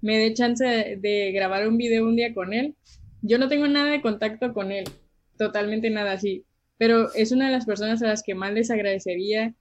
me 0.00 0.18
dé 0.18 0.34
chance 0.34 0.64
de, 0.64 0.96
de 0.96 1.32
grabar 1.32 1.68
un 1.68 1.76
video 1.76 2.06
un 2.06 2.16
día 2.16 2.34
con 2.34 2.52
él? 2.52 2.74
Yo 3.22 3.38
no 3.38 3.48
tengo 3.48 3.68
nada 3.68 3.90
de 3.90 4.00
contacto 4.00 4.52
con 4.52 4.72
él, 4.72 4.84
totalmente 5.36 5.90
nada 5.90 6.12
así, 6.12 6.44
pero 6.78 7.12
es 7.14 7.32
una 7.32 7.46
de 7.46 7.52
las 7.52 7.66
personas 7.66 8.02
a 8.02 8.06
las 8.06 8.22
que 8.22 8.34
más 8.34 8.52
les 8.52 8.70
agradecería 8.70 9.54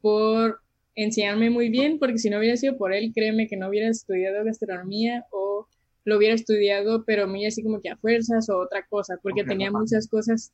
por 0.00 0.60
enseñarme 0.94 1.50
muy 1.50 1.68
bien, 1.68 1.98
porque 2.00 2.18
si 2.18 2.28
no 2.28 2.38
hubiera 2.38 2.56
sido 2.56 2.76
por 2.76 2.92
él, 2.92 3.12
créeme 3.14 3.46
que 3.46 3.56
no 3.56 3.68
hubiera 3.68 3.88
estudiado 3.88 4.44
gastronomía 4.44 5.24
o 5.30 5.68
lo 6.04 6.16
hubiera 6.16 6.34
estudiado, 6.34 7.04
pero 7.04 7.28
muy 7.28 7.46
así 7.46 7.62
como 7.62 7.80
que 7.80 7.90
a 7.90 7.96
fuerzas 7.96 8.48
o 8.48 8.58
otra 8.58 8.84
cosa, 8.88 9.18
porque 9.22 9.44
tenía 9.44 9.68
papá. 9.68 9.80
muchas 9.80 10.08
cosas 10.08 10.52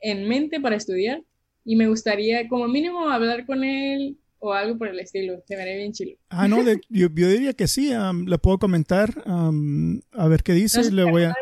en 0.00 0.28
mente 0.28 0.60
para 0.60 0.76
estudiar 0.76 1.22
y 1.64 1.76
me 1.76 1.88
gustaría 1.88 2.48
como 2.48 2.68
mínimo 2.68 3.08
hablar 3.08 3.44
con 3.44 3.64
él 3.64 4.16
o 4.48 4.52
algo 4.52 4.78
por 4.78 4.88
el 4.88 4.98
estilo, 4.98 5.42
se 5.46 5.54
haría 5.60 5.76
bien 5.76 5.92
chilo. 5.92 6.16
Ah, 6.28 6.48
no, 6.48 6.62
de- 6.64 6.80
yo, 6.88 7.08
yo 7.14 7.28
diría 7.28 7.52
que 7.54 7.68
sí, 7.68 7.92
am, 7.92 8.26
le 8.26 8.38
puedo 8.38 8.58
comentar, 8.58 9.22
am, 9.26 10.00
a 10.12 10.28
ver 10.28 10.42
qué 10.42 10.52
dice, 10.54 10.82
No 10.84 10.90
le 10.90 11.04
voy 11.10 11.22
a, 11.24 11.34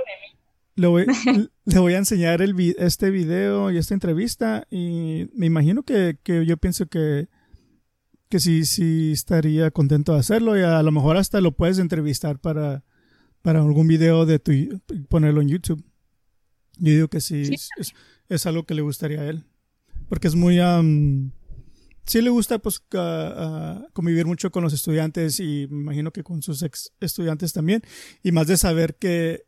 le 0.76 0.86
voy, 0.86 1.06
le 1.64 1.78
voy 1.78 1.94
a 1.94 1.98
enseñar 1.98 2.42
el, 2.42 2.54
este 2.78 3.10
video 3.10 3.70
y 3.70 3.78
esta 3.78 3.94
entrevista 3.94 4.66
y 4.70 5.26
me 5.34 5.46
imagino 5.46 5.82
que, 5.82 6.18
que 6.22 6.44
yo 6.46 6.56
pienso 6.56 6.86
que, 6.86 7.28
que 8.28 8.40
sí, 8.40 8.64
sí 8.64 9.12
estaría 9.12 9.70
contento 9.70 10.14
de 10.14 10.18
hacerlo 10.20 10.58
y 10.58 10.62
a 10.62 10.82
lo 10.82 10.90
mejor 10.90 11.16
hasta 11.16 11.40
lo 11.40 11.52
puedes 11.52 11.78
entrevistar 11.78 12.38
para, 12.40 12.82
para 13.42 13.60
algún 13.60 13.86
video 13.86 14.26
de 14.26 14.38
tu, 14.38 14.52
ponerlo 15.08 15.40
en 15.42 15.48
YouTube. 15.48 15.84
Yo 16.78 16.92
digo 16.92 17.08
que 17.08 17.20
sí, 17.20 17.44
Sí. 17.44 17.54
Es, 17.78 17.92
es- 18.28 18.46
algo 18.46 18.64
que 18.64 18.74
le 18.74 18.82
gustaría 18.82 19.20
a 19.20 19.26
él, 19.28 19.44
porque 20.08 20.26
es 20.26 20.34
muy... 20.34 20.58
am, 20.58 21.30
sí 22.06 22.20
le 22.22 22.30
gusta 22.30 22.58
pues 22.58 22.80
convivir 23.92 24.26
mucho 24.26 24.50
con 24.50 24.62
los 24.64 24.72
estudiantes 24.72 25.40
y 25.40 25.66
me 25.70 25.80
imagino 25.82 26.10
que 26.12 26.22
con 26.22 26.42
sus 26.42 26.62
ex 26.62 26.92
estudiantes 27.00 27.52
también. 27.52 27.82
Y 28.22 28.32
más 28.32 28.46
de 28.46 28.56
saber 28.56 28.96
que 28.96 29.44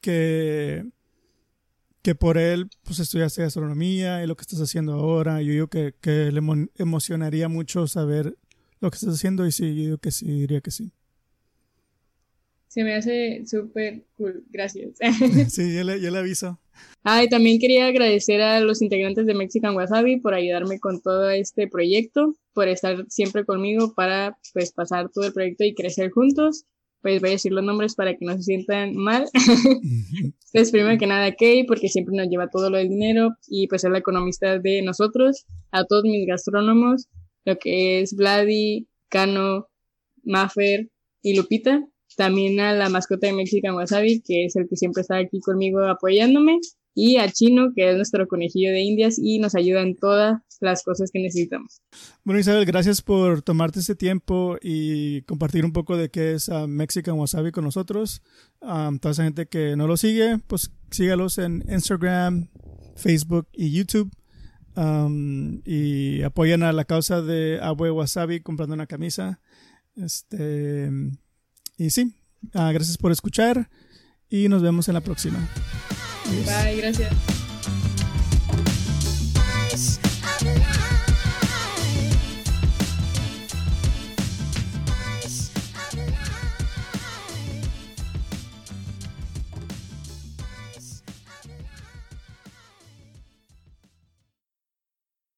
que 0.00 0.86
que 2.02 2.14
por 2.14 2.38
él 2.38 2.70
pues 2.82 2.98
estudiaste 2.98 3.42
gastronomía 3.42 4.22
y 4.22 4.26
lo 4.26 4.34
que 4.36 4.42
estás 4.42 4.60
haciendo 4.60 4.94
ahora. 4.94 5.42
Yo 5.42 5.52
digo 5.52 5.66
que, 5.68 5.94
que 6.00 6.32
le 6.32 6.40
emo- 6.40 6.70
emocionaría 6.76 7.48
mucho 7.48 7.86
saber 7.86 8.36
lo 8.80 8.90
que 8.90 8.96
estás 8.96 9.14
haciendo 9.14 9.46
y 9.46 9.52
sí 9.52 9.68
yo 9.76 9.82
digo 9.82 9.98
que 9.98 10.10
sí 10.10 10.26
diría 10.26 10.60
que 10.62 10.70
sí. 10.70 10.92
Se 12.68 12.84
me 12.84 12.94
hace 12.94 13.42
súper 13.46 14.04
cool, 14.16 14.44
gracias. 14.48 14.92
sí 15.48 15.74
yo 15.74 15.84
le, 15.84 16.00
yo 16.00 16.10
le 16.10 16.18
aviso 16.18 16.58
Ah, 17.02 17.24
y 17.24 17.28
también 17.28 17.58
quería 17.58 17.86
agradecer 17.86 18.42
a 18.42 18.60
los 18.60 18.82
integrantes 18.82 19.24
de 19.26 19.34
Mexican 19.34 19.74
Wasabi 19.74 20.20
por 20.20 20.34
ayudarme 20.34 20.78
con 20.78 21.00
todo 21.00 21.30
este 21.30 21.66
proyecto, 21.66 22.34
por 22.52 22.68
estar 22.68 23.06
siempre 23.08 23.46
conmigo 23.46 23.94
para 23.94 24.36
pues 24.52 24.72
pasar 24.72 25.08
todo 25.10 25.24
el 25.24 25.32
proyecto 25.32 25.64
y 25.64 25.74
crecer 25.74 26.10
juntos. 26.10 26.64
Pues 27.00 27.22
voy 27.22 27.30
a 27.30 27.32
decir 27.32 27.52
los 27.52 27.64
nombres 27.64 27.94
para 27.94 28.14
que 28.14 28.26
no 28.26 28.36
se 28.36 28.42
sientan 28.42 28.94
mal. 28.94 29.24
Pues 30.52 30.72
primero 30.72 30.98
que 30.98 31.06
nada 31.06 31.32
Kay, 31.32 31.64
porque 31.64 31.88
siempre 31.88 32.16
nos 32.16 32.28
lleva 32.28 32.48
todo 32.48 32.70
lo 32.70 32.76
del 32.76 32.88
dinero 32.88 33.36
y 33.46 33.68
pues 33.68 33.84
es 33.84 33.90
la 33.90 33.98
economista 33.98 34.58
de 34.58 34.82
nosotros, 34.82 35.46
a 35.70 35.84
todos 35.84 36.02
mis 36.02 36.26
gastrónomos, 36.26 37.06
lo 37.44 37.56
que 37.56 38.00
es 38.00 38.16
Vladi, 38.16 38.88
Cano, 39.08 39.68
Maffer 40.24 40.88
y 41.22 41.36
Lupita, 41.36 41.86
también 42.20 42.60
a 42.60 42.74
la 42.74 42.90
mascota 42.90 43.28
de 43.28 43.32
Mexican 43.32 43.74
Wasabi, 43.76 44.20
que 44.20 44.44
es 44.44 44.54
el 44.54 44.68
que 44.68 44.76
siempre 44.76 45.00
está 45.00 45.16
aquí 45.16 45.40
conmigo 45.40 45.82
apoyándome, 45.86 46.58
y 46.94 47.16
a 47.16 47.26
Chino, 47.32 47.72
que 47.74 47.88
es 47.88 47.96
nuestro 47.96 48.28
conejillo 48.28 48.70
de 48.72 48.82
indias 48.82 49.18
y 49.18 49.38
nos 49.38 49.54
ayuda 49.54 49.80
en 49.80 49.96
todas 49.96 50.42
las 50.60 50.82
cosas 50.82 51.10
que 51.10 51.22
necesitamos. 51.22 51.80
Bueno, 52.22 52.38
Isabel, 52.38 52.66
gracias 52.66 53.00
por 53.00 53.40
tomarte 53.40 53.80
este 53.80 53.94
tiempo 53.94 54.58
y 54.60 55.22
compartir 55.22 55.64
un 55.64 55.72
poco 55.72 55.96
de 55.96 56.10
qué 56.10 56.34
es 56.34 56.50
ah, 56.50 56.66
Mexican 56.66 57.18
Wasabi 57.18 57.52
con 57.52 57.64
nosotros. 57.64 58.20
Um, 58.60 58.98
toda 58.98 59.12
esa 59.12 59.24
gente 59.24 59.46
que 59.46 59.74
no 59.74 59.86
lo 59.86 59.96
sigue, 59.96 60.40
pues 60.46 60.72
sígalos 60.90 61.38
en 61.38 61.64
Instagram, 61.70 62.50
Facebook 62.96 63.48
y 63.54 63.70
YouTube. 63.70 64.10
Um, 64.76 65.62
y 65.64 66.20
apoyan 66.20 66.64
a 66.64 66.74
la 66.74 66.84
causa 66.84 67.22
de 67.22 67.60
Abue 67.62 67.90
Wasabi 67.90 68.40
comprando 68.40 68.74
una 68.74 68.86
camisa. 68.86 69.40
Este, 69.96 70.90
y 71.80 71.88
sí, 71.88 72.12
ah, 72.52 72.70
gracias 72.72 72.98
por 72.98 73.10
escuchar 73.10 73.70
y 74.28 74.50
nos 74.50 74.60
vemos 74.60 74.86
en 74.88 74.94
la 74.94 75.00
próxima. 75.00 75.38
Bye, 76.44 76.76
gracias. 76.76 77.39